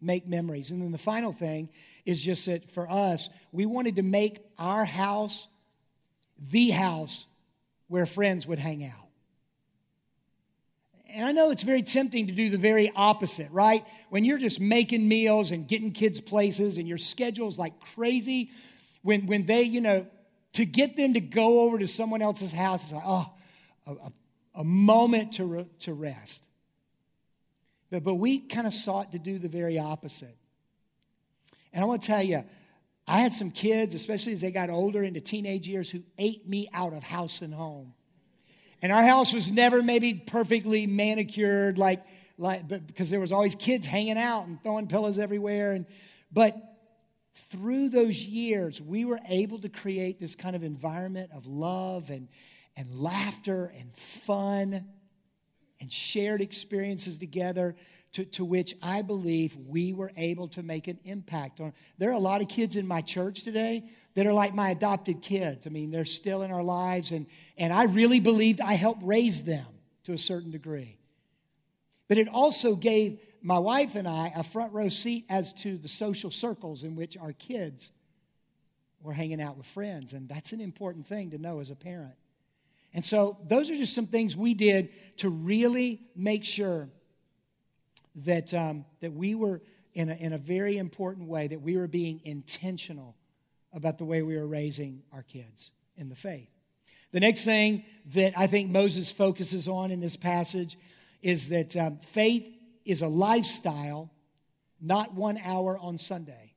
Make 0.00 0.26
memories. 0.26 0.70
And 0.70 0.82
then 0.82 0.90
the 0.90 0.98
final 0.98 1.32
thing 1.32 1.68
is 2.04 2.20
just 2.22 2.46
that 2.46 2.70
for 2.72 2.90
us, 2.90 3.30
we 3.52 3.66
wanted 3.66 3.96
to 3.96 4.02
make 4.02 4.38
our 4.58 4.84
house 4.84 5.46
the 6.50 6.70
house 6.70 7.26
where 7.88 8.06
friends 8.06 8.46
would 8.46 8.58
hang 8.58 8.84
out. 8.84 9.07
And 11.18 11.26
I 11.26 11.32
know 11.32 11.50
it's 11.50 11.64
very 11.64 11.82
tempting 11.82 12.28
to 12.28 12.32
do 12.32 12.48
the 12.48 12.58
very 12.58 12.92
opposite, 12.94 13.50
right? 13.50 13.84
When 14.08 14.24
you're 14.24 14.38
just 14.38 14.60
making 14.60 15.08
meals 15.08 15.50
and 15.50 15.66
getting 15.66 15.90
kids 15.90 16.20
places 16.20 16.78
and 16.78 16.86
your 16.86 16.96
schedule's 16.96 17.58
like 17.58 17.80
crazy, 17.80 18.52
when, 19.02 19.26
when 19.26 19.44
they, 19.44 19.62
you 19.62 19.80
know, 19.80 20.06
to 20.52 20.64
get 20.64 20.96
them 20.96 21.14
to 21.14 21.20
go 21.20 21.62
over 21.62 21.76
to 21.76 21.88
someone 21.88 22.22
else's 22.22 22.52
house, 22.52 22.84
it's 22.84 22.92
like, 22.92 23.02
oh, 23.04 23.26
a, 23.88 23.90
a, 23.90 24.12
a 24.60 24.64
moment 24.64 25.32
to, 25.32 25.44
re, 25.44 25.66
to 25.80 25.92
rest. 25.92 26.44
But, 27.90 28.04
but 28.04 28.14
we 28.14 28.38
kind 28.38 28.68
of 28.68 28.72
sought 28.72 29.10
to 29.10 29.18
do 29.18 29.40
the 29.40 29.48
very 29.48 29.76
opposite. 29.76 30.36
And 31.72 31.82
I 31.82 31.86
want 31.88 32.00
to 32.00 32.06
tell 32.06 32.22
you, 32.22 32.44
I 33.08 33.18
had 33.18 33.32
some 33.32 33.50
kids, 33.50 33.96
especially 33.96 34.34
as 34.34 34.40
they 34.40 34.52
got 34.52 34.70
older 34.70 35.02
into 35.02 35.20
teenage 35.20 35.66
years, 35.66 35.90
who 35.90 36.04
ate 36.16 36.48
me 36.48 36.68
out 36.72 36.92
of 36.92 37.02
house 37.02 37.42
and 37.42 37.52
home. 37.52 37.94
And 38.80 38.92
our 38.92 39.02
house 39.02 39.32
was 39.32 39.50
never 39.50 39.82
maybe 39.82 40.14
perfectly 40.14 40.86
manicured, 40.86 41.78
like, 41.78 42.04
like 42.36 42.68
but 42.68 42.86
because 42.86 43.10
there 43.10 43.20
was 43.20 43.32
always 43.32 43.54
kids 43.54 43.86
hanging 43.86 44.18
out 44.18 44.46
and 44.46 44.62
throwing 44.62 44.86
pillows 44.86 45.18
everywhere. 45.18 45.72
And, 45.72 45.86
but 46.32 46.56
through 47.50 47.88
those 47.88 48.22
years, 48.22 48.80
we 48.80 49.04
were 49.04 49.20
able 49.28 49.58
to 49.60 49.68
create 49.68 50.20
this 50.20 50.34
kind 50.34 50.54
of 50.54 50.62
environment 50.62 51.30
of 51.34 51.46
love 51.46 52.10
and, 52.10 52.28
and 52.76 52.90
laughter 52.90 53.72
and 53.78 53.94
fun 53.96 54.86
and 55.80 55.92
shared 55.92 56.40
experiences 56.40 57.18
together 57.18 57.76
to, 58.12 58.24
to 58.24 58.44
which 58.44 58.74
I 58.82 59.02
believe 59.02 59.56
we 59.56 59.92
were 59.92 60.12
able 60.16 60.48
to 60.48 60.62
make 60.62 60.88
an 60.88 60.98
impact 61.04 61.60
on. 61.60 61.72
There 61.98 62.10
are 62.10 62.14
a 62.14 62.18
lot 62.18 62.40
of 62.40 62.48
kids 62.48 62.76
in 62.76 62.86
my 62.86 63.00
church 63.00 63.44
today 63.44 63.88
that 64.14 64.26
are 64.26 64.32
like 64.32 64.54
my 64.54 64.70
adopted 64.70 65.22
kids. 65.22 65.66
I 65.66 65.70
mean, 65.70 65.90
they're 65.90 66.04
still 66.04 66.42
in 66.42 66.50
our 66.50 66.62
lives, 66.62 67.12
and, 67.12 67.26
and 67.56 67.72
I 67.72 67.84
really 67.84 68.20
believed 68.20 68.60
I 68.60 68.74
helped 68.74 69.02
raise 69.02 69.42
them 69.42 69.66
to 70.04 70.12
a 70.12 70.18
certain 70.18 70.50
degree. 70.50 70.96
But 72.08 72.16
it 72.16 72.28
also 72.28 72.74
gave 72.74 73.20
my 73.42 73.58
wife 73.58 73.94
and 73.94 74.08
I 74.08 74.32
a 74.34 74.42
front 74.42 74.72
row 74.72 74.88
seat 74.88 75.26
as 75.28 75.52
to 75.54 75.76
the 75.76 75.88
social 75.88 76.30
circles 76.30 76.82
in 76.82 76.96
which 76.96 77.16
our 77.18 77.32
kids 77.32 77.90
were 79.02 79.12
hanging 79.12 79.40
out 79.40 79.56
with 79.56 79.66
friends, 79.66 80.14
and 80.14 80.28
that's 80.28 80.52
an 80.52 80.60
important 80.60 81.06
thing 81.06 81.30
to 81.30 81.38
know 81.38 81.60
as 81.60 81.70
a 81.70 81.76
parent. 81.76 82.14
And 82.94 83.04
so, 83.04 83.36
those 83.46 83.70
are 83.70 83.76
just 83.76 83.94
some 83.94 84.06
things 84.06 84.34
we 84.34 84.54
did 84.54 84.88
to 85.18 85.28
really 85.28 86.00
make 86.16 86.44
sure 86.44 86.88
that, 88.24 88.52
um, 88.54 88.84
that 89.00 89.12
we 89.12 89.34
were, 89.34 89.60
in 89.94 90.10
a, 90.10 90.14
in 90.14 90.32
a 90.32 90.38
very 90.38 90.78
important 90.78 91.28
way, 91.28 91.48
that 91.48 91.60
we 91.60 91.76
were 91.76 91.88
being 91.88 92.20
intentional 92.24 93.16
about 93.72 93.98
the 93.98 94.04
way 94.04 94.22
we 94.22 94.36
were 94.36 94.46
raising 94.46 95.02
our 95.12 95.22
kids 95.22 95.70
in 95.96 96.08
the 96.08 96.16
faith. 96.16 96.48
The 97.12 97.20
next 97.20 97.44
thing 97.44 97.84
that 98.14 98.34
I 98.36 98.46
think 98.46 98.70
Moses 98.70 99.10
focuses 99.10 99.68
on 99.68 99.90
in 99.90 100.00
this 100.00 100.16
passage 100.16 100.76
is 101.22 101.48
that 101.48 101.76
um, 101.76 101.98
faith 101.98 102.48
is 102.84 103.02
a 103.02 103.08
lifestyle, 103.08 104.10
not 104.80 105.14
one 105.14 105.38
hour 105.42 105.78
on 105.78 105.98
Sunday. 105.98 106.52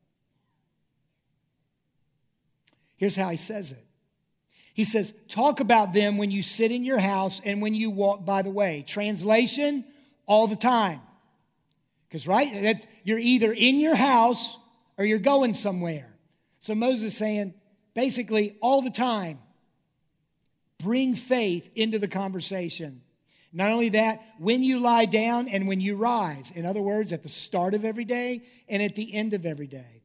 Here's 2.97 3.16
how 3.16 3.30
he 3.30 3.38
says 3.38 3.72
it 3.72 3.84
He 4.74 4.84
says, 4.84 5.14
Talk 5.28 5.59
about 5.59 5.93
them 5.93 6.18
when 6.18 6.32
you 6.32 6.41
sit 6.41 6.72
in 6.72 6.84
your 6.84 6.99
house 6.99 7.41
and 7.43 7.62
when 7.62 7.74
you 7.74 7.89
walk 7.89 8.26
by 8.26 8.41
the 8.41 8.49
way. 8.49 8.84
Translation, 8.88 9.86
all 10.26 10.47
the 10.47 10.55
time. 10.55 11.01
Because, 12.12 12.28
right, 12.28 12.62
that's, 12.62 12.88
you're 13.05 13.18
either 13.18 13.53
in 13.53 13.80
your 13.80 13.95
house 13.95 14.57
or 14.97 15.05
you're 15.05 15.18
going 15.18 15.53
somewhere. 15.53 16.14
So 16.59 16.76
Moses 16.76 17.16
saying, 17.16 17.53
basically, 17.93 18.57
all 18.62 18.82
the 18.82 18.89
time, 18.89 19.39
bring 20.78 21.16
faith 21.16 21.72
into 21.74 21.99
the 21.99 22.09
conversation. 22.09 23.01
Not 23.53 23.72
only 23.72 23.88
that, 23.89 24.22
when 24.39 24.62
you 24.62 24.80
lie 24.80 25.05
down 25.05 25.47
and 25.47 25.70
when 25.70 25.80
you 25.80 25.95
rise. 25.95 26.51
In 26.51 26.66
other 26.66 26.82
words, 26.82 27.14
at 27.14 27.24
the 27.24 27.30
start 27.30 27.74
of 27.74 27.86
every 27.86 28.03
day 28.03 28.43
and 28.68 28.84
at 28.84 28.95
the 28.95 29.14
end 29.14 29.34
of 29.34 29.45
every 29.45 29.68
day. 29.68 30.03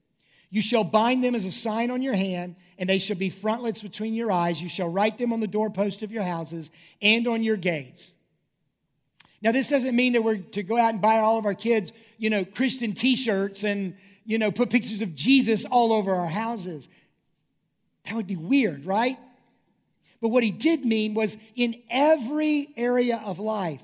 You 0.48 0.62
shall 0.62 0.84
bind 0.84 1.24
them 1.24 1.34
as 1.34 1.44
a 1.44 1.50
sign 1.50 1.90
on 1.90 2.02
your 2.02 2.14
hand, 2.14 2.54
and 2.78 2.88
they 2.88 3.00
shall 3.00 3.16
be 3.16 3.30
frontlets 3.30 3.82
between 3.82 4.14
your 4.14 4.30
eyes. 4.30 4.62
You 4.62 4.68
shall 4.68 4.88
write 4.88 5.18
them 5.18 5.32
on 5.32 5.40
the 5.40 5.48
doorpost 5.48 6.04
of 6.04 6.12
your 6.12 6.22
houses 6.22 6.70
and 7.02 7.26
on 7.26 7.42
your 7.42 7.56
gates. 7.56 8.12
Now, 9.42 9.52
this 9.52 9.68
doesn't 9.68 9.94
mean 9.94 10.14
that 10.14 10.22
we're 10.22 10.38
to 10.38 10.62
go 10.62 10.78
out 10.78 10.92
and 10.92 11.00
buy 11.00 11.18
all 11.18 11.38
of 11.38 11.44
our 11.44 11.54
kids, 11.54 11.92
you 12.18 12.30
know, 12.30 12.44
Christian 12.44 12.92
t 12.92 13.16
shirts 13.16 13.64
and, 13.64 13.96
you 14.24 14.38
know, 14.38 14.50
put 14.50 14.70
pictures 14.70 15.02
of 15.02 15.14
Jesus 15.14 15.64
all 15.64 15.92
over 15.92 16.14
our 16.14 16.26
houses. 16.26 16.88
That 18.04 18.14
would 18.14 18.26
be 18.26 18.36
weird, 18.36 18.86
right? 18.86 19.18
But 20.20 20.28
what 20.28 20.42
he 20.42 20.50
did 20.50 20.84
mean 20.84 21.14
was 21.14 21.36
in 21.54 21.82
every 21.90 22.72
area 22.76 23.20
of 23.24 23.38
life, 23.38 23.82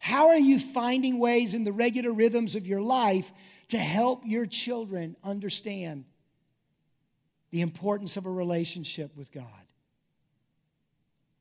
how 0.00 0.28
are 0.28 0.38
you 0.38 0.58
finding 0.58 1.18
ways 1.18 1.54
in 1.54 1.62
the 1.62 1.70
regular 1.70 2.12
rhythms 2.12 2.56
of 2.56 2.66
your 2.66 2.82
life 2.82 3.32
to 3.68 3.78
help 3.78 4.22
your 4.26 4.46
children 4.46 5.16
understand 5.22 6.04
the 7.52 7.60
importance 7.60 8.16
of 8.16 8.26
a 8.26 8.30
relationship 8.30 9.16
with 9.16 9.30
God? 9.30 9.44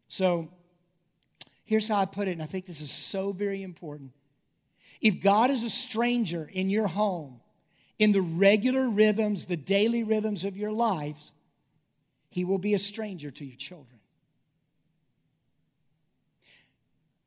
So, 0.09 0.49
Here's 1.71 1.87
how 1.87 1.99
I 1.99 2.05
put 2.05 2.27
it, 2.27 2.31
and 2.31 2.43
I 2.43 2.47
think 2.47 2.65
this 2.65 2.81
is 2.81 2.91
so 2.91 3.31
very 3.31 3.63
important. 3.63 4.11
If 4.99 5.21
God 5.21 5.49
is 5.49 5.63
a 5.63 5.69
stranger 5.69 6.49
in 6.51 6.69
your 6.69 6.87
home, 6.87 7.39
in 7.97 8.11
the 8.11 8.21
regular 8.21 8.89
rhythms, 8.89 9.45
the 9.45 9.55
daily 9.55 10.03
rhythms 10.03 10.43
of 10.43 10.57
your 10.57 10.73
lives, 10.73 11.31
he 12.29 12.43
will 12.43 12.57
be 12.57 12.73
a 12.73 12.77
stranger 12.77 13.31
to 13.31 13.45
your 13.45 13.55
children. 13.55 14.01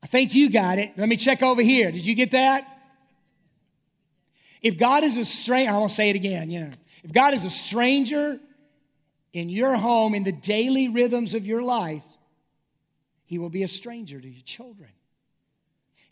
I 0.03 0.05
think 0.05 0.35
you 0.35 0.51
got 0.51 0.77
it. 0.77 0.91
Let 0.95 1.09
me 1.09 1.17
check 1.17 1.41
over 1.41 1.63
here. 1.63 1.91
Did 1.91 2.05
you 2.05 2.13
get 2.13 2.29
that? 2.29 2.67
If 4.61 4.77
God 4.77 5.03
is 5.03 5.17
a 5.17 5.25
stranger, 5.25 5.71
I 5.71 5.77
won't 5.79 5.89
say 5.89 6.11
it 6.11 6.15
again, 6.15 6.51
you 6.51 6.59
know. 6.59 6.71
If 7.03 7.11
God 7.11 7.33
is 7.33 7.45
a 7.45 7.49
stranger 7.49 8.39
in 9.33 9.49
your 9.49 9.75
home, 9.75 10.13
in 10.13 10.23
the 10.23 10.31
daily 10.31 10.87
rhythms 10.87 11.33
of 11.33 11.47
your 11.47 11.63
life, 11.63 12.03
he 13.25 13.37
will 13.37 13.49
be 13.49 13.63
a 13.63 13.67
stranger 13.67 14.19
to 14.19 14.27
your 14.27 14.43
children. 14.43 14.89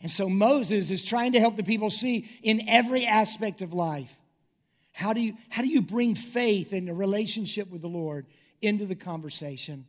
And 0.00 0.10
so 0.10 0.28
Moses 0.28 0.90
is 0.90 1.04
trying 1.04 1.32
to 1.32 1.40
help 1.40 1.56
the 1.56 1.62
people 1.62 1.90
see 1.90 2.28
in 2.42 2.68
every 2.68 3.06
aspect 3.06 3.62
of 3.62 3.72
life 3.72 4.18
how 4.94 5.12
do 5.12 5.20
you, 5.20 5.36
how 5.48 5.62
do 5.62 5.68
you 5.68 5.82
bring 5.82 6.14
faith 6.14 6.72
and 6.72 6.88
a 6.88 6.94
relationship 6.94 7.68
with 7.68 7.82
the 7.82 7.88
Lord 7.88 8.26
into 8.62 8.86
the 8.86 8.94
conversation? 8.94 9.86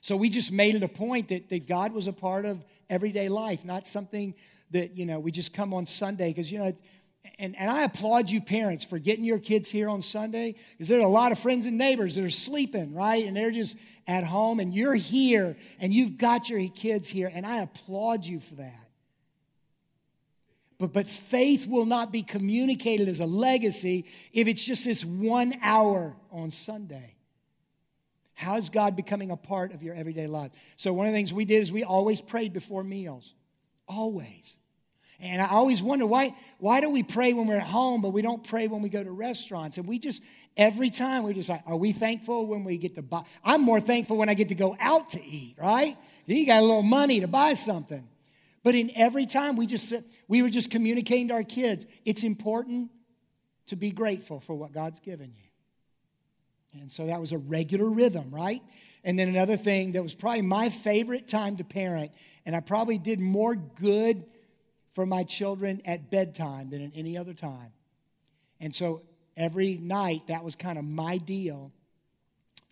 So 0.00 0.16
we 0.16 0.28
just 0.30 0.50
made 0.50 0.74
it 0.74 0.82
a 0.82 0.88
point 0.88 1.28
that, 1.28 1.48
that 1.50 1.68
God 1.68 1.92
was 1.92 2.08
a 2.08 2.12
part 2.12 2.44
of 2.44 2.64
everyday 2.90 3.28
life, 3.28 3.64
not 3.64 3.86
something 3.86 4.34
that, 4.72 4.96
you 4.96 5.06
know, 5.06 5.20
we 5.20 5.30
just 5.30 5.54
come 5.54 5.72
on 5.72 5.86
Sunday. 5.86 6.30
Because, 6.30 6.50
you 6.50 6.58
know, 6.58 6.76
and, 7.38 7.56
and 7.56 7.70
I 7.70 7.84
applaud 7.84 8.30
you 8.30 8.40
parents 8.40 8.84
for 8.84 8.98
getting 8.98 9.24
your 9.24 9.38
kids 9.38 9.70
here 9.70 9.88
on 9.88 10.02
Sunday 10.02 10.54
because 10.72 10.88
there 10.88 10.98
are 10.98 11.04
a 11.04 11.08
lot 11.08 11.32
of 11.32 11.38
friends 11.38 11.66
and 11.66 11.78
neighbors 11.78 12.14
that 12.14 12.24
are 12.24 12.30
sleeping, 12.30 12.94
right? 12.94 13.26
And 13.26 13.36
they're 13.36 13.50
just 13.50 13.76
at 14.06 14.24
home 14.24 14.60
and 14.60 14.74
you're 14.74 14.94
here 14.94 15.56
and 15.80 15.92
you've 15.92 16.18
got 16.18 16.48
your 16.48 16.68
kids 16.68 17.08
here 17.08 17.30
and 17.32 17.46
I 17.46 17.62
applaud 17.62 18.24
you 18.24 18.40
for 18.40 18.56
that. 18.56 18.88
But, 20.78 20.92
but 20.92 21.06
faith 21.06 21.66
will 21.66 21.86
not 21.86 22.12
be 22.12 22.22
communicated 22.22 23.08
as 23.08 23.20
a 23.20 23.26
legacy 23.26 24.06
if 24.32 24.48
it's 24.48 24.64
just 24.64 24.84
this 24.84 25.04
one 25.04 25.54
hour 25.62 26.16
on 26.30 26.50
Sunday. 26.50 27.14
How 28.34 28.56
is 28.56 28.68
God 28.68 28.96
becoming 28.96 29.30
a 29.30 29.36
part 29.36 29.72
of 29.72 29.82
your 29.82 29.94
everyday 29.94 30.26
life? 30.26 30.50
So, 30.76 30.92
one 30.92 31.06
of 31.06 31.12
the 31.12 31.16
things 31.16 31.32
we 31.32 31.44
did 31.44 31.62
is 31.62 31.70
we 31.70 31.84
always 31.84 32.20
prayed 32.20 32.52
before 32.52 32.82
meals. 32.82 33.32
Always. 33.86 34.56
And 35.24 35.40
I 35.40 35.48
always 35.48 35.82
wonder 35.82 36.06
why, 36.06 36.36
why 36.58 36.82
do 36.82 36.90
we 36.90 37.02
pray 37.02 37.32
when 37.32 37.46
we're 37.46 37.56
at 37.56 37.62
home, 37.62 38.02
but 38.02 38.10
we 38.10 38.20
don't 38.20 38.44
pray 38.44 38.68
when 38.68 38.82
we 38.82 38.90
go 38.90 39.02
to 39.02 39.10
restaurants? 39.10 39.78
And 39.78 39.88
we 39.88 39.98
just, 39.98 40.22
every 40.54 40.90
time, 40.90 41.22
we 41.22 41.32
just 41.32 41.48
like, 41.48 41.62
are 41.66 41.78
we 41.78 41.92
thankful 41.94 42.46
when 42.46 42.62
we 42.62 42.76
get 42.76 42.94
to 42.96 43.02
buy? 43.02 43.22
I'm 43.42 43.62
more 43.62 43.80
thankful 43.80 44.18
when 44.18 44.28
I 44.28 44.34
get 44.34 44.48
to 44.48 44.54
go 44.54 44.76
out 44.78 45.10
to 45.10 45.24
eat, 45.24 45.56
right? 45.58 45.96
You 46.26 46.44
got 46.44 46.58
a 46.58 46.66
little 46.66 46.82
money 46.82 47.20
to 47.20 47.26
buy 47.26 47.54
something. 47.54 48.06
But 48.62 48.74
in 48.74 48.92
every 48.94 49.24
time 49.24 49.56
we 49.56 49.66
just 49.66 49.94
we 50.28 50.42
were 50.42 50.50
just 50.50 50.70
communicating 50.70 51.28
to 51.28 51.34
our 51.34 51.42
kids, 51.42 51.86
it's 52.04 52.22
important 52.22 52.90
to 53.66 53.76
be 53.76 53.92
grateful 53.92 54.40
for 54.40 54.54
what 54.54 54.72
God's 54.72 55.00
given 55.00 55.32
you. 55.34 56.80
And 56.80 56.92
so 56.92 57.06
that 57.06 57.18
was 57.18 57.32
a 57.32 57.38
regular 57.38 57.88
rhythm, 57.88 58.30
right? 58.30 58.60
And 59.04 59.18
then 59.18 59.28
another 59.28 59.56
thing 59.56 59.92
that 59.92 60.02
was 60.02 60.14
probably 60.14 60.42
my 60.42 60.68
favorite 60.68 61.28
time 61.28 61.56
to 61.56 61.64
parent, 61.64 62.10
and 62.44 62.54
I 62.54 62.60
probably 62.60 62.98
did 62.98 63.20
more 63.20 63.54
good 63.54 64.24
for 64.94 65.04
my 65.04 65.24
children 65.24 65.82
at 65.84 66.10
bedtime 66.10 66.70
than 66.70 66.82
at 66.84 66.92
any 66.94 67.18
other 67.18 67.34
time. 67.34 67.72
And 68.60 68.74
so 68.74 69.02
every 69.36 69.76
night, 69.76 70.28
that 70.28 70.44
was 70.44 70.54
kind 70.54 70.78
of 70.78 70.84
my 70.84 71.18
deal 71.18 71.72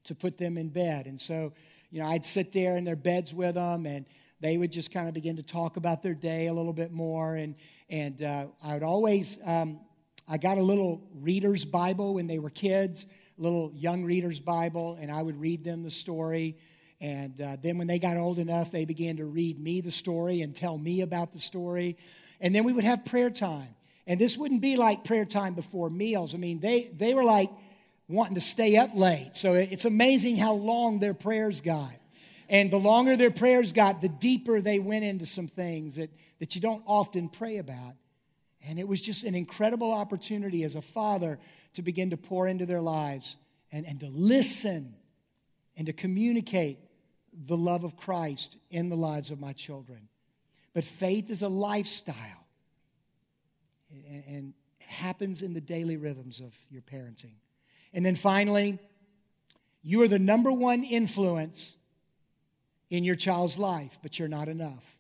to 0.05 0.15
put 0.15 0.39
them 0.39 0.57
in 0.57 0.69
bed. 0.69 1.07
And 1.07 1.21
so, 1.21 1.53
you 1.91 2.01
know, 2.01 2.09
I'd 2.09 2.25
sit 2.25 2.53
there 2.53 2.77
in 2.77 2.85
their 2.85 2.97
beds 2.97 3.35
with 3.35 3.57
them 3.57 3.87
and 3.87 4.07
they 4.41 4.57
would 4.57 4.73
just 4.73 4.91
kind 4.91 5.07
of 5.07 5.15
begin 5.15 5.37
to 5.37 5.43
talk 5.43 5.77
about 5.77 6.03
their 6.03 6.15
day 6.15 6.49
a 6.49 6.53
little 6.53 6.73
bit 6.73 6.93
more. 6.93 7.37
And, 7.37 7.55
and 7.89 8.23
uh, 8.23 8.47
I 8.63 8.75
would 8.75 8.83
always, 8.83 9.39
um, 9.45 9.81
I 10.29 10.39
got 10.39 10.59
a 10.59 10.63
little 10.63 11.03
reader's 11.21 11.65
Bible 11.65 12.15
when 12.15 12.27
they 12.27 12.39
were 12.39 12.51
kids, 12.51 13.07
a 13.39 13.43
little 13.43 13.73
young 13.75 14.05
reader's 14.05 14.41
Bible, 14.41 14.99
and 15.01 15.11
I 15.11 15.23
would 15.23 15.41
read 15.41 15.65
them 15.65 15.83
the 15.83 15.91
story. 15.91 16.57
And 17.03 17.41
uh, 17.41 17.57
then 17.61 17.79
when 17.79 17.89
they 17.89 17.99
got 17.99 18.17
old 18.17 18.39
enough, 18.39 18.71
they 18.71 18.85
began 18.85 19.17
to 19.17 19.25
read 19.25 19.59
me 19.59 19.81
the 19.81 19.91
story 19.91 20.41
and 20.41 20.55
tell 20.55 20.79
me 20.79 21.01
about 21.01 21.33
the 21.33 21.41
story. 21.41 21.97
And 22.41 22.55
then 22.55 22.63
we 22.63 22.73
would 22.73 22.85
have 22.85 23.05
prayer 23.05 23.29
time. 23.29 23.75
And 24.07 24.21
this 24.21 24.37
wouldn't 24.37 24.63
be 24.63 24.77
like 24.77 25.03
prayer 25.03 25.25
time 25.25 25.55
before 25.55 25.91
meals. 25.91 26.33
I 26.33 26.39
mean, 26.39 26.61
they, 26.61 26.93
they 26.97 27.13
were 27.13 27.25
like 27.25 27.51
wanting 28.07 28.37
to 28.37 28.41
stay 28.41 28.77
up 28.77 28.95
late. 28.95 29.31
So 29.35 29.55
it's 29.55 29.85
amazing 29.85 30.37
how 30.37 30.53
long 30.55 31.01
their 31.01 31.13
prayers 31.13 31.61
got. 31.61 31.91
And 32.49 32.71
the 32.71 32.79
longer 32.79 33.17
their 33.17 33.33
prayers 33.33 33.73
got, 33.73 34.01
the 34.01 34.09
deeper 34.09 34.61
they 34.61 34.79
went 34.79 35.05
into 35.05 35.27
some 35.27 35.49
things 35.49 35.97
that, 35.97 36.11
that 36.39 36.55
you 36.55 36.61
don't 36.61 36.85
often 36.87 37.29
pray 37.29 37.57
about. 37.57 37.95
And 38.65 38.79
it 38.79 38.87
was 38.87 39.01
just 39.01 39.25
an 39.25 39.35
incredible 39.35 39.91
opportunity 39.91 40.63
as 40.63 40.77
a 40.77 40.83
father 40.83 41.41
to 41.75 41.83
begin 41.83 42.11
to 42.11 42.17
pour 42.17 42.47
into 42.47 42.65
their 42.65 42.81
lives 42.81 43.35
and, 43.73 43.87
and 43.87 43.99
to 44.01 44.07
listen 44.07 44.95
and 45.77 45.87
to 45.87 45.93
communicate 45.93 46.79
the 47.33 47.57
love 47.57 47.85
of 47.85 47.97
Christ 47.97 48.57
in 48.71 48.89
the 48.89 48.97
lives 48.97 49.31
of 49.31 49.41
my 49.41 49.53
children. 49.53 50.09
But 50.75 50.85
faith 50.85 51.31
is 51.31 51.43
a 51.43 51.49
lifestyle, 51.49 52.47
and, 53.91 54.55
it 54.81 54.87
happens 54.87 55.43
in 55.43 55.55
the 55.55 55.61
daily 55.61 55.97
rhythms 55.97 56.41
of 56.41 56.55
your 56.71 56.83
parenting. 56.83 57.35
And 57.95 58.05
then 58.05 58.15
finally, 58.15 58.79
you 59.83 60.03
are 60.03 60.09
the 60.09 60.19
number 60.19 60.53
one 60.53 60.85
influence 60.85 61.75
in 62.91 63.05
your 63.05 63.15
child's 63.15 63.59
life, 63.59 63.99
but 64.03 64.19
you're 64.19 64.29
not 64.29 64.49
enough. 64.49 64.97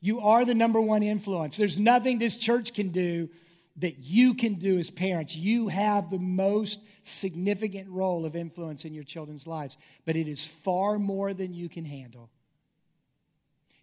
You 0.00 0.20
are 0.20 0.44
the 0.44 0.54
number 0.54 0.80
one 0.80 1.02
influence. 1.02 1.56
There's 1.56 1.78
nothing 1.78 2.18
this 2.18 2.36
church 2.36 2.72
can 2.72 2.88
do 2.88 3.28
that 3.80 3.98
you 3.98 4.34
can 4.34 4.54
do 4.54 4.78
as 4.78 4.90
parents. 4.90 5.36
You 5.36 5.68
have 5.68 6.10
the 6.10 6.18
most 6.18 6.80
significant 7.02 7.88
role 7.88 8.24
of 8.24 8.36
influence 8.36 8.84
in 8.84 8.94
your 8.94 9.04
children's 9.04 9.46
lives, 9.46 9.76
but 10.06 10.16
it 10.16 10.28
is 10.28 10.44
far 10.44 10.98
more 10.98 11.34
than 11.34 11.52
you 11.52 11.68
can 11.68 11.84
handle. 11.84 12.30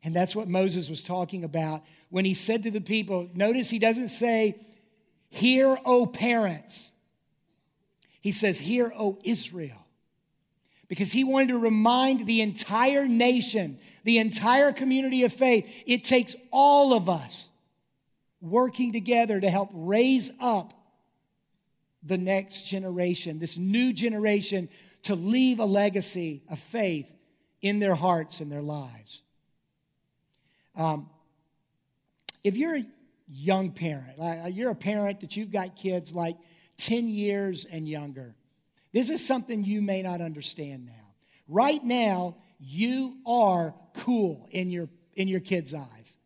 And 0.04 0.16
that's 0.16 0.36
what 0.36 0.48
Moses 0.48 0.90
was 0.90 1.04
talking 1.04 1.44
about 1.44 1.84
when 2.10 2.26
he 2.26 2.34
said 2.34 2.64
to 2.64 2.72
the 2.72 2.82
people, 2.82 3.30
notice 3.34 3.70
he 3.70 3.80
doesn't 3.80 4.10
say, 4.10 4.56
Hear, 5.30 5.78
O 5.84 6.06
parents. 6.06 6.92
He 8.22 8.32
says, 8.32 8.60
Hear, 8.60 8.94
O 8.96 9.20
Israel 9.24 9.88
because 10.88 11.12
he 11.12 11.24
wanted 11.24 11.50
to 11.50 11.58
remind 11.58 12.26
the 12.26 12.42
entire 12.42 13.08
nation, 13.08 13.78
the 14.04 14.20
entire 14.20 14.72
community 14.72 15.24
of 15.24 15.34
faith, 15.34 15.70
it 15.86 16.04
takes 16.04 16.36
all 16.52 16.94
of 16.94 17.10
us 17.10 17.50
working 18.42 18.94
together 18.94 19.40
to 19.40 19.50
help 19.50 19.70
raise 19.74 20.32
up 20.40 20.74
the 22.04 22.18
next 22.18 22.64
generation, 22.64 23.40
this 23.40 23.58
new 23.58 23.92
generation, 23.92 24.70
to 25.04 25.16
leave 25.16 25.60
a 25.60 25.66
legacy 25.66 26.44
of 26.50 26.60
faith 26.60 27.12
in 27.62 27.80
their 27.80 27.96
hearts 27.96 28.40
and 28.40 28.52
their 28.52 28.62
lives. 28.62 29.22
Um, 30.76 31.10
if 32.44 32.56
you're 32.56 32.78
a 32.78 32.86
young 33.28 33.72
parent, 33.72 34.20
like 34.20 34.56
you're 34.56 34.72
a 34.72 34.76
parent 34.76 35.22
that 35.22 35.36
you've 35.36 35.52
got 35.52 35.76
kids 35.76 36.14
like 36.14 36.38
10 36.78 37.10
years 37.10 37.66
and 37.66 37.88
younger, 37.90 38.36
this 38.94 39.10
is 39.10 39.26
something 39.26 39.64
you 39.64 39.82
may 39.82 40.02
not 40.02 40.22
understand 40.22 40.86
now. 40.86 40.94
Right 41.48 41.84
now, 41.84 42.36
you 42.60 43.18
are 43.26 43.74
cool 43.94 44.48
in 44.52 44.70
your, 44.70 44.90
in 45.16 45.28
your 45.28 45.40
kids' 45.40 45.74
eyes. 45.74 46.17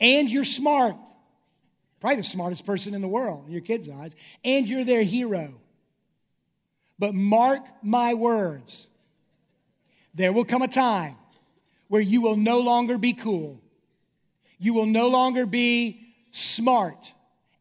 And 0.00 0.30
you're 0.30 0.44
smart. 0.44 0.96
Probably 2.00 2.16
the 2.16 2.24
smartest 2.24 2.64
person 2.64 2.94
in 2.94 3.02
the 3.02 3.08
world 3.08 3.44
in 3.46 3.52
your 3.52 3.60
kids' 3.60 3.88
eyes. 3.88 4.14
And 4.44 4.68
you're 4.68 4.84
their 4.84 5.02
hero. 5.02 5.54
But 6.98 7.14
mark 7.14 7.62
my 7.82 8.14
words 8.14 8.86
there 10.14 10.32
will 10.32 10.44
come 10.44 10.62
a 10.62 10.68
time 10.68 11.16
where 11.86 12.00
you 12.00 12.20
will 12.20 12.36
no 12.36 12.58
longer 12.58 12.98
be 12.98 13.12
cool. 13.12 13.60
You 14.58 14.74
will 14.74 14.86
no 14.86 15.08
longer 15.08 15.46
be 15.46 16.00
smart. 16.32 17.12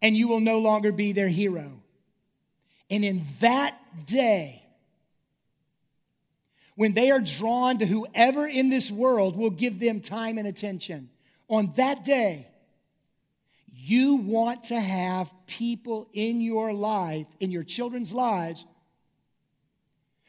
And 0.02 0.18
you 0.18 0.28
will 0.28 0.40
no 0.40 0.60
longer 0.60 0.92
be 0.92 1.12
their 1.12 1.28
hero. 1.28 1.72
And 2.90 3.04
in 3.04 3.26
that 3.40 3.76
day, 4.06 4.64
when 6.76 6.94
they 6.94 7.12
are 7.12 7.20
drawn 7.20 7.80
to 7.80 7.86
whoever 7.86 8.48
in 8.48 8.70
this 8.70 8.92
world 8.92 9.36
will 9.36 9.50
give 9.50 9.80
them 9.80 10.00
time 10.00 10.38
and 10.38 10.48
attention, 10.48 11.10
on 11.50 11.74
that 11.76 12.04
day, 12.04 12.48
you 13.72 14.16
want 14.16 14.66
to 14.66 14.80
have 14.80 15.32
people 15.46 16.10
in 16.14 16.42
your 16.42 16.74
life, 16.74 17.28
in 17.40 17.52
your 17.52 17.64
children's 17.64 18.12
lives, 18.12 18.66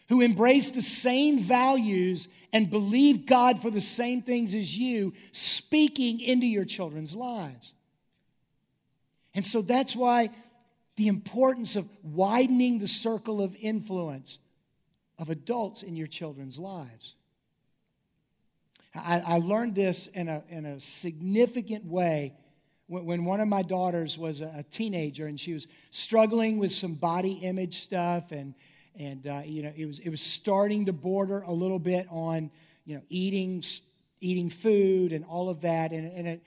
who 0.09 0.21
embrace 0.21 0.71
the 0.71 0.83
same 0.83 1.39
values 1.39 2.29
and 2.53 2.71
believe 2.71 3.27
God 3.27 3.61
for 3.61 3.71
the 3.71 3.81
same 3.81 4.23
things 4.23 4.55
as 4.55 4.79
you, 4.79 5.13
speaking 5.33 6.21
into 6.21 6.47
your 6.47 6.65
children's 6.65 7.15
lives. 7.15 7.75
And 9.35 9.45
so 9.45 9.61
that's 9.61 9.95
why 9.95 10.31
the 10.97 11.09
importance 11.09 11.77
of 11.77 11.89
widening 12.03 12.79
the 12.79 12.89
circle 12.89 13.43
of 13.43 13.55
influence 13.61 14.39
of 15.19 15.31
adults 15.31 15.83
in 15.83 15.95
your 15.95 16.07
children's 16.07 16.59
lives. 16.59 17.15
I, 19.05 19.23
I 19.35 19.39
learned 19.39 19.75
this 19.75 20.07
in 20.09 20.29
a, 20.29 20.43
in 20.49 20.67
a 20.67 20.81
significant 20.81 21.85
way 21.85 22.35
when, 22.87 23.05
when 23.05 23.25
one 23.25 23.41
of 23.41 23.49
my 23.49 23.63
daughters 23.63 24.19
was 24.19 24.41
a, 24.41 24.53
a, 24.57 24.63
teenager 24.65 25.27
and 25.27 25.39
she 25.39 25.53
was 25.53 25.69
struggling 25.91 26.59
with 26.59 26.73
some 26.73 26.95
body 26.95 27.33
image 27.33 27.79
stuff 27.79 28.33
and, 28.33 28.55
and 28.99 29.27
uh, 29.27 29.43
you 29.45 29.63
know, 29.63 29.73
it 29.77 29.87
was, 29.87 29.99
it 30.01 30.09
was 30.09 30.21
starting 30.21 30.87
to 30.87 30.93
border 30.93 31.41
a 31.43 31.53
little 31.53 31.79
bit 31.79 32.07
on, 32.11 32.51
you 32.85 32.97
know, 32.97 33.03
eating, 33.09 33.63
eating 34.21 34.51
food 34.51 35.13
and 35.13 35.25
all 35.25 35.49
of 35.49 35.61
that. 35.61 35.93
And, 35.93 36.13
and 36.13 36.27
it 36.27 36.43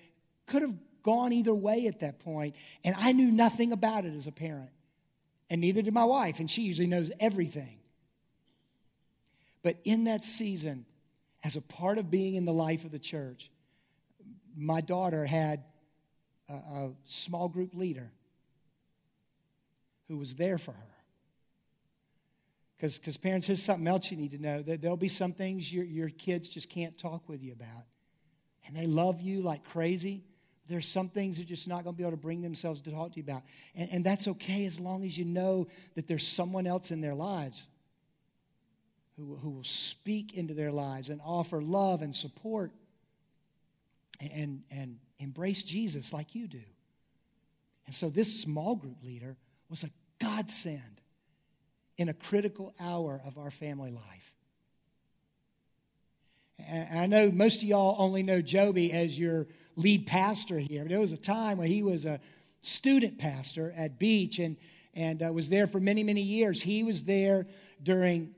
could 0.48 0.62
have 0.62 0.76
gone 1.04 1.34
either 1.34 1.54
way 1.54 1.88
at 1.88 2.02
that 2.02 2.20
point, 2.20 2.56
and 2.84 2.96
I 2.98 3.12
knew 3.12 3.32
nothing 3.32 3.72
about 3.72 4.06
it 4.06 4.14
as 4.14 4.28
a 4.28 4.32
parent. 4.32 4.70
And 5.50 5.62
neither 5.62 5.82
did 5.82 5.94
my 5.94 6.06
wife, 6.06 6.40
and 6.40 6.50
she 6.50 6.62
usually 6.62 6.88
knows 6.88 7.12
everything. 7.20 7.80
But 9.64 9.78
in 9.84 10.06
that 10.06 10.24
season, 10.24 10.86
as 11.44 11.56
a 11.56 11.62
part 11.62 11.98
of 11.98 12.12
being 12.12 12.36
in 12.36 12.46
the 12.46 12.54
life 12.54 12.86
of 12.86 12.92
the 12.92 13.00
church, 13.00 13.50
my 14.56 14.82
daughter 14.82 15.26
had 15.26 15.64
a, 16.50 16.54
a 16.54 16.92
small 17.06 17.50
group 17.50 17.74
leader 17.74 18.12
who 20.08 20.18
was 20.18 20.36
there 20.36 20.58
for 20.58 20.72
her. 20.72 20.88
Because 22.78 23.18
parents, 23.18 23.46
here's 23.46 23.62
something 23.62 23.88
else 23.88 24.10
you 24.10 24.18
need 24.18 24.32
to 24.32 24.42
know. 24.42 24.64
There'll 24.64 24.98
be 24.98 25.08
some 25.08 25.34
things 25.34 25.72
your, 25.72 25.84
your 25.84 26.10
kids 26.10 26.50
just 26.50 26.68
can't 26.68 26.98
talk 26.98 27.30
with 27.30 27.44
you 27.44 27.52
about. 27.52 27.86
And 28.66 28.76
they 28.76 28.88
love 28.88 29.22
you 29.22 29.42
like 29.42 29.64
crazy. 29.66 30.24
There's 30.68 30.88
some 30.88 31.10
things 31.10 31.38
they're 31.38 31.46
just 31.46 31.68
not 31.68 31.84
going 31.84 31.96
to 31.96 31.98
be 31.98 32.04
able 32.04 32.12
to 32.12 32.18
bring 32.18 32.42
themselves 32.42 32.82
to 32.84 32.92
talk 32.92 33.12
to 33.12 33.18
you 33.18 33.24
about. 33.24 33.44
And, 33.76 33.90
and 33.92 34.04
that's 34.04 34.28
okay 34.28 34.66
as 34.66 34.80
long 34.80 35.04
as 35.04 35.16
you 35.18 35.26
know 35.26 35.68
that 35.96 36.08
there's 36.08 36.26
someone 36.26 36.66
else 36.66 36.92
in 36.92 37.02
their 37.02 37.14
lives 37.14 37.68
who, 39.22 39.36
who 39.36 39.50
will 39.52 39.64
speak 39.64 40.34
into 40.34 40.54
their 40.54 40.72
lives 40.72 41.10
and 41.10 41.22
offer 41.24 41.62
love 41.62 42.02
and 42.02 42.16
support. 42.16 42.72
and, 44.20 44.62
and 44.72 44.98
embrace 45.20 45.64
Jesus 45.64 46.12
like 46.12 46.36
you 46.36 46.48
do. 46.48 46.62
And 47.86 47.96
so 47.96 48.10
this 48.10 48.42
small 48.42 48.76
group 48.76 49.04
leader 49.04 49.38
was 49.70 49.84
a 49.84 49.90
godsend 50.20 51.02
in 51.98 52.10
a 52.10 52.14
critical 52.14 52.74
hour 52.80 53.22
of 53.26 53.38
our 53.38 53.52
family 53.52 53.92
life. 53.92 54.34
And 56.68 57.00
I 57.00 57.06
know 57.08 57.32
most 57.32 57.58
of 57.58 57.64
y'all 57.64 57.96
only 57.98 58.24
know 58.24 58.42
Joby 58.42 58.92
as 58.92 59.18
your 59.18 59.48
lead 59.76 60.06
pastor 60.06 60.60
here. 60.60 60.84
But 60.84 60.90
there 60.90 61.00
was 61.00 61.12
a 61.12 61.18
time 61.18 61.58
when 61.58 61.68
he 61.68 61.82
was 61.84 62.06
a 62.06 62.20
student 62.62 63.18
pastor 63.18 63.74
at 63.76 63.98
Beach 63.98 64.38
and, 64.40 64.58
and 64.94 65.24
uh, 65.24 65.34
was 65.34 65.50
there 65.50 65.68
for 65.68 65.80
many, 65.80 66.04
many 66.04 66.22
years. 66.22 66.62
He 66.62 66.84
was 66.84 67.04
there 67.04 67.48
during 67.82 68.36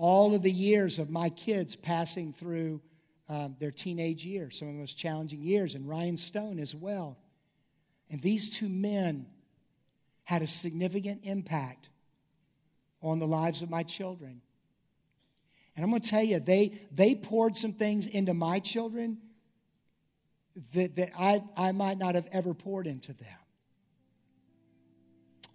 all 0.00 0.34
of 0.34 0.40
the 0.40 0.50
years 0.50 0.98
of 0.98 1.10
my 1.10 1.28
kids 1.28 1.76
passing 1.76 2.32
through 2.32 2.80
um, 3.28 3.54
their 3.60 3.70
teenage 3.70 4.24
years, 4.24 4.58
some 4.58 4.66
of 4.66 4.72
the 4.72 4.80
most 4.80 4.96
challenging 4.96 5.42
years, 5.42 5.74
and 5.74 5.86
Ryan 5.86 6.16
Stone 6.16 6.58
as 6.58 6.74
well. 6.74 7.18
And 8.10 8.22
these 8.22 8.48
two 8.48 8.70
men 8.70 9.26
had 10.24 10.40
a 10.40 10.46
significant 10.46 11.20
impact 11.24 11.90
on 13.02 13.18
the 13.18 13.26
lives 13.26 13.60
of 13.60 13.68
my 13.68 13.82
children. 13.82 14.40
And 15.76 15.84
I'm 15.84 15.90
going 15.90 16.00
to 16.00 16.08
tell 16.08 16.24
you, 16.24 16.40
they, 16.40 16.80
they 16.90 17.14
poured 17.14 17.58
some 17.58 17.74
things 17.74 18.06
into 18.06 18.32
my 18.32 18.58
children 18.58 19.18
that, 20.72 20.96
that 20.96 21.10
I, 21.16 21.42
I 21.58 21.72
might 21.72 21.98
not 21.98 22.14
have 22.14 22.26
ever 22.32 22.54
poured 22.54 22.86
into 22.86 23.12
them. 23.12 23.28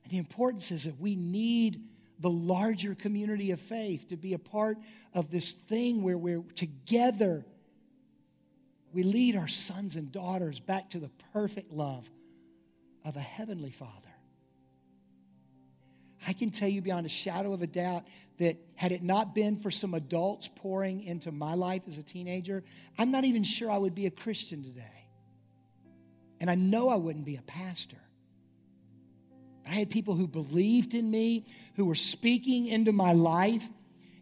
And 0.03 0.13
the 0.13 0.19
importance 0.19 0.69
is 0.69 0.83
that 0.83 0.99
we 0.99 1.15
need 1.15 1.81
the 2.19 2.29
larger 2.29 2.95
community 2.95 3.51
of 3.51 3.59
faith 3.59 4.07
to 4.07 4.17
be 4.17 4.33
a 4.33 4.39
part 4.39 4.77
of 5.13 5.31
this 5.31 5.51
thing 5.51 6.01
where 6.01 6.17
we're 6.17 6.43
together. 6.55 7.45
We 8.93 9.03
lead 9.03 9.35
our 9.35 9.47
sons 9.47 9.95
and 9.95 10.11
daughters 10.11 10.59
back 10.59 10.91
to 10.91 10.99
the 10.99 11.09
perfect 11.33 11.71
love 11.71 12.09
of 13.03 13.15
a 13.15 13.21
heavenly 13.21 13.71
Father. 13.71 13.91
I 16.27 16.33
can 16.33 16.49
tell 16.49 16.67
you 16.67 16.81
beyond 16.81 17.05
a 17.05 17.09
shadow 17.09 17.53
of 17.53 17.61
a 17.61 17.67
doubt 17.67 18.07
that 18.39 18.57
had 18.75 18.91
it 18.91 19.03
not 19.03 19.35
been 19.35 19.57
for 19.57 19.69
some 19.69 19.93
adults 19.93 20.49
pouring 20.55 21.03
into 21.03 21.31
my 21.31 21.53
life 21.53 21.83
as 21.87 21.97
a 21.97 22.03
teenager, 22.03 22.63
I'm 22.97 23.11
not 23.11 23.25
even 23.25 23.43
sure 23.43 23.69
I 23.69 23.77
would 23.77 23.93
be 23.93 24.07
a 24.07 24.11
Christian 24.11 24.63
today. 24.63 25.07
And 26.39 26.49
I 26.49 26.55
know 26.55 26.89
I 26.89 26.95
wouldn't 26.95 27.25
be 27.25 27.35
a 27.35 27.41
pastor. 27.43 27.97
I 29.65 29.71
had 29.71 29.89
people 29.89 30.15
who 30.15 30.27
believed 30.27 30.93
in 30.93 31.09
me, 31.09 31.45
who 31.75 31.85
were 31.85 31.95
speaking 31.95 32.67
into 32.67 32.91
my 32.91 33.13
life, 33.13 33.67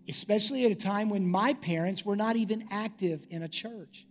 especially 0.08 0.66
at 0.66 0.72
a 0.72 0.76
time 0.76 1.10
when 1.10 1.28
my 1.28 1.54
parents 1.54 2.06
were 2.06 2.16
not 2.16 2.36
even 2.36 2.68
active 2.72 3.26
in 3.30 3.44
a 3.44 3.50
church. 3.50 4.06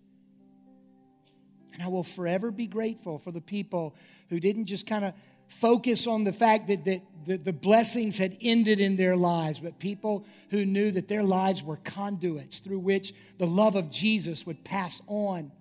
And 1.72 1.82
I 1.82 1.88
will 1.88 2.02
forever 2.02 2.50
be 2.50 2.66
grateful 2.66 3.18
for 3.18 3.30
the 3.30 3.40
people 3.40 3.96
who 4.28 4.40
didn't 4.40 4.66
just 4.66 4.86
kind 4.86 5.04
of 5.04 5.14
focus 5.46 6.06
on 6.06 6.24
the 6.24 6.32
fact 6.32 6.68
that, 6.68 6.84
that, 6.84 7.02
the 7.44 7.52
blessings 7.52 8.18
had 8.18 8.36
ended 8.40 8.80
in 8.80 8.96
their 8.96 9.14
lives, 9.14 9.60
but 9.60 9.78
people 9.78 10.26
who 10.50 10.64
knew 10.66 10.90
that 10.90 11.06
their 11.06 11.22
lives 11.22 11.62
were 11.62 11.76
conduits 11.76 12.58
through 12.58 12.80
which 12.80 13.14
the 13.38 13.46
love 13.46 13.76
of 13.76 13.90
Jesus 13.90 14.44
would 14.44 14.64
pass 14.64 15.00
on 15.06 15.52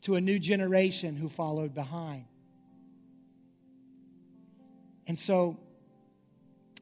to 0.00 0.14
a 0.14 0.20
new 0.20 0.38
generation 0.38 1.14
who 1.14 1.28
followed 1.28 1.74
behind. 1.74 2.24
And 5.06 5.18
so 5.18 5.58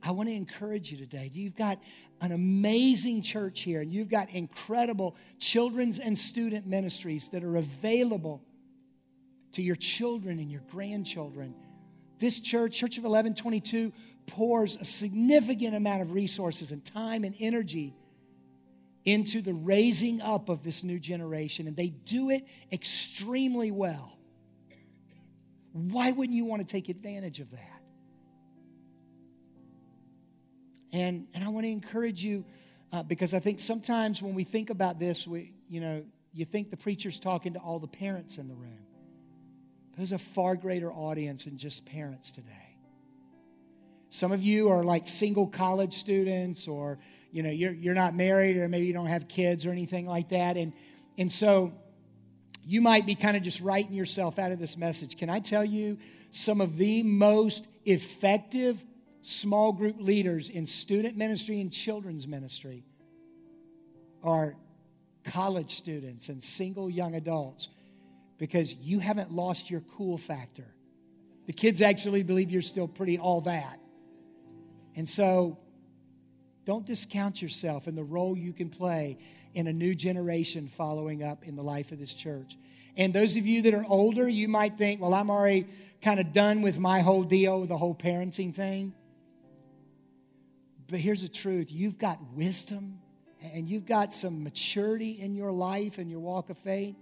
I 0.02 0.10
want 0.10 0.28
to 0.28 0.34
encourage 0.34 0.90
you 0.90 0.98
today. 0.98 1.30
You've 1.32 1.56
got 1.56 1.78
an 2.20 2.32
amazing 2.32 3.22
church 3.22 3.62
here, 3.62 3.80
and 3.80 3.92
you've 3.92 4.08
got 4.08 4.30
incredible 4.30 5.16
children's 5.38 5.98
and 5.98 6.18
student 6.18 6.66
ministries 6.66 7.30
that 7.30 7.42
are 7.42 7.56
available 7.56 8.42
to 9.52 9.62
your 9.62 9.76
children 9.76 10.38
and 10.38 10.50
your 10.50 10.62
grandchildren. 10.70 11.54
This 12.18 12.40
church, 12.40 12.76
Church 12.76 12.98
of 12.98 13.04
1122, 13.04 13.92
pours 14.26 14.76
a 14.76 14.84
significant 14.84 15.74
amount 15.74 16.02
of 16.02 16.12
resources 16.12 16.70
and 16.70 16.84
time 16.84 17.24
and 17.24 17.34
energy 17.38 17.94
into 19.04 19.42
the 19.42 19.52
raising 19.52 20.20
up 20.22 20.48
of 20.48 20.62
this 20.62 20.82
new 20.82 20.98
generation, 20.98 21.66
and 21.66 21.76
they 21.76 21.88
do 21.88 22.30
it 22.30 22.46
extremely 22.72 23.70
well. 23.70 24.18
Why 25.72 26.12
wouldn't 26.12 26.36
you 26.36 26.44
want 26.44 26.66
to 26.66 26.70
take 26.70 26.88
advantage 26.88 27.40
of 27.40 27.50
that? 27.50 27.73
And, 30.94 31.26
and 31.34 31.42
I 31.42 31.48
want 31.48 31.66
to 31.66 31.70
encourage 31.70 32.22
you 32.22 32.44
uh, 32.92 33.02
because 33.02 33.34
I 33.34 33.40
think 33.40 33.58
sometimes 33.58 34.22
when 34.22 34.32
we 34.32 34.44
think 34.44 34.70
about 34.70 35.00
this, 35.00 35.26
we, 35.26 35.52
you 35.68 35.80
know, 35.80 36.04
you 36.32 36.44
think 36.44 36.70
the 36.70 36.76
preacher's 36.76 37.18
talking 37.18 37.54
to 37.54 37.58
all 37.58 37.80
the 37.80 37.88
parents 37.88 38.38
in 38.38 38.46
the 38.46 38.54
room. 38.54 38.78
There's 39.96 40.12
a 40.12 40.18
far 40.18 40.54
greater 40.54 40.92
audience 40.92 41.46
than 41.46 41.58
just 41.58 41.84
parents 41.84 42.30
today. 42.30 42.76
Some 44.10 44.30
of 44.30 44.40
you 44.40 44.68
are 44.68 44.84
like 44.84 45.08
single 45.08 45.48
college 45.48 45.94
students, 45.94 46.68
or 46.68 47.00
you 47.32 47.42
know, 47.42 47.50
you're, 47.50 47.72
you're 47.72 47.94
not 47.94 48.14
married, 48.14 48.56
or 48.56 48.68
maybe 48.68 48.86
you 48.86 48.92
don't 48.92 49.06
have 49.06 49.26
kids 49.26 49.66
or 49.66 49.70
anything 49.70 50.06
like 50.06 50.28
that. 50.28 50.56
And, 50.56 50.72
and 51.18 51.30
so 51.30 51.72
you 52.64 52.80
might 52.80 53.04
be 53.04 53.16
kind 53.16 53.36
of 53.36 53.42
just 53.42 53.60
writing 53.60 53.94
yourself 53.94 54.38
out 54.38 54.52
of 54.52 54.60
this 54.60 54.76
message. 54.76 55.16
Can 55.16 55.28
I 55.28 55.40
tell 55.40 55.64
you 55.64 55.98
some 56.30 56.60
of 56.60 56.76
the 56.76 57.02
most 57.02 57.66
effective 57.84 58.84
small 59.24 59.72
group 59.72 59.96
leaders 59.98 60.50
in 60.50 60.66
student 60.66 61.16
ministry 61.16 61.58
and 61.58 61.72
children's 61.72 62.28
ministry 62.28 62.84
are 64.22 64.54
college 65.24 65.70
students 65.70 66.28
and 66.28 66.42
single 66.42 66.90
young 66.90 67.14
adults 67.14 67.70
because 68.36 68.74
you 68.74 68.98
haven't 68.98 69.32
lost 69.32 69.70
your 69.70 69.80
cool 69.96 70.18
factor. 70.18 70.66
The 71.46 71.54
kids 71.54 71.80
actually 71.80 72.22
believe 72.22 72.50
you're 72.50 72.60
still 72.60 72.86
pretty 72.86 73.18
all 73.18 73.40
that. 73.42 73.78
And 74.94 75.08
so 75.08 75.58
don't 76.66 76.84
discount 76.84 77.40
yourself 77.40 77.86
and 77.86 77.96
the 77.96 78.04
role 78.04 78.36
you 78.36 78.52
can 78.52 78.68
play 78.68 79.16
in 79.54 79.66
a 79.68 79.72
new 79.72 79.94
generation 79.94 80.68
following 80.68 81.22
up 81.22 81.44
in 81.44 81.56
the 81.56 81.62
life 81.62 81.92
of 81.92 81.98
this 81.98 82.12
church. 82.12 82.58
And 82.98 83.14
those 83.14 83.36
of 83.36 83.46
you 83.46 83.62
that 83.62 83.72
are 83.72 83.86
older, 83.88 84.28
you 84.28 84.48
might 84.48 84.76
think, 84.76 85.00
well, 85.00 85.14
I'm 85.14 85.30
already 85.30 85.66
kind 86.02 86.20
of 86.20 86.34
done 86.34 86.60
with 86.60 86.78
my 86.78 87.00
whole 87.00 87.22
deal 87.22 87.60
with 87.60 87.70
the 87.70 87.78
whole 87.78 87.94
parenting 87.94 88.54
thing. 88.54 88.92
But 90.88 91.00
here's 91.00 91.22
the 91.22 91.28
truth 91.28 91.70
you've 91.70 91.98
got 91.98 92.18
wisdom 92.34 92.98
and 93.42 93.68
you've 93.68 93.86
got 93.86 94.14
some 94.14 94.42
maturity 94.42 95.20
in 95.20 95.34
your 95.34 95.52
life 95.52 95.98
and 95.98 96.10
your 96.10 96.20
walk 96.20 96.50
of 96.50 96.58
faith 96.58 96.96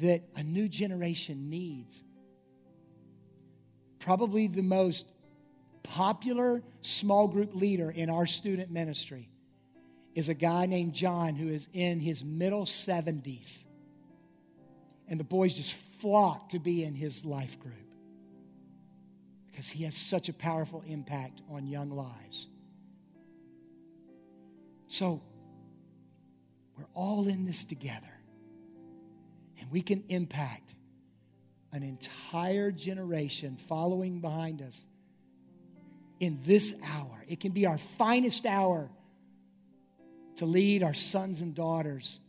that 0.00 0.22
a 0.36 0.42
new 0.42 0.68
generation 0.68 1.48
needs. 1.48 2.02
Probably 3.98 4.46
the 4.46 4.62
most 4.62 5.06
popular 5.82 6.62
small 6.82 7.28
group 7.28 7.54
leader 7.54 7.90
in 7.90 8.10
our 8.10 8.26
student 8.26 8.70
ministry 8.70 9.30
is 10.14 10.28
a 10.28 10.34
guy 10.34 10.66
named 10.66 10.94
John 10.94 11.34
who 11.34 11.48
is 11.48 11.68
in 11.72 12.00
his 12.00 12.24
middle 12.24 12.64
70s. 12.64 13.64
And 15.08 15.18
the 15.18 15.24
boys 15.24 15.56
just 15.56 15.72
flock 15.72 16.50
to 16.50 16.58
be 16.58 16.84
in 16.84 16.94
his 16.94 17.24
life 17.24 17.58
group 17.58 17.87
because 19.58 19.70
he 19.70 19.82
has 19.82 19.96
such 19.96 20.28
a 20.28 20.32
powerful 20.32 20.84
impact 20.86 21.42
on 21.50 21.66
young 21.66 21.90
lives. 21.90 22.46
So, 24.86 25.20
we're 26.76 26.86
all 26.94 27.26
in 27.26 27.44
this 27.44 27.64
together, 27.64 28.06
and 29.58 29.68
we 29.72 29.82
can 29.82 30.04
impact 30.10 30.76
an 31.72 31.82
entire 31.82 32.70
generation 32.70 33.56
following 33.56 34.20
behind 34.20 34.62
us 34.62 34.84
in 36.20 36.38
this 36.44 36.72
hour. 36.84 37.24
It 37.26 37.40
can 37.40 37.50
be 37.50 37.66
our 37.66 37.78
finest 37.78 38.46
hour 38.46 38.88
to 40.36 40.46
lead 40.46 40.84
our 40.84 40.94
sons 40.94 41.40
and 41.40 41.52
daughters 41.52 42.20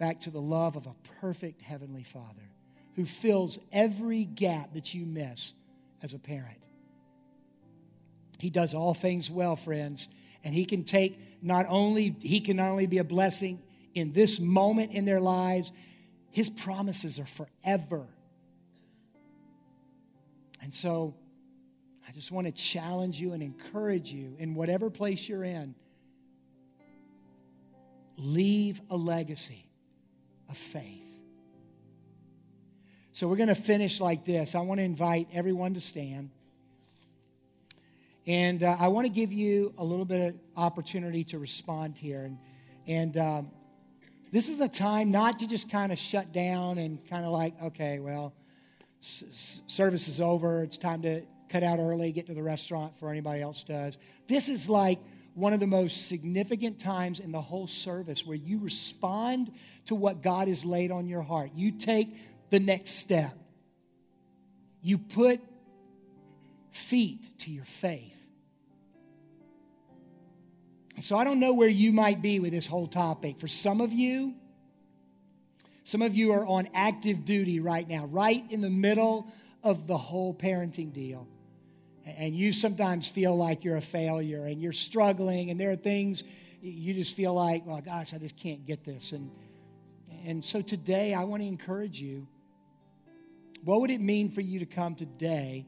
back 0.00 0.18
to 0.22 0.30
the 0.30 0.40
love 0.40 0.74
of 0.74 0.88
a 0.88 0.94
perfect 1.20 1.62
Heavenly 1.62 2.02
Father 2.02 2.50
who 2.96 3.04
fills 3.04 3.60
every 3.70 4.24
gap 4.24 4.74
that 4.74 4.94
you 4.94 5.06
miss 5.06 5.52
as 6.02 6.14
a 6.14 6.18
parent. 6.18 6.58
He 8.38 8.50
does 8.50 8.74
all 8.74 8.94
things 8.94 9.30
well, 9.30 9.56
friends, 9.56 10.08
and 10.42 10.52
he 10.52 10.64
can 10.64 10.84
take 10.84 11.18
not 11.42 11.66
only 11.68 12.16
he 12.20 12.40
can 12.40 12.56
not 12.56 12.70
only 12.70 12.86
be 12.86 12.98
a 12.98 13.04
blessing 13.04 13.62
in 13.94 14.12
this 14.12 14.40
moment 14.40 14.92
in 14.92 15.04
their 15.04 15.20
lives, 15.20 15.70
his 16.30 16.50
promises 16.50 17.18
are 17.18 17.26
forever. 17.26 18.06
And 20.62 20.72
so 20.72 21.14
I 22.08 22.12
just 22.12 22.32
want 22.32 22.46
to 22.46 22.52
challenge 22.52 23.20
you 23.20 23.32
and 23.32 23.42
encourage 23.42 24.12
you 24.12 24.36
in 24.38 24.54
whatever 24.54 24.90
place 24.90 25.28
you're 25.28 25.44
in. 25.44 25.74
Leave 28.16 28.80
a 28.90 28.96
legacy 28.96 29.66
of 30.48 30.56
faith. 30.56 31.01
So 33.14 33.28
we're 33.28 33.36
going 33.36 33.48
to 33.50 33.54
finish 33.54 34.00
like 34.00 34.24
this. 34.24 34.54
I 34.54 34.60
want 34.60 34.80
to 34.80 34.84
invite 34.84 35.28
everyone 35.34 35.74
to 35.74 35.80
stand. 35.80 36.30
And 38.26 38.62
uh, 38.62 38.76
I 38.80 38.88
want 38.88 39.06
to 39.06 39.12
give 39.12 39.32
you 39.34 39.74
a 39.76 39.84
little 39.84 40.06
bit 40.06 40.34
of 40.34 40.34
opportunity 40.56 41.22
to 41.24 41.38
respond 41.38 41.98
here. 41.98 42.22
And, 42.24 42.38
and 42.86 43.16
um, 43.18 43.50
this 44.30 44.48
is 44.48 44.60
a 44.60 44.68
time 44.68 45.10
not 45.10 45.40
to 45.40 45.46
just 45.46 45.70
kind 45.70 45.92
of 45.92 45.98
shut 45.98 46.32
down 46.32 46.78
and 46.78 47.06
kind 47.10 47.26
of 47.26 47.32
like, 47.32 47.52
okay, 47.62 47.98
well, 47.98 48.32
s- 49.02 49.60
service 49.66 50.08
is 50.08 50.22
over. 50.22 50.62
It's 50.62 50.78
time 50.78 51.02
to 51.02 51.20
cut 51.50 51.62
out 51.62 51.80
early, 51.80 52.12
get 52.12 52.26
to 52.28 52.34
the 52.34 52.42
restaurant 52.42 52.94
before 52.94 53.10
anybody 53.10 53.42
else 53.42 53.62
does. 53.62 53.98
This 54.26 54.48
is 54.48 54.70
like 54.70 54.98
one 55.34 55.52
of 55.52 55.60
the 55.60 55.66
most 55.66 56.08
significant 56.08 56.78
times 56.78 57.20
in 57.20 57.32
the 57.32 57.40
whole 57.40 57.66
service 57.66 58.26
where 58.26 58.36
you 58.36 58.58
respond 58.58 59.52
to 59.86 59.94
what 59.94 60.22
God 60.22 60.48
has 60.48 60.64
laid 60.64 60.90
on 60.90 61.08
your 61.08 61.22
heart. 61.22 61.50
You 61.54 61.72
take 61.72 62.16
the 62.52 62.60
next 62.60 62.90
step. 62.90 63.32
You 64.82 64.98
put 64.98 65.40
feet 66.70 67.38
to 67.38 67.50
your 67.50 67.64
faith. 67.64 68.18
So 71.00 71.16
I 71.16 71.24
don't 71.24 71.40
know 71.40 71.54
where 71.54 71.70
you 71.70 71.92
might 71.92 72.20
be 72.20 72.40
with 72.40 72.52
this 72.52 72.66
whole 72.66 72.86
topic. 72.86 73.40
For 73.40 73.48
some 73.48 73.80
of 73.80 73.94
you, 73.94 74.34
some 75.84 76.02
of 76.02 76.14
you 76.14 76.32
are 76.32 76.46
on 76.46 76.68
active 76.74 77.24
duty 77.24 77.58
right 77.58 77.88
now, 77.88 78.04
right 78.04 78.44
in 78.50 78.60
the 78.60 78.70
middle 78.70 79.32
of 79.64 79.86
the 79.86 79.96
whole 79.96 80.34
parenting 80.34 80.92
deal. 80.92 81.26
And 82.04 82.36
you 82.36 82.52
sometimes 82.52 83.08
feel 83.08 83.34
like 83.34 83.64
you're 83.64 83.78
a 83.78 83.80
failure 83.80 84.44
and 84.44 84.60
you're 84.60 84.74
struggling, 84.74 85.50
and 85.50 85.58
there 85.58 85.70
are 85.70 85.76
things 85.76 86.22
you 86.60 86.92
just 86.92 87.16
feel 87.16 87.32
like, 87.32 87.64
well, 87.64 87.80
gosh, 87.80 88.12
I 88.12 88.18
just 88.18 88.36
can't 88.36 88.66
get 88.66 88.84
this. 88.84 89.12
And, 89.12 89.30
and 90.26 90.44
so 90.44 90.60
today, 90.60 91.14
I 91.14 91.24
want 91.24 91.42
to 91.42 91.48
encourage 91.48 91.98
you. 91.98 92.28
What 93.64 93.80
would 93.80 93.90
it 93.90 94.00
mean 94.00 94.30
for 94.30 94.40
you 94.40 94.58
to 94.58 94.66
come 94.66 94.94
today 94.94 95.66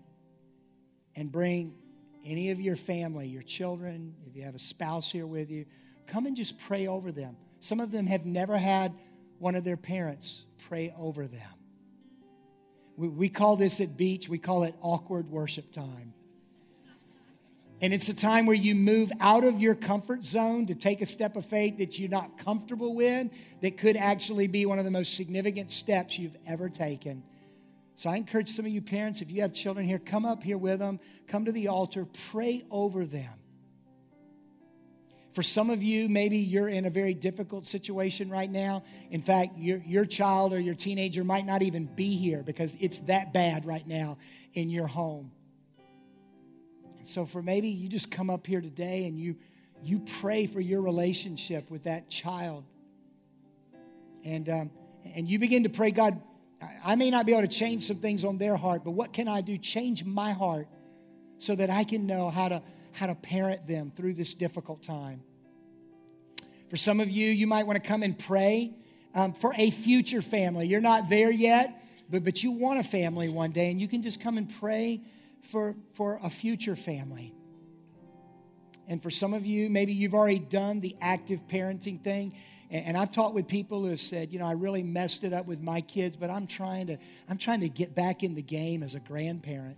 and 1.14 1.30
bring 1.30 1.74
any 2.24 2.50
of 2.50 2.60
your 2.60 2.74
family, 2.74 3.28
your 3.28 3.42
children, 3.42 4.14
if 4.26 4.34
you 4.34 4.42
have 4.42 4.54
a 4.54 4.58
spouse 4.58 5.12
here 5.12 5.26
with 5.26 5.50
you, 5.50 5.64
come 6.06 6.26
and 6.26 6.34
just 6.34 6.58
pray 6.58 6.86
over 6.86 7.12
them. 7.12 7.36
Some 7.60 7.80
of 7.80 7.92
them 7.92 8.06
have 8.06 8.26
never 8.26 8.56
had 8.56 8.92
one 9.38 9.54
of 9.54 9.62
their 9.62 9.76
parents 9.76 10.44
pray 10.68 10.92
over 10.98 11.26
them. 11.26 11.40
We, 12.96 13.08
we 13.08 13.28
call 13.28 13.56
this 13.56 13.80
at 13.80 13.96
Beach, 13.96 14.28
we 14.28 14.38
call 14.38 14.64
it 14.64 14.74
awkward 14.80 15.30
worship 15.30 15.70
time. 15.70 16.14
And 17.80 17.92
it's 17.92 18.08
a 18.08 18.14
time 18.14 18.46
where 18.46 18.56
you 18.56 18.74
move 18.74 19.12
out 19.20 19.44
of 19.44 19.60
your 19.60 19.74
comfort 19.74 20.24
zone 20.24 20.66
to 20.66 20.74
take 20.74 21.02
a 21.02 21.06
step 21.06 21.36
of 21.36 21.44
faith 21.44 21.78
that 21.78 21.98
you're 21.98 22.08
not 22.08 22.38
comfortable 22.38 22.94
with, 22.94 23.28
that 23.60 23.76
could 23.76 23.96
actually 23.96 24.46
be 24.46 24.64
one 24.64 24.78
of 24.78 24.84
the 24.84 24.90
most 24.90 25.14
significant 25.14 25.70
steps 25.70 26.18
you've 26.18 26.36
ever 26.46 26.68
taken. 26.68 27.22
So 27.96 28.10
I 28.10 28.16
encourage 28.16 28.48
some 28.48 28.64
of 28.64 28.72
you 28.72 28.82
parents, 28.82 29.20
if 29.20 29.30
you 29.30 29.42
have 29.42 29.52
children 29.52 29.86
here, 29.86 29.98
come 29.98 30.24
up 30.24 30.42
here 30.42 30.58
with 30.58 30.80
them, 30.80 30.98
come 31.28 31.44
to 31.44 31.52
the 31.52 31.68
altar, 31.68 32.06
pray 32.30 32.64
over 32.70 33.04
them. 33.04 33.32
For 35.32 35.42
some 35.42 35.70
of 35.70 35.82
you, 35.82 36.08
maybe 36.08 36.38
you're 36.38 36.68
in 36.68 36.84
a 36.84 36.90
very 36.90 37.12
difficult 37.12 37.66
situation 37.66 38.30
right 38.30 38.50
now. 38.50 38.84
In 39.10 39.20
fact, 39.20 39.58
your, 39.58 39.78
your 39.84 40.04
child 40.04 40.52
or 40.52 40.60
your 40.60 40.76
teenager 40.76 41.24
might 41.24 41.44
not 41.44 41.62
even 41.62 41.86
be 41.86 42.16
here 42.16 42.42
because 42.44 42.76
it's 42.80 42.98
that 43.00 43.32
bad 43.32 43.64
right 43.64 43.86
now 43.86 44.16
in 44.54 44.70
your 44.70 44.86
home. 44.86 45.32
And 47.00 47.08
so, 47.08 47.26
for 47.26 47.42
maybe 47.42 47.68
you 47.68 47.88
just 47.88 48.12
come 48.12 48.30
up 48.30 48.46
here 48.46 48.60
today 48.60 49.06
and 49.06 49.18
you, 49.18 49.36
you 49.82 50.00
pray 50.20 50.46
for 50.46 50.60
your 50.60 50.82
relationship 50.82 51.68
with 51.68 51.84
that 51.84 52.08
child. 52.08 52.64
And, 54.24 54.48
um, 54.48 54.70
and 55.16 55.28
you 55.28 55.40
begin 55.40 55.64
to 55.64 55.68
pray, 55.68 55.90
God, 55.90 56.22
I 56.84 56.94
may 56.94 57.10
not 57.10 57.26
be 57.26 57.32
able 57.32 57.42
to 57.42 57.48
change 57.48 57.84
some 57.86 57.96
things 57.96 58.24
on 58.24 58.38
their 58.38 58.56
heart, 58.56 58.84
but 58.84 58.92
what 58.92 59.12
can 59.12 59.28
I 59.28 59.40
do? 59.40 59.58
Change 59.58 60.04
my 60.04 60.32
heart 60.32 60.68
so 61.38 61.54
that 61.54 61.70
I 61.70 61.84
can 61.84 62.06
know 62.06 62.30
how 62.30 62.48
to, 62.48 62.62
how 62.92 63.06
to 63.06 63.14
parent 63.14 63.66
them 63.66 63.90
through 63.94 64.14
this 64.14 64.34
difficult 64.34 64.82
time. 64.82 65.22
For 66.70 66.76
some 66.76 67.00
of 67.00 67.10
you, 67.10 67.28
you 67.30 67.46
might 67.46 67.66
want 67.66 67.82
to 67.82 67.88
come 67.88 68.02
and 68.02 68.18
pray 68.18 68.74
um, 69.14 69.32
for 69.32 69.52
a 69.56 69.70
future 69.70 70.22
family. 70.22 70.66
You're 70.66 70.80
not 70.80 71.08
there 71.08 71.30
yet, 71.30 71.84
but, 72.10 72.24
but 72.24 72.42
you 72.42 72.50
want 72.50 72.80
a 72.80 72.84
family 72.84 73.28
one 73.28 73.52
day, 73.52 73.70
and 73.70 73.80
you 73.80 73.88
can 73.88 74.02
just 74.02 74.20
come 74.20 74.38
and 74.38 74.52
pray 74.58 75.02
for, 75.42 75.74
for 75.94 76.18
a 76.22 76.30
future 76.30 76.76
family. 76.76 77.34
And 78.88 79.02
for 79.02 79.10
some 79.10 79.32
of 79.34 79.46
you, 79.46 79.70
maybe 79.70 79.92
you've 79.92 80.14
already 80.14 80.38
done 80.38 80.80
the 80.80 80.96
active 81.00 81.40
parenting 81.48 82.02
thing. 82.02 82.34
And, 82.70 82.86
and 82.86 82.96
I've 82.96 83.10
talked 83.10 83.34
with 83.34 83.48
people 83.48 83.82
who 83.82 83.90
have 83.90 84.00
said, 84.00 84.32
you 84.32 84.38
know, 84.38 84.46
I 84.46 84.52
really 84.52 84.82
messed 84.82 85.24
it 85.24 85.32
up 85.32 85.46
with 85.46 85.60
my 85.60 85.80
kids, 85.80 86.16
but 86.16 86.30
I'm 86.30 86.46
trying 86.46 86.88
to, 86.88 86.98
I'm 87.28 87.38
trying 87.38 87.60
to 87.60 87.68
get 87.68 87.94
back 87.94 88.22
in 88.22 88.34
the 88.34 88.42
game 88.42 88.82
as 88.82 88.94
a 88.94 89.00
grandparent. 89.00 89.76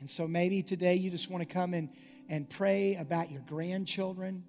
And 0.00 0.10
so 0.10 0.28
maybe 0.28 0.62
today 0.62 0.94
you 0.94 1.10
just 1.10 1.30
want 1.30 1.46
to 1.46 1.52
come 1.52 1.74
and, 1.74 1.88
and 2.28 2.48
pray 2.48 2.96
about 2.96 3.30
your 3.30 3.42
grandchildren. 3.42 4.44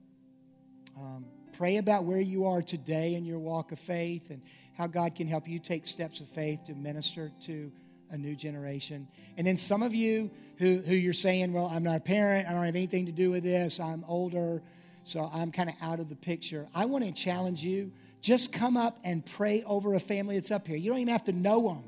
Um, 0.98 1.26
pray 1.54 1.78
about 1.78 2.04
where 2.04 2.22
you 2.22 2.46
are 2.46 2.62
today 2.62 3.16
in 3.16 3.26
your 3.26 3.40
walk 3.40 3.72
of 3.72 3.80
faith 3.80 4.30
and 4.30 4.42
how 4.78 4.88
God 4.88 5.16
can 5.16 5.28
help 5.28 5.48
you 5.48 5.60
take 5.60 5.88
steps 5.88 6.20
of 6.20 6.30
faith 6.30 6.66
to 6.66 6.76
minister 6.76 7.32
to 7.46 7.72
a 8.12 8.18
new 8.18 8.36
generation. 8.36 9.08
And 9.38 9.48
then 9.48 9.58
some 9.58 9.82
of 9.82 9.94
you 9.94 10.30
who, 10.58 10.78
who 10.78 10.94
you're 10.94 11.14
saying, 11.14 11.54
well, 11.54 11.70
I'm 11.72 11.84
not 11.84 11.98
a 11.98 12.00
parent, 12.00 12.48
I 12.48 12.54
don't 12.54 12.66
have 12.66 12.76
anything 12.76 13.08
to 13.08 13.12
do 13.12 13.32
with 13.32 13.44
this, 13.44 13.80
I'm 13.80 14.06
older, 14.08 14.62
so 15.08 15.30
I'm 15.34 15.52
kind 15.52 15.70
of 15.70 15.76
out 15.82 16.00
of 16.00 16.10
the 16.10 16.16
picture. 16.16 16.68
I 16.76 16.86
want 16.86 17.06
to 17.06 17.12
challenge 17.12 17.64
you 17.64 17.92
just 18.22 18.52
come 18.52 18.76
up 18.76 19.00
and 19.04 19.26
pray 19.26 19.64
over 19.64 19.94
a 19.94 20.00
family 20.00 20.36
that's 20.36 20.52
up 20.52 20.68
here. 20.68 20.76
You 20.76 20.90
don't 20.90 21.00
even 21.00 21.12
have 21.12 21.26
to 21.26 21.32
know 21.32 21.70
them. 21.70 21.84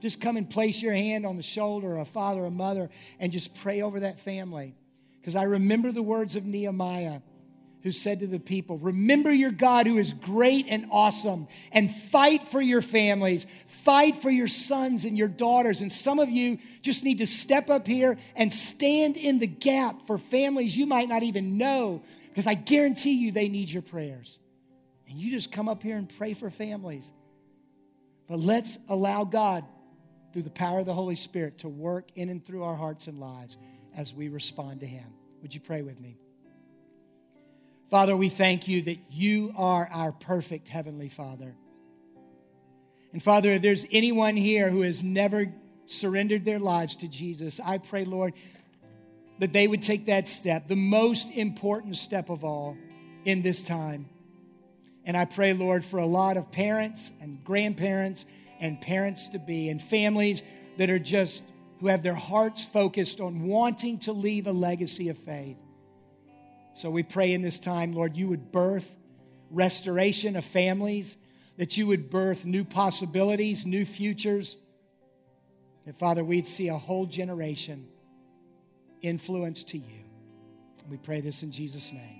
Just 0.00 0.20
come 0.20 0.38
and 0.38 0.48
place 0.48 0.80
your 0.80 0.94
hand 0.94 1.26
on 1.26 1.36
the 1.36 1.42
shoulder 1.42 1.96
of 1.96 2.08
a 2.08 2.10
father 2.10 2.42
or 2.42 2.50
mother 2.50 2.88
and 3.18 3.30
just 3.30 3.54
pray 3.56 3.82
over 3.82 4.00
that 4.00 4.18
family. 4.20 4.74
Because 5.20 5.36
I 5.36 5.42
remember 5.42 5.92
the 5.92 6.02
words 6.02 6.36
of 6.36 6.46
Nehemiah 6.46 7.20
who 7.82 7.92
said 7.92 8.20
to 8.20 8.26
the 8.26 8.40
people, 8.40 8.78
Remember 8.78 9.32
your 9.32 9.50
God 9.50 9.86
who 9.86 9.98
is 9.98 10.12
great 10.12 10.66
and 10.68 10.86
awesome, 10.90 11.48
and 11.72 11.90
fight 11.90 12.46
for 12.48 12.60
your 12.60 12.82
families, 12.82 13.46
fight 13.66 14.16
for 14.16 14.30
your 14.30 14.48
sons 14.48 15.04
and 15.04 15.16
your 15.16 15.28
daughters. 15.28 15.80
And 15.80 15.92
some 15.92 16.18
of 16.18 16.28
you 16.28 16.58
just 16.82 17.04
need 17.04 17.18
to 17.18 17.26
step 17.26 17.70
up 17.70 17.86
here 17.86 18.18
and 18.36 18.52
stand 18.52 19.16
in 19.16 19.38
the 19.38 19.46
gap 19.46 20.06
for 20.06 20.18
families 20.18 20.76
you 20.76 20.86
might 20.86 21.08
not 21.08 21.22
even 21.22 21.58
know, 21.58 22.02
because 22.30 22.46
I 22.46 22.54
guarantee 22.54 23.12
you 23.12 23.32
they 23.32 23.48
need 23.48 23.70
your 23.70 23.82
prayers. 23.82 24.38
And 25.08 25.18
you 25.18 25.30
just 25.30 25.50
come 25.52 25.68
up 25.68 25.82
here 25.82 25.96
and 25.96 26.08
pray 26.16 26.34
for 26.34 26.48
families. 26.50 27.12
But 28.28 28.38
let's 28.38 28.78
allow 28.88 29.24
God, 29.24 29.64
through 30.32 30.42
the 30.42 30.50
power 30.50 30.78
of 30.78 30.86
the 30.86 30.94
Holy 30.94 31.16
Spirit, 31.16 31.58
to 31.58 31.68
work 31.68 32.08
in 32.14 32.28
and 32.28 32.44
through 32.44 32.62
our 32.62 32.76
hearts 32.76 33.08
and 33.08 33.18
lives 33.18 33.56
as 33.96 34.14
we 34.14 34.28
respond 34.28 34.80
to 34.80 34.86
Him. 34.86 35.06
Would 35.42 35.52
you 35.52 35.60
pray 35.60 35.82
with 35.82 36.00
me? 36.00 36.16
Father, 37.90 38.16
we 38.16 38.28
thank 38.28 38.68
you 38.68 38.82
that 38.82 38.98
you 39.10 39.52
are 39.56 39.88
our 39.90 40.12
perfect 40.12 40.68
Heavenly 40.68 41.08
Father. 41.08 41.56
And 43.12 43.20
Father, 43.20 43.50
if 43.50 43.62
there's 43.62 43.84
anyone 43.90 44.36
here 44.36 44.70
who 44.70 44.82
has 44.82 45.02
never 45.02 45.52
surrendered 45.86 46.44
their 46.44 46.60
lives 46.60 46.94
to 46.96 47.08
Jesus, 47.08 47.58
I 47.64 47.78
pray, 47.78 48.04
Lord, 48.04 48.34
that 49.40 49.54
they 49.54 49.66
would 49.66 49.82
take 49.82 50.06
that 50.06 50.28
step, 50.28 50.68
the 50.68 50.76
most 50.76 51.30
important 51.30 51.96
step 51.96 52.28
of 52.28 52.44
all 52.44 52.76
in 53.24 53.40
this 53.42 53.62
time. 53.62 54.08
And 55.06 55.16
I 55.16 55.24
pray, 55.24 55.54
Lord, 55.54 55.82
for 55.82 55.98
a 55.98 56.06
lot 56.06 56.36
of 56.36 56.52
parents 56.52 57.10
and 57.22 57.42
grandparents 57.42 58.26
and 58.60 58.78
parents 58.80 59.30
to 59.30 59.38
be 59.38 59.70
and 59.70 59.82
families 59.82 60.42
that 60.76 60.90
are 60.90 60.98
just 60.98 61.42
who 61.80 61.86
have 61.86 62.02
their 62.02 62.14
hearts 62.14 62.64
focused 62.66 63.22
on 63.22 63.44
wanting 63.44 63.98
to 64.00 64.12
leave 64.12 64.46
a 64.46 64.52
legacy 64.52 65.08
of 65.08 65.16
faith. 65.16 65.56
So 66.74 66.90
we 66.90 67.02
pray 67.02 67.32
in 67.32 67.40
this 67.40 67.58
time, 67.58 67.94
Lord, 67.94 68.18
you 68.18 68.28
would 68.28 68.52
birth 68.52 68.94
restoration 69.50 70.36
of 70.36 70.44
families, 70.44 71.16
that 71.56 71.78
you 71.78 71.86
would 71.86 72.10
birth 72.10 72.44
new 72.44 72.64
possibilities, 72.64 73.64
new 73.64 73.86
futures. 73.86 74.58
That, 75.86 75.98
Father, 75.98 76.22
we'd 76.22 76.46
see 76.46 76.68
a 76.68 76.76
whole 76.76 77.06
generation 77.06 77.88
influence 79.02 79.62
to 79.64 79.78
you. 79.78 80.04
We 80.88 80.96
pray 80.96 81.20
this 81.20 81.42
in 81.42 81.50
Jesus' 81.50 81.92
name. 81.92 82.19